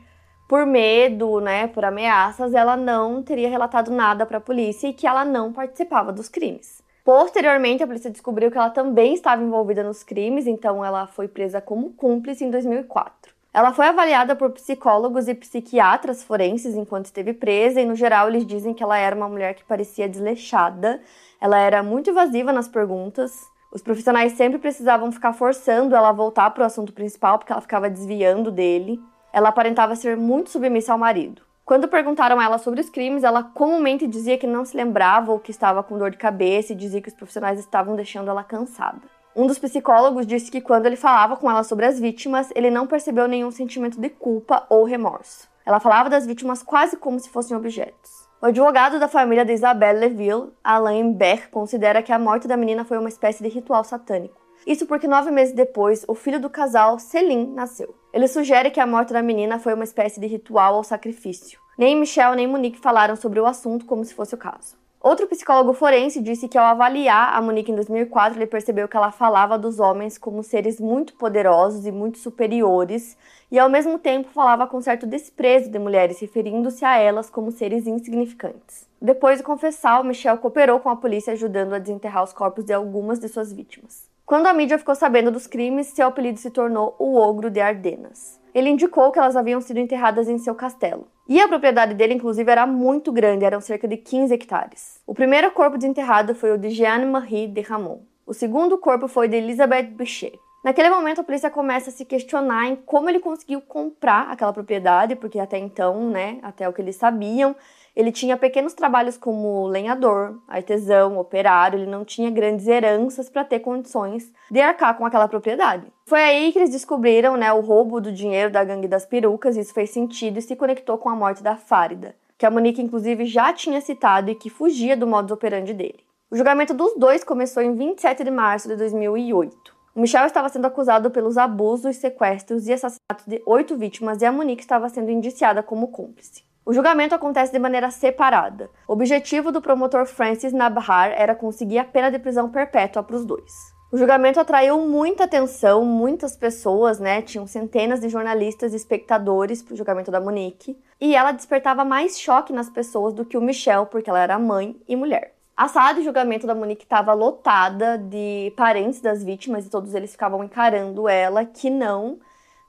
por 0.48 0.66
medo, 0.66 1.40
né, 1.42 1.68
por 1.68 1.84
ameaças, 1.84 2.54
ela 2.54 2.78
não 2.78 3.22
teria 3.22 3.50
relatado 3.50 3.92
nada 3.92 4.26
para 4.26 4.38
a 4.38 4.42
polícia 4.42 4.88
e 4.88 4.94
que 4.94 5.06
ela 5.06 5.26
não 5.26 5.52
participava 5.52 6.14
dos 6.14 6.30
crimes. 6.30 6.82
Posteriormente, 7.04 7.84
a 7.84 7.88
polícia 7.88 8.12
descobriu 8.12 8.52
que 8.52 8.58
ela 8.58 8.70
também 8.70 9.14
estava 9.14 9.42
envolvida 9.42 9.84
nos 9.84 10.04
crimes, 10.04 10.46
então 10.46 10.84
ela 10.84 11.08
foi 11.08 11.28
presa 11.28 11.62
como 11.62 11.92
cúmplice 11.92 12.44
em 12.44 12.52
2004. 12.52 13.34
Ela 13.54 13.74
foi 13.74 13.88
avaliada 13.88 14.36
por 14.36 14.52
psicólogos 14.52 15.28
e 15.28 15.34
psiquiatras 15.34 16.24
forenses 16.24 16.76
enquanto 16.76 17.06
esteve 17.06 17.34
presa, 17.34 17.82
e 17.82 17.86
no 17.86 17.96
geral 17.96 18.28
eles 18.28 18.46
dizem 18.46 18.74
que 18.74 18.84
ela 18.84 18.98
era 18.98 19.16
uma 19.16 19.30
mulher 19.30 19.56
que 19.56 19.64
parecia 19.64 20.08
desleixada, 20.08 21.02
ela 21.42 21.58
era 21.58 21.82
muito 21.82 22.10
evasiva 22.10 22.52
nas 22.52 22.68
perguntas. 22.68 23.32
Os 23.72 23.82
profissionais 23.82 24.34
sempre 24.34 24.60
precisavam 24.60 25.12
ficar 25.12 25.34
forçando 25.34 25.96
ela 25.96 26.10
a 26.10 26.14
voltar 26.14 26.52
para 26.52 26.64
o 26.64 26.66
assunto 26.66 26.94
principal 26.94 27.38
porque 27.38 27.52
ela 27.52 27.62
ficava 27.62 27.90
desviando 27.90 28.52
dele. 28.52 29.00
Ela 29.38 29.50
aparentava 29.50 29.96
ser 29.96 30.18
muito 30.18 30.50
submissa 30.50 30.92
ao 30.92 30.98
marido. 30.98 31.44
Quando 31.64 31.88
perguntaram 31.88 32.40
a 32.40 32.44
ela 32.44 32.58
sobre 32.58 32.82
os 32.82 32.90
crimes, 32.90 33.24
ela 33.24 33.44
comumente 33.44 34.08
dizia 34.08 34.36
que 34.36 34.48
não 34.48 34.66
se 34.66 34.76
lembrava 34.76 35.32
ou 35.32 35.38
que 35.38 35.52
estava 35.52 35.84
com 35.84 35.96
dor 35.96 36.10
de 36.10 36.18
cabeça 36.18 36.74
e 36.74 36.76
dizia 36.76 37.00
que 37.00 37.10
os 37.10 37.14
profissionais 37.14 37.60
estavam 37.60 37.96
deixando 37.96 38.32
ela 38.32 38.44
cansada. 38.44 39.02
Um 39.36 39.46
dos 39.46 39.60
psicólogos 39.60 40.26
disse 40.26 40.50
que 40.50 40.60
quando 40.60 40.88
ele 40.88 40.96
falava 40.96 41.38
com 41.38 41.52
ela 41.52 41.62
sobre 41.62 41.86
as 41.86 42.00
vítimas, 42.00 42.50
ele 42.56 42.72
não 42.72 42.88
percebeu 42.88 43.28
nenhum 43.28 43.52
sentimento 43.52 44.02
de 44.02 44.10
culpa 44.10 44.66
ou 44.72 44.84
remorso. 44.86 45.48
Ela 45.64 45.80
falava 45.80 46.10
das 46.10 46.26
vítimas 46.26 46.64
quase 46.64 46.98
como 46.98 47.20
se 47.20 47.30
fossem 47.30 47.56
objetos. 47.56 48.28
O 48.42 48.48
advogado 48.48 49.00
da 49.00 49.08
família 49.08 49.46
de 49.46 49.54
Isabelle 49.54 50.00
Leville, 50.00 50.52
Alain 50.64 51.14
Beck, 51.14 51.50
considera 51.50 52.02
que 52.02 52.12
a 52.12 52.18
morte 52.18 52.48
da 52.48 52.58
menina 52.58 52.84
foi 52.84 52.98
uma 52.98 53.10
espécie 53.10 53.44
de 53.44 53.50
ritual 53.50 53.84
satânico. 53.84 54.47
Isso 54.68 54.86
porque 54.86 55.08
nove 55.08 55.32
meses 55.32 55.56
depois, 55.56 56.04
o 56.10 56.14
filho 56.14 56.42
do 56.42 56.50
casal, 56.50 57.00
Céline, 57.00 57.48
nasceu. 57.48 57.96
Ele 58.12 58.28
sugere 58.28 58.70
que 58.70 58.82
a 58.82 58.86
morte 58.86 59.14
da 59.14 59.22
menina 59.22 59.58
foi 59.60 59.74
uma 59.74 59.86
espécie 59.86 60.20
de 60.20 60.28
ritual 60.28 60.76
ou 60.76 60.84
sacrifício. 60.84 61.58
Nem 61.78 61.96
Michel 61.96 62.34
nem 62.34 62.48
Monique 62.48 62.78
falaram 62.78 63.16
sobre 63.16 63.40
o 63.40 63.46
assunto 63.46 63.86
como 63.86 64.04
se 64.04 64.14
fosse 64.14 64.36
o 64.36 64.38
caso. 64.38 64.76
Outro 65.00 65.26
psicólogo 65.26 65.72
forense 65.72 66.22
disse 66.22 66.50
que 66.50 66.58
ao 66.58 66.66
avaliar 66.66 67.34
a 67.34 67.42
Monique 67.42 67.72
em 67.72 67.76
2004, 67.76 68.38
ele 68.38 68.46
percebeu 68.46 68.90
que 68.90 68.98
ela 68.98 69.10
falava 69.10 69.58
dos 69.58 69.80
homens 69.80 70.18
como 70.18 70.44
seres 70.44 70.82
muito 70.82 71.14
poderosos 71.14 71.86
e 71.86 71.92
muito 71.92 72.18
superiores, 72.18 73.18
e 73.50 73.58
ao 73.58 73.70
mesmo 73.70 73.98
tempo 73.98 74.28
falava 74.34 74.68
com 74.68 74.82
certo 74.82 75.08
desprezo 75.08 75.72
de 75.72 75.80
mulheres, 75.80 76.20
referindo-se 76.20 76.84
a 76.84 76.98
elas 76.98 77.30
como 77.30 77.54
seres 77.54 77.88
insignificantes. 77.88 78.86
Depois 79.02 79.38
de 79.38 79.46
confessar, 79.46 80.04
Michel 80.04 80.40
cooperou 80.40 80.82
com 80.82 80.90
a 80.90 80.98
polícia 80.98 81.32
ajudando 81.32 81.74
a 81.74 81.80
desenterrar 81.80 82.26
os 82.26 82.34
corpos 82.34 82.66
de 82.66 82.74
algumas 82.74 83.18
de 83.18 83.30
suas 83.30 83.54
vítimas. 83.54 84.17
Quando 84.28 84.48
a 84.48 84.54
mídia 84.54 84.78
ficou 84.78 84.94
sabendo 84.94 85.32
dos 85.32 85.48
crimes, 85.48 85.88
seu 85.88 86.06
apelido 86.06 86.38
se 86.38 86.52
tornou 86.52 86.94
o 87.00 87.16
Ogro 87.16 87.50
de 87.50 87.62
Ardenas. 87.62 88.38
Ele 88.54 88.70
indicou 88.70 89.10
que 89.10 89.18
elas 89.18 89.38
haviam 89.38 89.62
sido 89.62 89.80
enterradas 89.80 90.28
em 90.28 90.38
seu 90.38 90.54
castelo. 90.54 91.08
E 91.30 91.40
a 91.40 91.48
propriedade 91.48 91.94
dele, 91.94 92.16
inclusive, 92.16 92.52
era 92.52 92.68
muito 92.68 93.10
grande, 93.10 93.46
eram 93.46 93.62
cerca 93.62 93.88
de 93.88 93.96
15 93.96 94.34
hectares. 94.34 95.00
O 95.08 95.14
primeiro 95.14 95.50
corpo 95.52 95.78
desenterrado 95.78 96.36
foi 96.36 96.52
o 96.52 96.58
de 96.58 96.72
Jeanne-Marie 96.72 97.48
de 97.48 97.62
Ramon. 97.62 98.02
O 98.26 98.34
segundo 98.34 98.78
corpo 98.78 99.08
foi 99.08 99.30
de 99.30 99.38
Elisabeth 99.38 99.84
Bichet. 99.96 100.38
Naquele 100.62 100.90
momento, 100.90 101.22
a 101.22 101.24
polícia 101.24 101.50
começa 101.50 101.90
a 101.90 101.94
se 101.94 102.04
questionar 102.04 102.68
em 102.68 102.76
como 102.76 103.10
ele 103.10 103.22
conseguiu 103.22 103.62
comprar 103.62 104.30
aquela 104.30 104.52
propriedade, 104.52 105.16
porque 105.16 105.40
até 105.40 105.58
então, 105.58 106.10
né, 106.10 106.40
até 106.42 106.68
o 106.68 106.74
que 106.74 106.82
eles 106.82 106.98
sabiam, 106.98 107.56
ele 107.98 108.12
tinha 108.12 108.38
pequenos 108.38 108.76
trabalhos 108.76 109.18
como 109.18 109.66
lenhador, 109.66 110.38
artesão, 110.48 111.18
operário, 111.18 111.80
ele 111.80 111.90
não 111.90 112.06
tinha 112.06 112.30
grandes 112.30 112.68
heranças 112.68 113.28
para 113.28 113.44
ter 113.44 113.60
condições 113.60 114.32
de 114.52 114.62
arcar 114.62 114.96
com 114.96 115.04
aquela 115.04 115.28
propriedade. 115.28 115.92
Foi 116.06 116.22
aí 116.22 116.52
que 116.52 116.60
eles 116.60 116.70
descobriram 116.70 117.36
né, 117.36 117.52
o 117.52 117.60
roubo 117.60 118.00
do 118.00 118.12
dinheiro 118.12 118.52
da 118.52 118.64
gangue 118.64 118.88
das 118.88 119.04
perucas, 119.04 119.58
isso 119.58 119.74
fez 119.74 119.90
sentido 119.90 120.38
e 120.38 120.44
se 120.44 120.56
conectou 120.56 121.00
com 121.00 121.10
a 121.10 121.16
morte 121.16 121.42
da 121.42 121.58
Fárida, 121.58 122.16
que 122.38 122.46
a 122.46 122.52
Monique 122.52 122.84
inclusive 122.84 123.26
já 123.26 123.52
tinha 123.52 123.82
citado 123.82 124.30
e 124.30 124.36
que 124.36 124.48
fugia 124.48 124.96
do 124.96 125.08
modus 125.08 125.32
operandi 125.32 125.74
dele. 125.74 126.06
O 126.30 126.38
julgamento 126.38 126.76
dos 126.76 126.94
dois 127.00 127.24
começou 127.24 127.64
em 127.64 127.74
27 127.74 128.24
de 128.24 128.30
março 128.30 128.68
de 128.68 128.76
2008. 128.76 129.76
O 129.96 130.02
Michel 130.02 130.28
estava 130.28 130.50
sendo 130.50 130.66
acusado 130.66 131.10
pelos 131.10 131.36
abusos, 131.36 131.96
sequestros 131.96 132.68
e 132.68 132.74
assassinatos 132.74 133.26
de 133.26 133.42
oito 133.44 133.76
vítimas 133.76 134.22
e 134.22 134.26
a 134.28 134.32
Monique 134.32 134.62
estava 134.62 134.88
sendo 134.88 135.10
indiciada 135.10 135.64
como 135.64 135.88
cúmplice. 135.88 136.46
O 136.68 136.74
julgamento 136.74 137.16
acontece 137.16 137.54
de 137.54 137.60
maneira 137.60 137.90
separada. 137.90 138.70
O 138.86 138.92
objetivo 138.92 139.54
do 139.54 139.62
promotor 139.62 140.06
Francis 140.06 140.52
Nabhar 140.52 141.14
era 141.16 141.34
conseguir 141.34 141.80
a 141.80 141.86
pena 141.86 142.12
de 142.12 142.20
prisão 142.20 142.50
perpétua 142.50 143.02
para 143.02 143.16
os 143.16 143.26
dois. 143.26 143.54
O 143.90 143.98
julgamento 143.98 144.38
atraiu 144.38 144.78
muita 144.86 145.24
atenção, 145.24 145.86
muitas 145.86 146.36
pessoas, 146.36 147.00
né? 147.00 147.22
Tinham 147.22 147.48
centenas 147.48 148.02
de 148.02 148.10
jornalistas 148.10 148.74
e 148.74 148.76
espectadores 148.76 149.64
para 149.64 149.76
o 149.76 149.78
julgamento 149.78 150.12
da 150.12 150.20
Monique. 150.20 150.78
E 151.00 151.16
ela 151.16 151.32
despertava 151.32 151.86
mais 151.86 152.20
choque 152.20 152.52
nas 152.52 152.70
pessoas 152.70 153.14
do 153.14 153.24
que 153.24 153.38
o 153.38 153.42
Michel, 153.42 153.86
porque 153.86 154.10
ela 154.10 154.20
era 154.20 154.38
mãe 154.38 154.76
e 154.90 154.96
mulher. 154.98 155.36
A 155.56 155.70
sala 155.70 155.94
de 155.94 156.04
julgamento 156.04 156.46
da 156.46 156.54
Monique 156.54 156.84
estava 156.84 157.14
lotada 157.14 157.98
de 157.98 158.52
parentes 158.58 159.00
das 159.00 159.24
vítimas 159.24 159.66
e 159.66 159.70
todos 159.70 159.96
eles 159.96 160.12
ficavam 160.12 160.44
encarando 160.44 161.08
ela, 161.08 161.46
que 161.46 161.70
não 161.70 162.20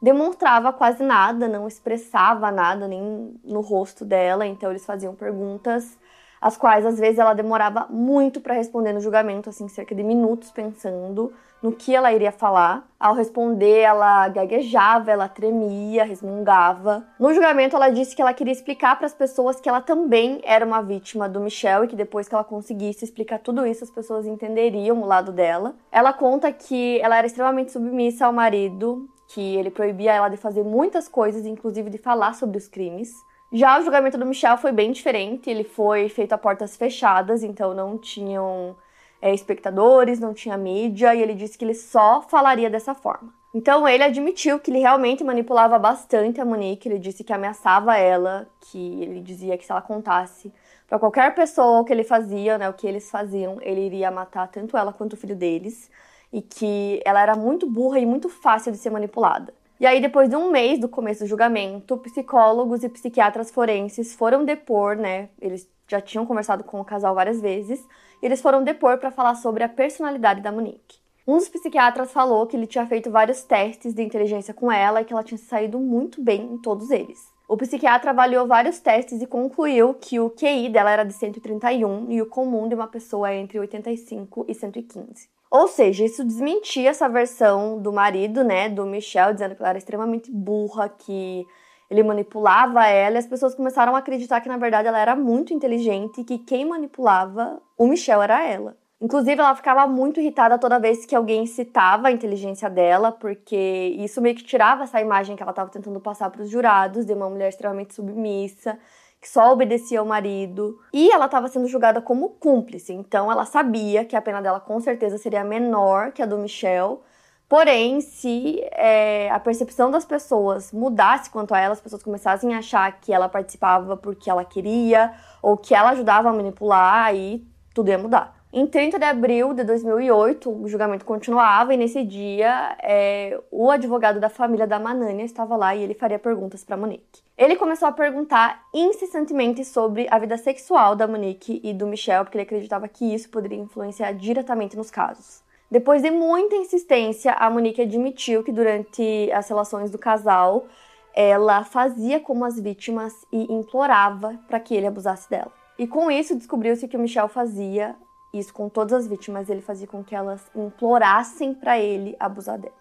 demonstrava 0.00 0.72
quase 0.72 1.02
nada, 1.02 1.48
não 1.48 1.66
expressava 1.66 2.50
nada 2.50 2.86
nem 2.86 3.34
no 3.44 3.60
rosto 3.60 4.04
dela, 4.04 4.46
então 4.46 4.70
eles 4.70 4.86
faziam 4.86 5.14
perguntas 5.14 5.98
as 6.40 6.56
quais 6.56 6.86
às 6.86 6.98
vezes 6.98 7.18
ela 7.18 7.34
demorava 7.34 7.86
muito 7.90 8.40
para 8.40 8.54
responder 8.54 8.92
no 8.92 9.00
julgamento, 9.00 9.50
assim, 9.50 9.68
cerca 9.68 9.94
de 9.94 10.02
minutos 10.02 10.50
pensando 10.50 11.32
no 11.60 11.72
que 11.72 11.94
ela 11.94 12.12
iria 12.12 12.30
falar. 12.30 12.86
Ao 12.98 13.14
responder, 13.14 13.80
ela 13.80 14.28
gaguejava, 14.28 15.10
ela 15.10 15.28
tremia, 15.28 16.04
resmungava. 16.04 17.04
No 17.18 17.32
julgamento, 17.34 17.74
ela 17.74 17.90
disse 17.90 18.14
que 18.14 18.22
ela 18.22 18.32
queria 18.32 18.52
explicar 18.52 18.96
para 18.96 19.06
as 19.06 19.14
pessoas 19.14 19.60
que 19.60 19.68
ela 19.68 19.80
também 19.80 20.40
era 20.44 20.64
uma 20.64 20.80
vítima 20.82 21.28
do 21.28 21.40
Michel 21.40 21.84
e 21.84 21.88
que 21.88 21.96
depois 21.96 22.28
que 22.28 22.34
ela 22.34 22.44
conseguisse 22.44 23.04
explicar 23.04 23.40
tudo 23.40 23.66
isso, 23.66 23.84
as 23.84 23.90
pessoas 23.90 24.26
entenderiam 24.26 25.02
o 25.02 25.06
lado 25.06 25.32
dela. 25.32 25.74
Ela 25.90 26.12
conta 26.12 26.52
que 26.52 27.00
ela 27.00 27.16
era 27.16 27.26
extremamente 27.26 27.72
submissa 27.72 28.26
ao 28.26 28.32
marido, 28.32 29.08
que 29.28 29.56
ele 29.56 29.70
proibia 29.70 30.14
ela 30.14 30.28
de 30.28 30.38
fazer 30.38 30.64
muitas 30.64 31.06
coisas, 31.06 31.44
inclusive 31.44 31.90
de 31.90 31.98
falar 31.98 32.34
sobre 32.34 32.56
os 32.56 32.66
crimes. 32.66 33.12
Já 33.52 33.78
o 33.78 33.82
julgamento 33.82 34.16
do 34.18 34.26
Michel 34.26 34.56
foi 34.56 34.72
bem 34.72 34.90
diferente, 34.90 35.48
ele 35.50 35.64
foi 35.64 36.08
feito 36.08 36.32
a 36.32 36.38
portas 36.38 36.76
fechadas, 36.76 37.42
então 37.42 37.74
não 37.74 37.98
tinham 37.98 38.74
é, 39.20 39.32
espectadores, 39.32 40.18
não 40.18 40.32
tinha 40.32 40.56
mídia, 40.56 41.14
e 41.14 41.22
ele 41.22 41.34
disse 41.34 41.58
que 41.58 41.64
ele 41.64 41.74
só 41.74 42.22
falaria 42.22 42.70
dessa 42.70 42.94
forma. 42.94 43.32
Então 43.52 43.86
ele 43.86 44.02
admitiu 44.02 44.58
que 44.58 44.70
ele 44.70 44.78
realmente 44.78 45.22
manipulava 45.24 45.78
bastante 45.78 46.40
a 46.40 46.44
Monique, 46.44 46.88
ele 46.88 46.98
disse 46.98 47.22
que 47.22 47.32
ameaçava 47.32 47.96
ela, 47.96 48.48
que 48.60 49.02
ele 49.02 49.20
dizia 49.20 49.56
que 49.58 49.64
se 49.64 49.72
ela 49.72 49.82
contasse 49.82 50.52
para 50.86 50.98
qualquer 50.98 51.34
pessoa 51.34 51.80
o 51.80 51.84
que 51.84 51.92
ele 51.92 52.04
fazia, 52.04 52.56
né, 52.56 52.68
o 52.68 52.72
que 52.72 52.86
eles 52.86 53.10
faziam, 53.10 53.58
ele 53.60 53.80
iria 53.84 54.10
matar 54.10 54.48
tanto 54.48 54.76
ela 54.76 54.92
quanto 54.92 55.14
o 55.14 55.16
filho 55.16 55.36
deles 55.36 55.90
e 56.32 56.42
que 56.42 57.00
ela 57.04 57.20
era 57.20 57.34
muito 57.34 57.68
burra 57.68 57.98
e 57.98 58.06
muito 58.06 58.28
fácil 58.28 58.72
de 58.72 58.78
ser 58.78 58.90
manipulada. 58.90 59.52
E 59.80 59.86
aí, 59.86 60.00
depois 60.00 60.28
de 60.28 60.34
um 60.34 60.50
mês 60.50 60.80
do 60.80 60.88
começo 60.88 61.24
do 61.24 61.28
julgamento, 61.28 61.96
psicólogos 61.98 62.82
e 62.82 62.88
psiquiatras 62.88 63.50
forenses 63.50 64.14
foram 64.14 64.44
depor, 64.44 64.96
né? 64.96 65.28
Eles 65.40 65.68
já 65.86 66.00
tinham 66.00 66.26
conversado 66.26 66.64
com 66.64 66.80
o 66.80 66.84
casal 66.84 67.14
várias 67.14 67.40
vezes, 67.40 67.80
e 68.20 68.26
eles 68.26 68.42
foram 68.42 68.64
depor 68.64 68.98
para 68.98 69.12
falar 69.12 69.36
sobre 69.36 69.62
a 69.62 69.68
personalidade 69.68 70.40
da 70.40 70.50
Monique. 70.50 70.98
Um 71.26 71.36
dos 71.36 71.48
psiquiatras 71.48 72.10
falou 72.10 72.46
que 72.46 72.56
ele 72.56 72.66
tinha 72.66 72.86
feito 72.86 73.10
vários 73.10 73.42
testes 73.42 73.94
de 73.94 74.02
inteligência 74.02 74.52
com 74.52 74.72
ela 74.72 75.00
e 75.00 75.04
que 75.04 75.12
ela 75.12 75.22
tinha 75.22 75.38
saído 75.38 75.78
muito 75.78 76.22
bem 76.22 76.54
em 76.54 76.58
todos 76.58 76.90
eles. 76.90 77.27
O 77.48 77.56
psiquiatra 77.56 78.10
avaliou 78.10 78.46
vários 78.46 78.78
testes 78.78 79.22
e 79.22 79.26
concluiu 79.26 79.94
que 79.94 80.20
o 80.20 80.28
QI 80.28 80.68
dela 80.68 80.90
era 80.90 81.02
de 81.02 81.14
131 81.14 82.12
e 82.12 82.20
o 82.20 82.26
comum 82.26 82.68
de 82.68 82.74
uma 82.74 82.86
pessoa 82.86 83.30
é 83.30 83.38
entre 83.38 83.58
85 83.58 84.44
e 84.46 84.54
115. 84.54 85.30
Ou 85.50 85.66
seja, 85.66 86.04
isso 86.04 86.22
desmentia 86.22 86.90
essa 86.90 87.08
versão 87.08 87.80
do 87.80 87.90
marido, 87.90 88.44
né, 88.44 88.68
do 88.68 88.84
Michel, 88.84 89.32
dizendo 89.32 89.54
que 89.54 89.62
ela 89.62 89.70
era 89.70 89.78
extremamente 89.78 90.30
burra, 90.30 90.90
que 90.90 91.46
ele 91.90 92.02
manipulava 92.02 92.86
ela, 92.86 93.16
e 93.16 93.18
as 93.18 93.26
pessoas 93.26 93.54
começaram 93.54 93.96
a 93.96 94.00
acreditar 94.00 94.42
que 94.42 94.48
na 94.48 94.58
verdade 94.58 94.86
ela 94.86 95.00
era 95.00 95.16
muito 95.16 95.54
inteligente 95.54 96.20
e 96.20 96.24
que 96.24 96.36
quem 96.36 96.66
manipulava 96.66 97.62
o 97.78 97.86
Michel 97.86 98.20
era 98.20 98.46
ela. 98.46 98.76
Inclusive, 99.00 99.40
ela 99.40 99.54
ficava 99.54 99.86
muito 99.86 100.18
irritada 100.18 100.58
toda 100.58 100.78
vez 100.80 101.06
que 101.06 101.14
alguém 101.14 101.46
citava 101.46 102.08
a 102.08 102.12
inteligência 102.12 102.68
dela, 102.68 103.12
porque 103.12 103.94
isso 103.96 104.20
meio 104.20 104.34
que 104.34 104.42
tirava 104.42 104.82
essa 104.82 105.00
imagem 105.00 105.36
que 105.36 105.42
ela 105.42 105.52
estava 105.52 105.70
tentando 105.70 106.00
passar 106.00 106.30
para 106.30 106.42
os 106.42 106.50
jurados 106.50 107.06
de 107.06 107.12
uma 107.12 107.30
mulher 107.30 107.48
extremamente 107.48 107.94
submissa, 107.94 108.76
que 109.20 109.28
só 109.28 109.52
obedecia 109.52 110.00
ao 110.00 110.06
marido. 110.06 110.80
E 110.92 111.12
ela 111.12 111.26
estava 111.26 111.46
sendo 111.46 111.68
julgada 111.68 112.02
como 112.02 112.30
cúmplice, 112.30 112.92
então 112.92 113.30
ela 113.30 113.44
sabia 113.44 114.04
que 114.04 114.16
a 114.16 114.22
pena 114.22 114.42
dela 114.42 114.58
com 114.58 114.80
certeza 114.80 115.16
seria 115.16 115.44
menor 115.44 116.10
que 116.10 116.20
a 116.20 116.26
do 116.26 116.36
Michel. 116.36 117.02
Porém, 117.48 118.00
se 118.00 118.60
é, 118.72 119.30
a 119.30 119.38
percepção 119.38 119.92
das 119.92 120.04
pessoas 120.04 120.72
mudasse 120.72 121.30
quanto 121.30 121.54
a 121.54 121.60
ela, 121.60 121.72
as 121.72 121.80
pessoas 121.80 122.02
começassem 122.02 122.52
a 122.52 122.58
achar 122.58 123.00
que 123.00 123.12
ela 123.12 123.28
participava 123.28 123.96
porque 123.96 124.28
ela 124.28 124.44
queria 124.44 125.14
ou 125.40 125.56
que 125.56 125.74
ela 125.74 125.90
ajudava 125.90 126.28
a 126.28 126.32
manipular, 126.32 127.06
aí 127.06 127.46
tudo 127.72 127.90
ia 127.90 127.96
mudar. 127.96 128.37
Em 128.58 128.66
30 128.66 128.98
de 128.98 129.04
abril 129.04 129.54
de 129.54 129.62
2008, 129.62 130.50
o 130.50 130.66
julgamento 130.66 131.04
continuava 131.04 131.72
e 131.72 131.76
nesse 131.76 132.02
dia 132.02 132.76
é, 132.82 133.40
o 133.52 133.70
advogado 133.70 134.18
da 134.18 134.28
família 134.28 134.66
da 134.66 134.80
Manânia 134.80 135.22
estava 135.22 135.54
lá 135.54 135.76
e 135.76 135.82
ele 135.84 135.94
faria 135.94 136.18
perguntas 136.18 136.64
para 136.64 136.76
Monique. 136.76 137.22
Ele 137.36 137.54
começou 137.54 137.86
a 137.86 137.92
perguntar 137.92 138.64
incessantemente 138.74 139.64
sobre 139.64 140.08
a 140.10 140.18
vida 140.18 140.36
sexual 140.36 140.96
da 140.96 141.06
Monique 141.06 141.60
e 141.62 141.72
do 141.72 141.86
Michel, 141.86 142.24
porque 142.24 142.36
ele 142.36 142.42
acreditava 142.42 142.88
que 142.88 143.14
isso 143.14 143.30
poderia 143.30 143.56
influenciar 143.56 144.10
diretamente 144.10 144.76
nos 144.76 144.90
casos. 144.90 145.40
Depois 145.70 146.02
de 146.02 146.10
muita 146.10 146.56
insistência, 146.56 147.34
a 147.34 147.48
Monique 147.48 147.82
admitiu 147.82 148.42
que 148.42 148.50
durante 148.50 149.30
as 149.32 149.48
relações 149.48 149.88
do 149.88 149.98
casal, 149.98 150.66
ela 151.14 151.62
fazia 151.62 152.18
como 152.18 152.44
as 152.44 152.58
vítimas 152.58 153.24
e 153.32 153.52
implorava 153.52 154.36
para 154.48 154.58
que 154.58 154.74
ele 154.74 154.88
abusasse 154.88 155.30
dela. 155.30 155.52
E 155.78 155.86
com 155.86 156.10
isso 156.10 156.34
descobriu-se 156.34 156.88
que 156.88 156.96
o 156.96 157.00
Michel 157.00 157.28
fazia 157.28 157.94
isso 158.32 158.52
com 158.52 158.68
todas 158.68 158.92
as 158.92 159.06
vítimas, 159.06 159.48
ele 159.48 159.60
fazia 159.60 159.86
com 159.86 160.04
que 160.04 160.14
elas 160.14 160.44
implorassem 160.54 161.54
para 161.54 161.78
ele 161.78 162.16
abusar 162.18 162.58
delas. 162.58 162.76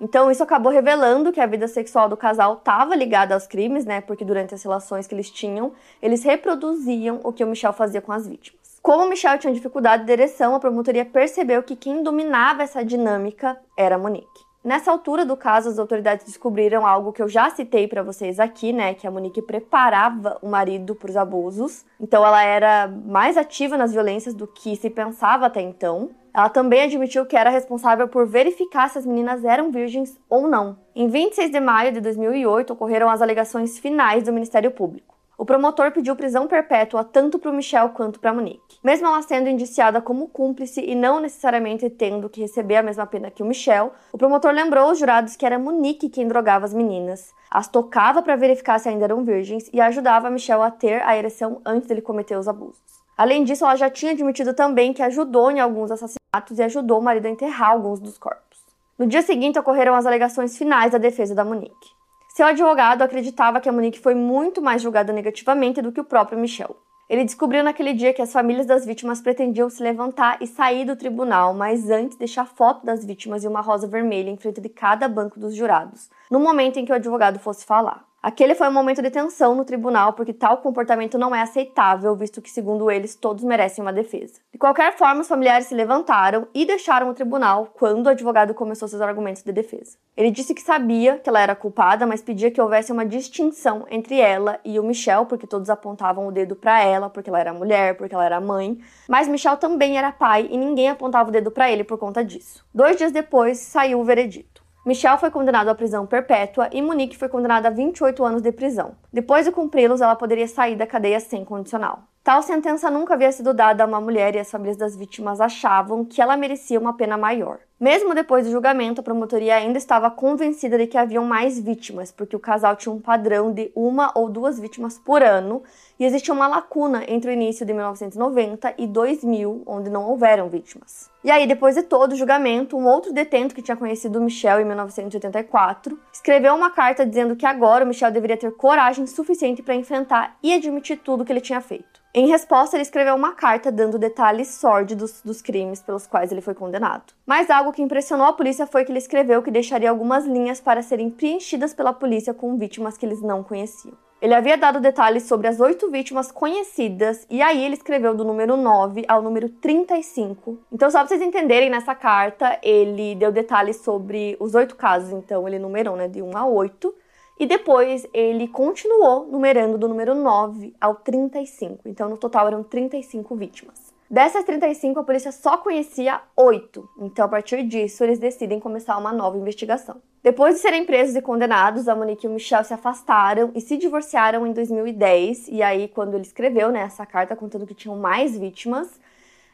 Então 0.00 0.30
isso 0.30 0.42
acabou 0.42 0.72
revelando 0.72 1.30
que 1.30 1.40
a 1.40 1.46
vida 1.46 1.68
sexual 1.68 2.08
do 2.08 2.16
casal 2.16 2.54
estava 2.54 2.94
ligada 2.94 3.34
aos 3.34 3.46
crimes, 3.46 3.84
né? 3.84 4.00
Porque 4.00 4.24
durante 4.24 4.54
as 4.54 4.62
relações 4.62 5.06
que 5.06 5.14
eles 5.14 5.30
tinham, 5.30 5.72
eles 6.00 6.24
reproduziam 6.24 7.20
o 7.22 7.32
que 7.32 7.44
o 7.44 7.46
Michel 7.46 7.72
fazia 7.74 8.00
com 8.00 8.12
as 8.12 8.26
vítimas. 8.26 8.60
Como 8.82 9.04
o 9.04 9.08
Michel 9.08 9.38
tinha 9.38 9.52
dificuldade 9.52 10.06
de 10.06 10.12
ereção, 10.12 10.54
a 10.54 10.60
promotoria 10.60 11.04
percebeu 11.04 11.62
que 11.62 11.76
quem 11.76 12.02
dominava 12.02 12.62
essa 12.62 12.82
dinâmica 12.82 13.60
era 13.76 13.96
a 13.96 13.98
Monique. 13.98 14.49
Nessa 14.62 14.90
altura 14.90 15.24
do 15.24 15.38
caso, 15.38 15.70
as 15.70 15.78
autoridades 15.78 16.26
descobriram 16.26 16.86
algo 16.86 17.14
que 17.14 17.22
eu 17.22 17.28
já 17.28 17.48
citei 17.48 17.88
para 17.88 18.02
vocês 18.02 18.38
aqui, 18.38 18.74
né? 18.74 18.92
Que 18.92 19.06
a 19.06 19.10
Monique 19.10 19.40
preparava 19.40 20.36
o 20.42 20.48
marido 20.50 20.94
para 20.94 21.08
os 21.08 21.16
abusos. 21.16 21.86
Então, 21.98 22.24
ela 22.24 22.44
era 22.44 22.86
mais 22.86 23.38
ativa 23.38 23.78
nas 23.78 23.90
violências 23.90 24.34
do 24.34 24.46
que 24.46 24.76
se 24.76 24.90
pensava 24.90 25.46
até 25.46 25.62
então. 25.62 26.10
Ela 26.34 26.50
também 26.50 26.82
admitiu 26.82 27.24
que 27.24 27.36
era 27.36 27.48
responsável 27.48 28.06
por 28.06 28.26
verificar 28.26 28.90
se 28.90 28.98
as 28.98 29.06
meninas 29.06 29.44
eram 29.44 29.70
virgens 29.70 30.18
ou 30.28 30.46
não. 30.46 30.76
Em 30.94 31.08
26 31.08 31.50
de 31.50 31.58
maio 31.58 31.92
de 31.92 32.00
2008, 32.00 32.74
ocorreram 32.74 33.08
as 33.08 33.22
alegações 33.22 33.78
finais 33.78 34.24
do 34.24 34.32
Ministério 34.32 34.70
Público 34.70 35.19
o 35.40 35.44
promotor 35.46 35.90
pediu 35.90 36.14
prisão 36.14 36.46
perpétua 36.46 37.02
tanto 37.02 37.38
para 37.38 37.50
o 37.50 37.54
Michel 37.54 37.88
quanto 37.88 38.20
para 38.20 38.28
a 38.28 38.34
Monique. 38.34 38.76
Mesmo 38.84 39.06
ela 39.06 39.22
sendo 39.22 39.48
indiciada 39.48 39.98
como 39.98 40.28
cúmplice 40.28 40.84
e 40.84 40.94
não 40.94 41.18
necessariamente 41.18 41.88
tendo 41.88 42.28
que 42.28 42.42
receber 42.42 42.76
a 42.76 42.82
mesma 42.82 43.06
pena 43.06 43.30
que 43.30 43.42
o 43.42 43.46
Michel, 43.46 43.90
o 44.12 44.18
promotor 44.18 44.52
lembrou 44.52 44.90
os 44.90 44.98
jurados 44.98 45.36
que 45.36 45.46
era 45.46 45.58
Monique 45.58 46.10
quem 46.10 46.28
drogava 46.28 46.66
as 46.66 46.74
meninas, 46.74 47.32
as 47.50 47.66
tocava 47.68 48.20
para 48.20 48.36
verificar 48.36 48.78
se 48.78 48.90
ainda 48.90 49.04
eram 49.04 49.24
virgens 49.24 49.70
e 49.72 49.80
ajudava 49.80 50.28
Michel 50.28 50.60
a 50.60 50.70
ter 50.70 51.00
a 51.06 51.16
ereção 51.16 51.62
antes 51.64 51.88
dele 51.88 52.02
cometer 52.02 52.36
os 52.36 52.46
abusos. 52.46 52.82
Além 53.16 53.42
disso, 53.42 53.64
ela 53.64 53.76
já 53.76 53.88
tinha 53.88 54.12
admitido 54.12 54.52
também 54.52 54.92
que 54.92 55.02
ajudou 55.02 55.50
em 55.50 55.58
alguns 55.58 55.90
assassinatos 55.90 56.58
e 56.58 56.62
ajudou 56.62 56.98
o 56.98 57.02
marido 57.02 57.24
a 57.24 57.30
enterrar 57.30 57.70
alguns 57.70 57.98
dos 57.98 58.18
corpos. 58.18 58.60
No 58.98 59.06
dia 59.06 59.22
seguinte, 59.22 59.58
ocorreram 59.58 59.94
as 59.94 60.04
alegações 60.04 60.58
finais 60.58 60.92
da 60.92 60.98
defesa 60.98 61.34
da 61.34 61.46
Monique. 61.46 61.99
Seu 62.32 62.46
advogado 62.46 63.02
acreditava 63.02 63.60
que 63.60 63.68
a 63.68 63.72
Monique 63.72 63.98
foi 63.98 64.14
muito 64.14 64.62
mais 64.62 64.80
julgada 64.80 65.12
negativamente 65.12 65.82
do 65.82 65.90
que 65.90 66.00
o 66.00 66.04
próprio 66.04 66.38
Michel. 66.38 66.76
Ele 67.08 67.24
descobriu 67.24 67.64
naquele 67.64 67.92
dia 67.92 68.12
que 68.12 68.22
as 68.22 68.32
famílias 68.32 68.66
das 68.66 68.86
vítimas 68.86 69.20
pretendiam 69.20 69.68
se 69.68 69.82
levantar 69.82 70.38
e 70.40 70.46
sair 70.46 70.84
do 70.84 70.94
tribunal, 70.94 71.52
mas 71.52 71.90
antes 71.90 72.16
deixar 72.16 72.46
foto 72.46 72.86
das 72.86 73.04
vítimas 73.04 73.42
e 73.42 73.48
uma 73.48 73.60
rosa 73.60 73.88
vermelha 73.88 74.30
em 74.30 74.36
frente 74.36 74.60
de 74.60 74.68
cada 74.68 75.08
banco 75.08 75.40
dos 75.40 75.56
jurados, 75.56 76.08
no 76.30 76.38
momento 76.38 76.78
em 76.78 76.84
que 76.84 76.92
o 76.92 76.94
advogado 76.94 77.40
fosse 77.40 77.64
falar. 77.64 78.09
Aquele 78.22 78.54
foi 78.54 78.68
um 78.68 78.72
momento 78.72 79.00
de 79.00 79.08
tensão 79.08 79.54
no 79.54 79.64
tribunal, 79.64 80.12
porque 80.12 80.34
tal 80.34 80.58
comportamento 80.58 81.16
não 81.16 81.34
é 81.34 81.40
aceitável, 81.40 82.14
visto 82.14 82.42
que, 82.42 82.50
segundo 82.50 82.90
eles, 82.90 83.14
todos 83.14 83.42
merecem 83.42 83.80
uma 83.80 83.94
defesa. 83.94 84.34
De 84.52 84.58
qualquer 84.58 84.94
forma, 84.94 85.22
os 85.22 85.28
familiares 85.28 85.68
se 85.68 85.74
levantaram 85.74 86.46
e 86.52 86.66
deixaram 86.66 87.08
o 87.08 87.14
tribunal 87.14 87.70
quando 87.72 88.04
o 88.04 88.10
advogado 88.10 88.52
começou 88.52 88.86
seus 88.88 89.00
argumentos 89.00 89.42
de 89.42 89.50
defesa. 89.50 89.96
Ele 90.14 90.30
disse 90.30 90.52
que 90.52 90.60
sabia 90.60 91.16
que 91.16 91.30
ela 91.30 91.40
era 91.40 91.54
culpada, 91.54 92.06
mas 92.06 92.20
pedia 92.20 92.50
que 92.50 92.60
houvesse 92.60 92.92
uma 92.92 93.06
distinção 93.06 93.86
entre 93.90 94.20
ela 94.20 94.60
e 94.66 94.78
o 94.78 94.82
Michel, 94.82 95.24
porque 95.24 95.46
todos 95.46 95.70
apontavam 95.70 96.28
o 96.28 96.32
dedo 96.32 96.54
para 96.54 96.78
ela, 96.82 97.08
porque 97.08 97.30
ela 97.30 97.40
era 97.40 97.54
mulher, 97.54 97.96
porque 97.96 98.14
ela 98.14 98.26
era 98.26 98.38
mãe. 98.38 98.78
Mas 99.08 99.28
Michel 99.28 99.56
também 99.56 99.96
era 99.96 100.12
pai 100.12 100.46
e 100.50 100.58
ninguém 100.58 100.90
apontava 100.90 101.30
o 101.30 101.32
dedo 101.32 101.50
para 101.50 101.70
ele 101.70 101.84
por 101.84 101.96
conta 101.96 102.22
disso. 102.22 102.62
Dois 102.74 102.98
dias 102.98 103.12
depois, 103.12 103.56
saiu 103.60 103.98
o 103.98 104.04
veredito. 104.04 104.59
Michel 104.84 105.18
foi 105.18 105.30
condenado 105.30 105.68
à 105.68 105.74
prisão 105.74 106.06
perpétua 106.06 106.70
e 106.72 106.80
Monique 106.80 107.16
foi 107.16 107.28
condenada 107.28 107.68
a 107.68 107.70
28 107.70 108.24
anos 108.24 108.40
de 108.40 108.50
prisão. 108.50 108.92
Depois 109.12 109.44
de 109.44 109.52
cumpri-los, 109.52 110.00
ela 110.00 110.16
poderia 110.16 110.48
sair 110.48 110.74
da 110.74 110.86
cadeia 110.86 111.20
sem 111.20 111.44
condicional. 111.44 112.04
Tal 112.24 112.42
sentença 112.42 112.90
nunca 112.90 113.12
havia 113.12 113.30
sido 113.30 113.52
dada 113.52 113.84
a 113.84 113.86
uma 113.86 114.00
mulher 114.00 114.34
e 114.34 114.38
as 114.38 114.50
famílias 114.50 114.78
das 114.78 114.96
vítimas 114.96 115.38
achavam 115.38 116.02
que 116.02 116.22
ela 116.22 116.34
merecia 116.34 116.80
uma 116.80 116.96
pena 116.96 117.18
maior. 117.18 117.58
Mesmo 117.80 118.14
depois 118.14 118.44
do 118.44 118.52
julgamento, 118.52 119.00
a 119.00 119.02
promotoria 119.02 119.54
ainda 119.54 119.78
estava 119.78 120.10
convencida 120.10 120.76
de 120.76 120.86
que 120.86 120.98
haviam 120.98 121.24
mais 121.24 121.58
vítimas, 121.58 122.12
porque 122.12 122.36
o 122.36 122.38
casal 122.38 122.76
tinha 122.76 122.92
um 122.92 123.00
padrão 123.00 123.50
de 123.50 123.72
uma 123.74 124.12
ou 124.14 124.28
duas 124.28 124.60
vítimas 124.60 124.98
por 124.98 125.22
ano 125.22 125.62
e 125.98 126.04
existia 126.04 126.34
uma 126.34 126.46
lacuna 126.46 127.04
entre 127.08 127.30
o 127.30 127.32
início 127.32 127.64
de 127.64 127.72
1990 127.72 128.74
e 128.76 128.86
2000, 128.86 129.62
onde 129.64 129.88
não 129.88 130.10
houveram 130.10 130.50
vítimas. 130.50 131.08
E 131.24 131.30
aí, 131.30 131.46
depois 131.46 131.74
de 131.74 131.82
todo 131.82 132.12
o 132.12 132.16
julgamento, 132.16 132.76
um 132.76 132.86
outro 132.86 133.14
detento 133.14 133.54
que 133.54 133.62
tinha 133.62 133.78
conhecido 133.78 134.20
Michel 134.20 134.60
em 134.60 134.66
1984 134.66 135.98
escreveu 136.12 136.54
uma 136.54 136.68
carta 136.68 137.06
dizendo 137.06 137.34
que 137.34 137.46
agora 137.46 137.86
o 137.86 137.88
Michel 137.88 138.10
deveria 138.10 138.36
ter 138.36 138.52
coragem 138.52 139.06
suficiente 139.06 139.62
para 139.62 139.74
enfrentar 139.74 140.36
e 140.42 140.52
admitir 140.52 140.98
tudo 140.98 141.24
que 141.24 141.32
ele 141.32 141.40
tinha 141.40 141.62
feito. 141.62 141.99
Em 142.12 142.26
resposta, 142.26 142.74
ele 142.74 142.82
escreveu 142.82 143.14
uma 143.14 143.34
carta 143.34 143.70
dando 143.70 143.96
detalhes 143.96 144.48
sórdidos 144.48 145.22
dos 145.24 145.40
crimes 145.40 145.80
pelos 145.80 146.08
quais 146.08 146.32
ele 146.32 146.40
foi 146.40 146.54
condenado. 146.54 147.12
Mas 147.24 147.48
algo 147.48 147.72
que 147.72 147.82
impressionou 147.82 148.26
a 148.26 148.32
polícia 148.32 148.66
foi 148.66 148.84
que 148.84 148.90
ele 148.90 148.98
escreveu 148.98 149.40
que 149.42 149.50
deixaria 149.50 149.88
algumas 149.88 150.24
linhas 150.24 150.60
para 150.60 150.82
serem 150.82 151.08
preenchidas 151.08 151.72
pela 151.72 151.92
polícia 151.92 152.34
com 152.34 152.58
vítimas 152.58 152.98
que 152.98 153.06
eles 153.06 153.22
não 153.22 153.44
conheciam. 153.44 153.94
Ele 154.20 154.34
havia 154.34 154.58
dado 154.58 154.80
detalhes 154.80 155.22
sobre 155.22 155.46
as 155.46 155.60
oito 155.60 155.88
vítimas 155.88 156.32
conhecidas, 156.32 157.24
e 157.30 157.40
aí 157.40 157.64
ele 157.64 157.74
escreveu 157.74 158.14
do 158.14 158.24
número 158.24 158.56
9 158.56 159.04
ao 159.08 159.22
número 159.22 159.48
35. 159.48 160.58
Então, 160.70 160.90
só 160.90 160.98
para 160.98 161.08
vocês 161.08 161.22
entenderem, 161.22 161.70
nessa 161.70 161.94
carta, 161.94 162.58
ele 162.60 163.14
deu 163.14 163.32
detalhes 163.32 163.76
sobre 163.76 164.36
os 164.38 164.54
oito 164.54 164.74
casos, 164.74 165.10
então 165.12 165.46
ele 165.48 165.58
numerou 165.60 165.96
né, 165.96 166.06
de 166.06 166.20
1 166.20 166.36
a 166.36 166.44
8. 166.44 166.92
E 167.40 167.46
depois 167.46 168.06
ele 168.12 168.46
continuou 168.46 169.26
numerando 169.26 169.78
do 169.78 169.88
número 169.88 170.14
9 170.14 170.74
ao 170.78 170.96
35. 170.96 171.88
Então, 171.88 172.06
no 172.06 172.18
total 172.18 172.48
eram 172.48 172.62
35 172.62 173.34
vítimas. 173.34 173.94
Dessas 174.10 174.44
35, 174.44 175.00
a 175.00 175.04
polícia 175.04 175.32
só 175.32 175.56
conhecia 175.56 176.20
8. 176.36 176.86
Então, 176.98 177.24
a 177.24 177.28
partir 177.28 177.62
disso, 177.62 178.04
eles 178.04 178.18
decidem 178.18 178.60
começar 178.60 178.98
uma 178.98 179.10
nova 179.10 179.38
investigação. 179.38 180.02
Depois 180.22 180.56
de 180.56 180.60
serem 180.60 180.84
presos 180.84 181.16
e 181.16 181.22
condenados, 181.22 181.88
a 181.88 181.96
Monique 181.96 182.26
e 182.26 182.28
o 182.28 182.32
Michel 182.32 182.62
se 182.62 182.74
afastaram 182.74 183.50
e 183.54 183.60
se 183.62 183.78
divorciaram 183.78 184.46
em 184.46 184.52
2010. 184.52 185.48
E 185.48 185.62
aí, 185.62 185.88
quando 185.88 186.16
ele 186.16 186.24
escreveu 186.24 186.70
né, 186.70 186.80
essa 186.80 187.06
carta 187.06 187.34
contando 187.34 187.66
que 187.66 187.72
tinham 187.72 187.96
mais 187.96 188.36
vítimas, 188.36 189.00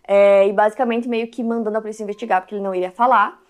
é, 0.02 0.48
e 0.48 0.52
basicamente 0.52 1.08
meio 1.08 1.28
que 1.28 1.40
mandando 1.40 1.78
a 1.78 1.80
polícia 1.80 2.02
investigar 2.02 2.40
porque 2.40 2.56
ele 2.56 2.64
não 2.64 2.74
iria 2.74 2.90
falar, 2.90 3.40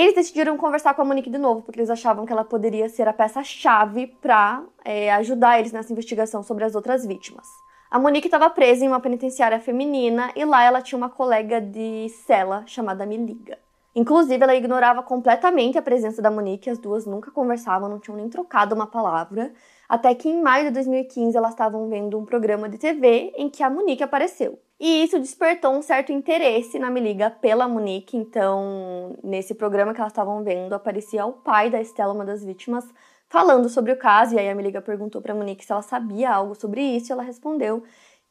eles 0.00 0.14
decidiram 0.14 0.56
conversar 0.56 0.94
com 0.94 1.02
a 1.02 1.04
Monique 1.04 1.30
de 1.30 1.38
novo, 1.38 1.62
porque 1.62 1.80
eles 1.80 1.90
achavam 1.90 2.24
que 2.24 2.32
ela 2.32 2.44
poderia 2.44 2.88
ser 2.88 3.08
a 3.08 3.12
peça-chave 3.12 4.06
para 4.20 4.62
é, 4.84 5.12
ajudar 5.14 5.58
eles 5.58 5.72
nessa 5.72 5.92
investigação 5.92 6.42
sobre 6.42 6.64
as 6.64 6.74
outras 6.74 7.04
vítimas. 7.04 7.46
A 7.90 7.98
Monique 7.98 8.28
estava 8.28 8.50
presa 8.50 8.84
em 8.84 8.88
uma 8.88 9.00
penitenciária 9.00 9.58
feminina 9.58 10.30
e 10.36 10.44
lá 10.44 10.62
ela 10.62 10.82
tinha 10.82 10.96
uma 10.96 11.08
colega 11.08 11.60
de 11.60 12.08
cela 12.26 12.62
chamada 12.66 13.06
Miliga. 13.06 13.58
Inclusive, 13.94 14.40
ela 14.40 14.54
ignorava 14.54 15.02
completamente 15.02 15.76
a 15.76 15.82
presença 15.82 16.22
da 16.22 16.30
Monique, 16.30 16.70
as 16.70 16.78
duas 16.78 17.04
nunca 17.04 17.30
conversavam, 17.30 17.88
não 17.88 17.98
tinham 17.98 18.16
nem 18.16 18.28
trocado 18.28 18.74
uma 18.74 18.86
palavra. 18.86 19.52
Até 19.88 20.14
que 20.14 20.28
em 20.28 20.42
maio 20.42 20.66
de 20.66 20.72
2015 20.72 21.36
elas 21.36 21.50
estavam 21.50 21.88
vendo 21.88 22.18
um 22.18 22.24
programa 22.24 22.68
de 22.68 22.76
TV 22.76 23.32
em 23.36 23.48
que 23.48 23.62
a 23.62 23.70
Monique 23.70 24.02
apareceu. 24.02 24.58
E 24.78 25.02
isso 25.02 25.18
despertou 25.18 25.72
um 25.72 25.82
certo 25.82 26.12
interesse 26.12 26.78
na 26.78 26.90
Me 26.90 27.00
Liga 27.00 27.30
pela 27.30 27.66
Monique. 27.66 28.16
Então, 28.16 29.16
nesse 29.24 29.54
programa 29.54 29.94
que 29.94 30.00
elas 30.00 30.12
estavam 30.12 30.44
vendo, 30.44 30.72
aparecia 30.74 31.24
o 31.26 31.32
pai 31.32 31.70
da 31.70 31.80
Estela, 31.80 32.12
uma 32.12 32.24
das 32.24 32.44
vítimas, 32.44 32.84
falando 33.28 33.68
sobre 33.68 33.90
o 33.90 33.96
caso. 33.96 34.34
E 34.34 34.38
aí 34.38 34.48
a 34.48 34.54
Me 34.54 34.62
Liga 34.62 34.82
perguntou 34.82 35.22
para 35.22 35.34
Monique 35.34 35.64
se 35.64 35.72
ela 35.72 35.82
sabia 35.82 36.30
algo 36.30 36.54
sobre 36.54 36.82
isso. 36.82 37.10
E 37.10 37.12
ela 37.12 37.22
respondeu 37.22 37.82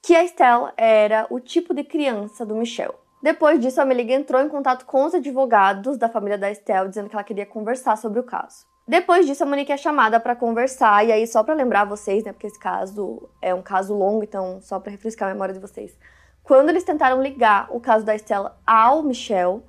que 0.02 0.16
a 0.16 0.24
Estela 0.24 0.74
era 0.78 1.26
o 1.30 1.40
tipo 1.40 1.74
de 1.74 1.84
criança 1.84 2.46
do 2.46 2.56
Michel. 2.56 2.96
Depois 3.22 3.60
disso, 3.60 3.82
a 3.82 3.86
Meliga 3.86 4.14
entrou 4.14 4.42
em 4.42 4.50
contato 4.50 4.86
com 4.86 5.06
os 5.06 5.14
advogados 5.14 5.98
da 5.98 6.08
família 6.08 6.38
da 6.38 6.52
Estelle, 6.52 6.90
dizendo 6.90 7.10
que 7.10 7.16
ela 7.16 7.24
queria 7.24 7.46
conversar 7.46 7.98
sobre 7.98 8.20
o 8.20 8.24
caso. 8.24 8.66
Depois 8.88 9.26
disso, 9.26 9.44
a 9.44 9.46
Monique 9.46 9.72
é 9.72 9.76
chamada 9.76 10.18
para 10.18 10.34
conversar, 10.34 11.06
e 11.06 11.12
aí, 11.12 11.28
só 11.28 11.44
para 11.44 11.54
lembrar 11.54 11.84
vocês, 11.84 12.24
né, 12.24 12.32
porque 12.32 12.48
esse 12.48 12.58
caso 12.58 13.30
é 13.42 13.54
um 13.54 13.62
caso 13.62 13.94
longo, 13.94 14.24
então, 14.24 14.62
só 14.62 14.80
para 14.80 14.92
refrescar 14.92 15.30
a 15.30 15.34
memória 15.34 15.54
de 15.54 15.60
vocês. 15.60 15.98
Quando 16.42 16.70
eles 16.70 16.86
tentaram 16.86 17.22
ligar 17.22 17.68
o 17.70 17.82
caso 17.82 18.06
da 18.06 18.16
Estela 18.16 18.58
ao 18.66 19.04
Michel, 19.04 19.62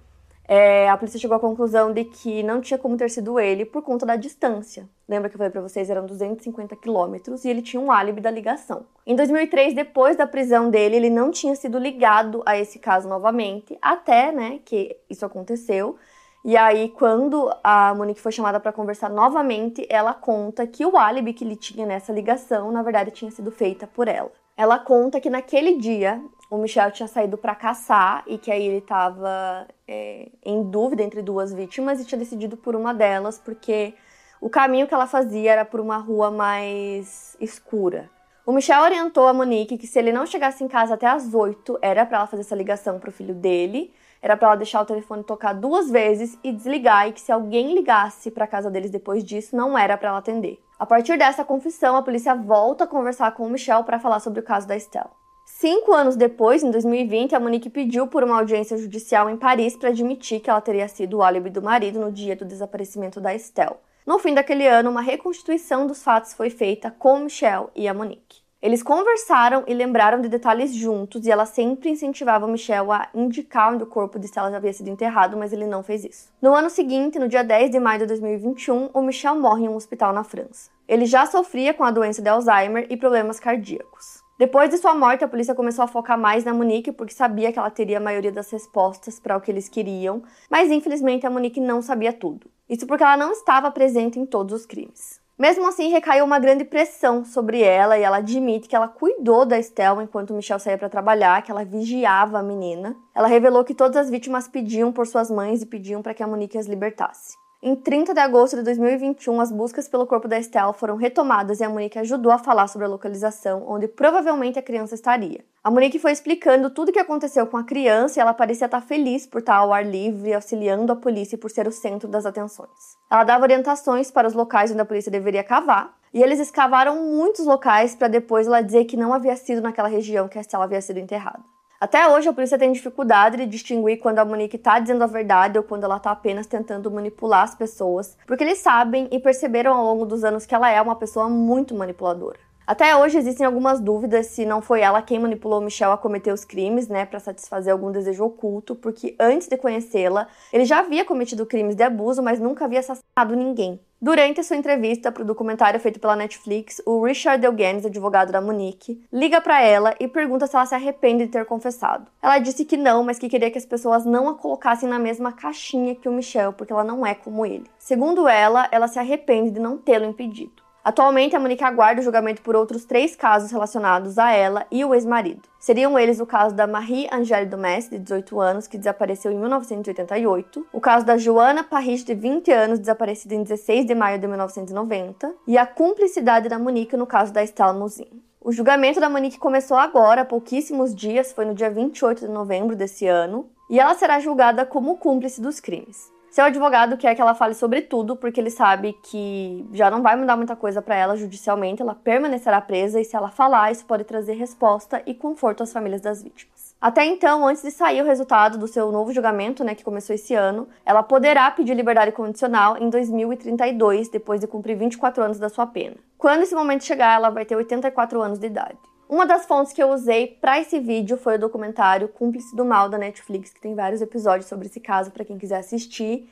é, 0.50 0.88
a 0.88 0.96
polícia 0.96 1.20
chegou 1.20 1.36
à 1.36 1.40
conclusão 1.40 1.92
de 1.92 2.04
que 2.04 2.42
não 2.42 2.62
tinha 2.62 2.78
como 2.78 2.96
ter 2.96 3.10
sido 3.10 3.38
ele 3.38 3.66
por 3.66 3.82
conta 3.82 4.06
da 4.06 4.16
distância. 4.16 4.88
Lembra 5.06 5.28
que 5.28 5.36
eu 5.36 5.38
falei 5.38 5.52
para 5.52 5.60
vocês, 5.60 5.90
eram 5.90 6.06
250 6.06 6.74
quilômetros 6.76 7.44
e 7.44 7.50
ele 7.50 7.60
tinha 7.60 7.78
um 7.78 7.92
álibi 7.92 8.22
da 8.22 8.30
ligação. 8.30 8.86
Em 9.06 9.14
2003, 9.14 9.74
depois 9.74 10.16
da 10.16 10.26
prisão 10.26 10.70
dele, 10.70 10.96
ele 10.96 11.10
não 11.10 11.30
tinha 11.30 11.54
sido 11.54 11.78
ligado 11.78 12.42
a 12.46 12.58
esse 12.58 12.78
caso 12.78 13.06
novamente, 13.06 13.76
até, 13.82 14.32
né, 14.32 14.60
que 14.64 14.96
isso 15.10 15.26
aconteceu. 15.26 15.96
E 16.42 16.56
aí, 16.56 16.88
quando 16.88 17.54
a 17.62 17.94
Monique 17.94 18.20
foi 18.20 18.32
chamada 18.32 18.58
para 18.58 18.72
conversar 18.72 19.10
novamente, 19.10 19.86
ela 19.90 20.14
conta 20.14 20.66
que 20.66 20.86
o 20.86 20.96
álibi 20.96 21.34
que 21.34 21.44
ele 21.44 21.56
tinha 21.56 21.84
nessa 21.84 22.10
ligação, 22.10 22.72
na 22.72 22.82
verdade, 22.82 23.10
tinha 23.10 23.30
sido 23.30 23.50
feita 23.50 23.86
por 23.86 24.08
ela. 24.08 24.32
Ela 24.58 24.76
conta 24.76 25.20
que 25.20 25.30
naquele 25.30 25.76
dia 25.76 26.20
o 26.50 26.58
Michel 26.58 26.90
tinha 26.90 27.06
saído 27.06 27.38
para 27.38 27.54
caçar 27.54 28.24
e 28.26 28.36
que 28.36 28.50
aí 28.50 28.66
ele 28.66 28.78
estava 28.78 29.68
é, 29.86 30.30
em 30.44 30.64
dúvida 30.64 31.04
entre 31.04 31.22
duas 31.22 31.54
vítimas 31.54 32.00
e 32.00 32.04
tinha 32.04 32.18
decidido 32.18 32.56
por 32.56 32.74
uma 32.74 32.92
delas 32.92 33.38
porque 33.38 33.94
o 34.40 34.50
caminho 34.50 34.88
que 34.88 34.92
ela 34.92 35.06
fazia 35.06 35.52
era 35.52 35.64
por 35.64 35.78
uma 35.78 35.96
rua 35.96 36.32
mais 36.32 37.36
escura. 37.40 38.10
O 38.44 38.50
Michel 38.50 38.82
orientou 38.82 39.28
a 39.28 39.32
Monique 39.32 39.78
que 39.78 39.86
se 39.86 39.96
ele 39.96 40.10
não 40.10 40.26
chegasse 40.26 40.64
em 40.64 40.68
casa 40.68 40.94
até 40.94 41.06
as 41.06 41.32
8, 41.32 41.78
era 41.80 42.04
para 42.04 42.18
ela 42.18 42.26
fazer 42.26 42.42
essa 42.42 42.56
ligação 42.56 42.98
para 42.98 43.10
o 43.10 43.12
filho 43.12 43.34
dele, 43.34 43.94
era 44.20 44.36
para 44.36 44.48
ela 44.48 44.56
deixar 44.56 44.80
o 44.80 44.86
telefone 44.86 45.22
tocar 45.22 45.52
duas 45.52 45.88
vezes 45.88 46.36
e 46.42 46.50
desligar 46.50 47.06
e 47.06 47.12
que 47.12 47.20
se 47.20 47.30
alguém 47.30 47.76
ligasse 47.76 48.28
para 48.28 48.44
casa 48.44 48.68
deles 48.68 48.90
depois 48.90 49.22
disso, 49.22 49.54
não 49.54 49.78
era 49.78 49.96
para 49.96 50.08
ela 50.08 50.18
atender. 50.18 50.58
A 50.78 50.86
partir 50.86 51.18
dessa 51.18 51.44
confissão, 51.44 51.96
a 51.96 52.02
polícia 52.02 52.36
volta 52.36 52.84
a 52.84 52.86
conversar 52.86 53.32
com 53.32 53.44
o 53.44 53.50
Michel 53.50 53.82
para 53.82 53.98
falar 53.98 54.20
sobre 54.20 54.38
o 54.38 54.44
caso 54.44 54.68
da 54.68 54.76
Estelle. 54.76 55.10
Cinco 55.44 55.92
anos 55.92 56.14
depois, 56.14 56.62
em 56.62 56.70
2020, 56.70 57.34
a 57.34 57.40
Monique 57.40 57.68
pediu 57.68 58.06
por 58.06 58.22
uma 58.22 58.38
audiência 58.38 58.76
judicial 58.76 59.28
em 59.28 59.36
Paris 59.36 59.76
para 59.76 59.88
admitir 59.88 60.38
que 60.38 60.48
ela 60.48 60.60
teria 60.60 60.86
sido 60.86 61.16
o 61.16 61.22
álibi 61.22 61.50
do 61.50 61.60
marido 61.60 61.98
no 61.98 62.12
dia 62.12 62.36
do 62.36 62.44
desaparecimento 62.44 63.20
da 63.20 63.34
Estelle. 63.34 63.74
No 64.06 64.20
fim 64.20 64.32
daquele 64.32 64.68
ano, 64.68 64.90
uma 64.90 65.00
reconstituição 65.00 65.84
dos 65.84 66.00
fatos 66.00 66.32
foi 66.32 66.48
feita 66.48 66.92
com 66.92 67.18
Michel 67.18 67.70
e 67.74 67.88
a 67.88 67.92
Monique. 67.92 68.47
Eles 68.60 68.82
conversaram 68.82 69.62
e 69.68 69.72
lembraram 69.72 70.20
de 70.20 70.28
detalhes 70.28 70.74
juntos 70.74 71.24
e 71.24 71.30
ela 71.30 71.46
sempre 71.46 71.90
incentivava 71.90 72.44
o 72.44 72.50
Michel 72.50 72.90
a 72.90 73.08
indicar 73.14 73.72
onde 73.72 73.84
o 73.84 73.86
corpo 73.86 74.18
de 74.18 74.26
Stella 74.26 74.56
havia 74.56 74.72
sido 74.72 74.90
enterrado, 74.90 75.36
mas 75.36 75.52
ele 75.52 75.64
não 75.64 75.80
fez 75.80 76.04
isso. 76.04 76.32
No 76.42 76.52
ano 76.52 76.68
seguinte, 76.68 77.20
no 77.20 77.28
dia 77.28 77.44
10 77.44 77.70
de 77.70 77.78
maio 77.78 78.00
de 78.00 78.06
2021, 78.06 78.90
o 78.92 79.00
Michel 79.00 79.36
morre 79.36 79.66
em 79.66 79.68
um 79.68 79.76
hospital 79.76 80.12
na 80.12 80.24
França. 80.24 80.70
Ele 80.88 81.06
já 81.06 81.24
sofria 81.24 81.72
com 81.72 81.84
a 81.84 81.92
doença 81.92 82.20
de 82.20 82.28
Alzheimer 82.28 82.84
e 82.90 82.96
problemas 82.96 83.38
cardíacos. 83.38 84.24
Depois 84.36 84.70
de 84.70 84.78
sua 84.78 84.94
morte, 84.94 85.22
a 85.22 85.28
polícia 85.28 85.54
começou 85.54 85.84
a 85.84 85.88
focar 85.88 86.18
mais 86.18 86.44
na 86.44 86.52
Monique 86.52 86.90
porque 86.90 87.14
sabia 87.14 87.52
que 87.52 87.60
ela 87.60 87.70
teria 87.70 87.98
a 87.98 88.00
maioria 88.00 88.32
das 88.32 88.50
respostas 88.50 89.20
para 89.20 89.36
o 89.36 89.40
que 89.40 89.52
eles 89.52 89.68
queriam, 89.68 90.20
mas 90.50 90.68
infelizmente 90.68 91.24
a 91.24 91.30
Monique 91.30 91.60
não 91.60 91.80
sabia 91.80 92.12
tudo. 92.12 92.50
Isso 92.68 92.88
porque 92.88 93.04
ela 93.04 93.16
não 93.16 93.30
estava 93.30 93.70
presente 93.70 94.18
em 94.18 94.26
todos 94.26 94.52
os 94.52 94.66
crimes. 94.66 95.17
Mesmo 95.38 95.68
assim, 95.68 95.88
recaiu 95.88 96.24
uma 96.24 96.40
grande 96.40 96.64
pressão 96.64 97.24
sobre 97.24 97.62
ela 97.62 97.96
e 97.96 98.02
ela 98.02 98.16
admite 98.16 98.68
que 98.68 98.74
ela 98.74 98.88
cuidou 98.88 99.46
da 99.46 99.56
Estelle 99.56 100.02
enquanto 100.02 100.34
Michel 100.34 100.58
saía 100.58 100.76
para 100.76 100.88
trabalhar, 100.88 101.40
que 101.42 101.50
ela 101.52 101.64
vigiava 101.64 102.40
a 102.40 102.42
menina. 102.42 102.96
Ela 103.14 103.28
revelou 103.28 103.62
que 103.62 103.72
todas 103.72 103.96
as 103.96 104.10
vítimas 104.10 104.48
pediam 104.48 104.92
por 104.92 105.06
suas 105.06 105.30
mães 105.30 105.62
e 105.62 105.66
pediam 105.66 106.02
para 106.02 106.12
que 106.12 106.24
a 106.24 106.26
Monique 106.26 106.58
as 106.58 106.66
libertasse. 106.66 107.36
Em 107.60 107.74
30 107.74 108.14
de 108.14 108.20
agosto 108.20 108.54
de 108.54 108.62
2021, 108.62 109.40
as 109.40 109.50
buscas 109.50 109.88
pelo 109.88 110.06
corpo 110.06 110.28
da 110.28 110.38
Estelle 110.38 110.72
foram 110.72 110.94
retomadas 110.94 111.58
e 111.58 111.64
a 111.64 111.68
Monique 111.68 111.98
ajudou 111.98 112.30
a 112.30 112.38
falar 112.38 112.68
sobre 112.68 112.86
a 112.86 112.88
localização 112.88 113.64
onde 113.66 113.88
provavelmente 113.88 114.60
a 114.60 114.62
criança 114.62 114.94
estaria. 114.94 115.44
A 115.64 115.68
Monique 115.68 115.98
foi 115.98 116.12
explicando 116.12 116.70
tudo 116.70 116.90
o 116.90 116.92
que 116.92 117.00
aconteceu 117.00 117.48
com 117.48 117.56
a 117.56 117.64
criança 117.64 118.16
e 118.16 118.22
ela 118.22 118.32
parecia 118.32 118.66
estar 118.66 118.80
feliz 118.80 119.26
por 119.26 119.40
estar 119.40 119.56
ao 119.56 119.72
ar 119.72 119.84
livre, 119.84 120.32
auxiliando 120.32 120.92
a 120.92 120.96
polícia 120.96 121.36
por 121.36 121.50
ser 121.50 121.66
o 121.66 121.72
centro 121.72 122.08
das 122.08 122.24
atenções. 122.24 122.70
Ela 123.10 123.24
dava 123.24 123.42
orientações 123.42 124.08
para 124.08 124.28
os 124.28 124.34
locais 124.34 124.70
onde 124.70 124.80
a 124.80 124.86
polícia 124.86 125.10
deveria 125.10 125.42
cavar, 125.42 125.98
e 126.14 126.22
eles 126.22 126.38
escavaram 126.38 127.02
muitos 127.02 127.44
locais 127.44 127.92
para 127.96 128.06
depois 128.06 128.46
ela 128.46 128.62
dizer 128.62 128.84
que 128.84 128.96
não 128.96 129.12
havia 129.12 129.34
sido 129.34 129.60
naquela 129.60 129.88
região 129.88 130.28
que 130.28 130.38
a 130.38 130.40
Estelle 130.40 130.62
havia 130.62 130.80
sido 130.80 131.00
enterrada. 131.00 131.42
Até 131.80 132.08
hoje, 132.08 132.28
a 132.28 132.32
polícia 132.32 132.58
tem 132.58 132.72
dificuldade 132.72 133.36
de 133.36 133.46
distinguir 133.46 134.00
quando 134.00 134.18
a 134.18 134.24
Monique 134.24 134.56
está 134.56 134.80
dizendo 134.80 135.04
a 135.04 135.06
verdade 135.06 135.58
ou 135.58 135.62
quando 135.62 135.84
ela 135.84 135.98
está 135.98 136.10
apenas 136.10 136.44
tentando 136.44 136.90
manipular 136.90 137.44
as 137.44 137.54
pessoas, 137.54 138.18
porque 138.26 138.42
eles 138.42 138.58
sabem 138.58 139.08
e 139.12 139.20
perceberam 139.20 139.72
ao 139.72 139.84
longo 139.84 140.04
dos 140.04 140.24
anos 140.24 140.44
que 140.44 140.56
ela 140.56 140.68
é 140.68 140.82
uma 140.82 140.96
pessoa 140.96 141.28
muito 141.28 141.76
manipuladora. 141.76 142.40
Até 142.66 142.96
hoje 142.96 143.16
existem 143.16 143.46
algumas 143.46 143.78
dúvidas 143.80 144.26
se 144.26 144.44
não 144.44 144.60
foi 144.60 144.80
ela 144.80 145.00
quem 145.00 145.20
manipulou 145.20 145.60
Michelle 145.60 145.92
a 145.92 145.96
cometer 145.96 146.32
os 146.32 146.44
crimes, 146.44 146.88
né, 146.88 147.06
para 147.06 147.20
satisfazer 147.20 147.72
algum 147.72 147.92
desejo 147.92 148.24
oculto, 148.24 148.74
porque 148.74 149.14
antes 149.18 149.46
de 149.46 149.56
conhecê-la, 149.56 150.26
ele 150.52 150.64
já 150.64 150.80
havia 150.80 151.04
cometido 151.04 151.46
crimes 151.46 151.76
de 151.76 151.84
abuso, 151.84 152.20
mas 152.24 152.40
nunca 152.40 152.64
havia 152.64 152.80
assassinado 152.80 153.36
ninguém. 153.36 153.80
Durante 154.00 154.38
a 154.38 154.44
sua 154.44 154.56
entrevista 154.56 155.10
para 155.10 155.24
o 155.24 155.26
documentário 155.26 155.80
feito 155.80 155.98
pela 155.98 156.14
Netflix, 156.14 156.80
o 156.86 157.04
Richard 157.04 157.44
Elganes, 157.44 157.84
advogado 157.84 158.30
da 158.30 158.40
Monique, 158.40 159.04
liga 159.12 159.40
para 159.40 159.60
ela 159.60 159.92
e 159.98 160.06
pergunta 160.06 160.46
se 160.46 160.54
ela 160.54 160.66
se 160.66 160.74
arrepende 160.74 161.26
de 161.26 161.32
ter 161.32 161.44
confessado. 161.44 162.06
Ela 162.22 162.38
disse 162.38 162.64
que 162.64 162.76
não, 162.76 163.02
mas 163.02 163.18
que 163.18 163.28
queria 163.28 163.50
que 163.50 163.58
as 163.58 163.66
pessoas 163.66 164.04
não 164.04 164.28
a 164.28 164.34
colocassem 164.36 164.88
na 164.88 165.00
mesma 165.00 165.32
caixinha 165.32 165.96
que 165.96 166.08
o 166.08 166.12
Michel, 166.12 166.52
porque 166.52 166.72
ela 166.72 166.84
não 166.84 167.04
é 167.04 167.12
como 167.12 167.44
ele. 167.44 167.68
Segundo 167.76 168.28
ela, 168.28 168.68
ela 168.70 168.86
se 168.86 169.00
arrepende 169.00 169.50
de 169.50 169.58
não 169.58 169.76
tê-lo 169.76 170.04
impedido. 170.04 170.67
Atualmente, 170.88 171.36
a 171.36 171.38
Monique 171.38 171.62
aguarda 171.62 172.00
o 172.00 172.02
julgamento 172.02 172.40
por 172.40 172.56
outros 172.56 172.86
três 172.86 173.14
casos 173.14 173.50
relacionados 173.50 174.18
a 174.18 174.32
ela 174.32 174.66
e 174.70 174.82
o 174.86 174.94
ex-marido. 174.94 175.42
Seriam 175.60 175.98
eles 175.98 176.18
o 176.18 176.24
caso 176.24 176.54
da 176.54 176.66
Marie-Angèle 176.66 177.44
Domès, 177.44 177.90
de 177.90 177.98
18 177.98 178.40
anos, 178.40 178.66
que 178.66 178.78
desapareceu 178.78 179.30
em 179.30 179.36
1988, 179.38 180.66
o 180.72 180.80
caso 180.80 181.04
da 181.04 181.18
Joana 181.18 181.62
Parrish, 181.62 182.04
de 182.04 182.14
20 182.14 182.50
anos, 182.50 182.78
desaparecida 182.78 183.34
em 183.34 183.42
16 183.42 183.84
de 183.84 183.94
maio 183.94 184.18
de 184.18 184.26
1990, 184.26 185.34
e 185.46 185.58
a 185.58 185.66
cumplicidade 185.66 186.48
da 186.48 186.58
Monique 186.58 186.96
no 186.96 187.06
caso 187.06 187.34
da 187.34 187.42
Estela 187.42 187.74
Mouzin. 187.74 188.08
O 188.40 188.50
julgamento 188.50 188.98
da 188.98 189.10
Monique 189.10 189.36
começou 189.36 189.76
agora, 189.76 190.22
há 190.22 190.24
pouquíssimos 190.24 190.94
dias, 190.94 191.32
foi 191.32 191.44
no 191.44 191.52
dia 191.52 191.68
28 191.68 192.20
de 192.20 192.32
novembro 192.32 192.74
desse 192.74 193.06
ano, 193.06 193.50
e 193.68 193.78
ela 193.78 193.94
será 193.94 194.20
julgada 194.20 194.64
como 194.64 194.96
cúmplice 194.96 195.38
dos 195.38 195.60
crimes. 195.60 196.10
Seu 196.30 196.44
advogado 196.44 196.96
quer 196.98 197.14
que 197.14 197.20
ela 197.20 197.34
fale 197.34 197.54
sobre 197.54 197.80
tudo, 197.80 198.14
porque 198.14 198.38
ele 198.38 198.50
sabe 198.50 198.92
que 199.02 199.66
já 199.72 199.90
não 199.90 200.02
vai 200.02 200.14
mudar 200.14 200.36
muita 200.36 200.54
coisa 200.54 200.82
para 200.82 200.94
ela 200.94 201.16
judicialmente, 201.16 201.80
ela 201.80 201.94
permanecerá 201.94 202.60
presa 202.60 203.00
e 203.00 203.04
se 203.04 203.16
ela 203.16 203.30
falar, 203.30 203.72
isso 203.72 203.86
pode 203.86 204.04
trazer 204.04 204.34
resposta 204.34 205.02
e 205.06 205.14
conforto 205.14 205.62
às 205.62 205.72
famílias 205.72 206.02
das 206.02 206.22
vítimas. 206.22 206.76
Até 206.80 207.04
então, 207.04 207.44
antes 207.46 207.62
de 207.62 207.72
sair 207.72 208.02
o 208.02 208.04
resultado 208.04 208.56
do 208.56 208.68
seu 208.68 208.92
novo 208.92 209.12
julgamento, 209.12 209.64
né, 209.64 209.74
que 209.74 209.82
começou 209.82 210.14
esse 210.14 210.34
ano, 210.34 210.68
ela 210.86 211.02
poderá 211.02 211.50
pedir 211.50 211.74
liberdade 211.74 212.12
condicional 212.12 212.76
em 212.76 212.88
2032, 212.88 214.08
depois 214.08 214.38
de 214.38 214.46
cumprir 214.46 214.76
24 214.76 215.24
anos 215.24 215.38
da 215.40 215.48
sua 215.48 215.66
pena. 215.66 215.96
Quando 216.16 216.42
esse 216.42 216.54
momento 216.54 216.84
chegar, 216.84 217.16
ela 217.16 217.30
vai 217.30 217.44
ter 217.44 217.56
84 217.56 218.20
anos 218.20 218.38
de 218.38 218.46
idade. 218.46 218.78
Uma 219.08 219.24
das 219.24 219.46
fontes 219.46 219.72
que 219.72 219.82
eu 219.82 219.88
usei 219.88 220.26
para 220.26 220.60
esse 220.60 220.78
vídeo 220.78 221.16
foi 221.16 221.36
o 221.36 221.38
documentário 221.38 222.08
Cúmplice 222.08 222.54
do 222.54 222.62
Mal 222.62 222.90
da 222.90 222.98
Netflix, 222.98 223.50
que 223.50 223.60
tem 223.60 223.74
vários 223.74 224.02
episódios 224.02 224.46
sobre 224.46 224.66
esse 224.66 224.80
caso 224.80 225.10
para 225.10 225.24
quem 225.24 225.38
quiser 225.38 225.60
assistir. 225.60 226.28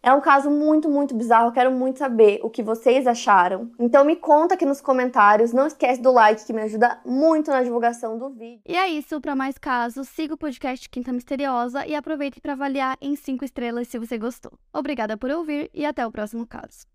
É 0.00 0.12
um 0.12 0.20
caso 0.20 0.48
muito, 0.48 0.88
muito 0.88 1.16
bizarro. 1.16 1.48
Eu 1.48 1.52
quero 1.52 1.72
muito 1.72 1.98
saber 1.98 2.38
o 2.44 2.48
que 2.48 2.62
vocês 2.62 3.08
acharam. 3.08 3.72
Então 3.76 4.04
me 4.04 4.14
conta 4.14 4.54
aqui 4.54 4.64
nos 4.64 4.80
comentários. 4.80 5.52
Não 5.52 5.66
esquece 5.66 6.00
do 6.00 6.12
like 6.12 6.44
que 6.44 6.52
me 6.52 6.62
ajuda 6.62 7.00
muito 7.04 7.50
na 7.50 7.60
divulgação 7.62 8.16
do 8.16 8.30
vídeo. 8.30 8.62
E 8.66 8.76
é 8.76 8.88
isso, 8.88 9.20
para 9.20 9.34
mais 9.34 9.58
casos, 9.58 10.08
siga 10.08 10.34
o 10.34 10.38
podcast 10.38 10.88
Quinta 10.88 11.12
Misteriosa 11.12 11.84
e 11.86 11.94
aproveite 11.94 12.40
para 12.40 12.52
avaliar 12.52 12.96
em 13.00 13.16
5 13.16 13.44
estrelas 13.44 13.88
se 13.88 13.98
você 13.98 14.16
gostou. 14.16 14.52
Obrigada 14.72 15.16
por 15.16 15.30
ouvir 15.30 15.68
e 15.74 15.84
até 15.84 16.06
o 16.06 16.12
próximo 16.12 16.46
caso. 16.46 16.86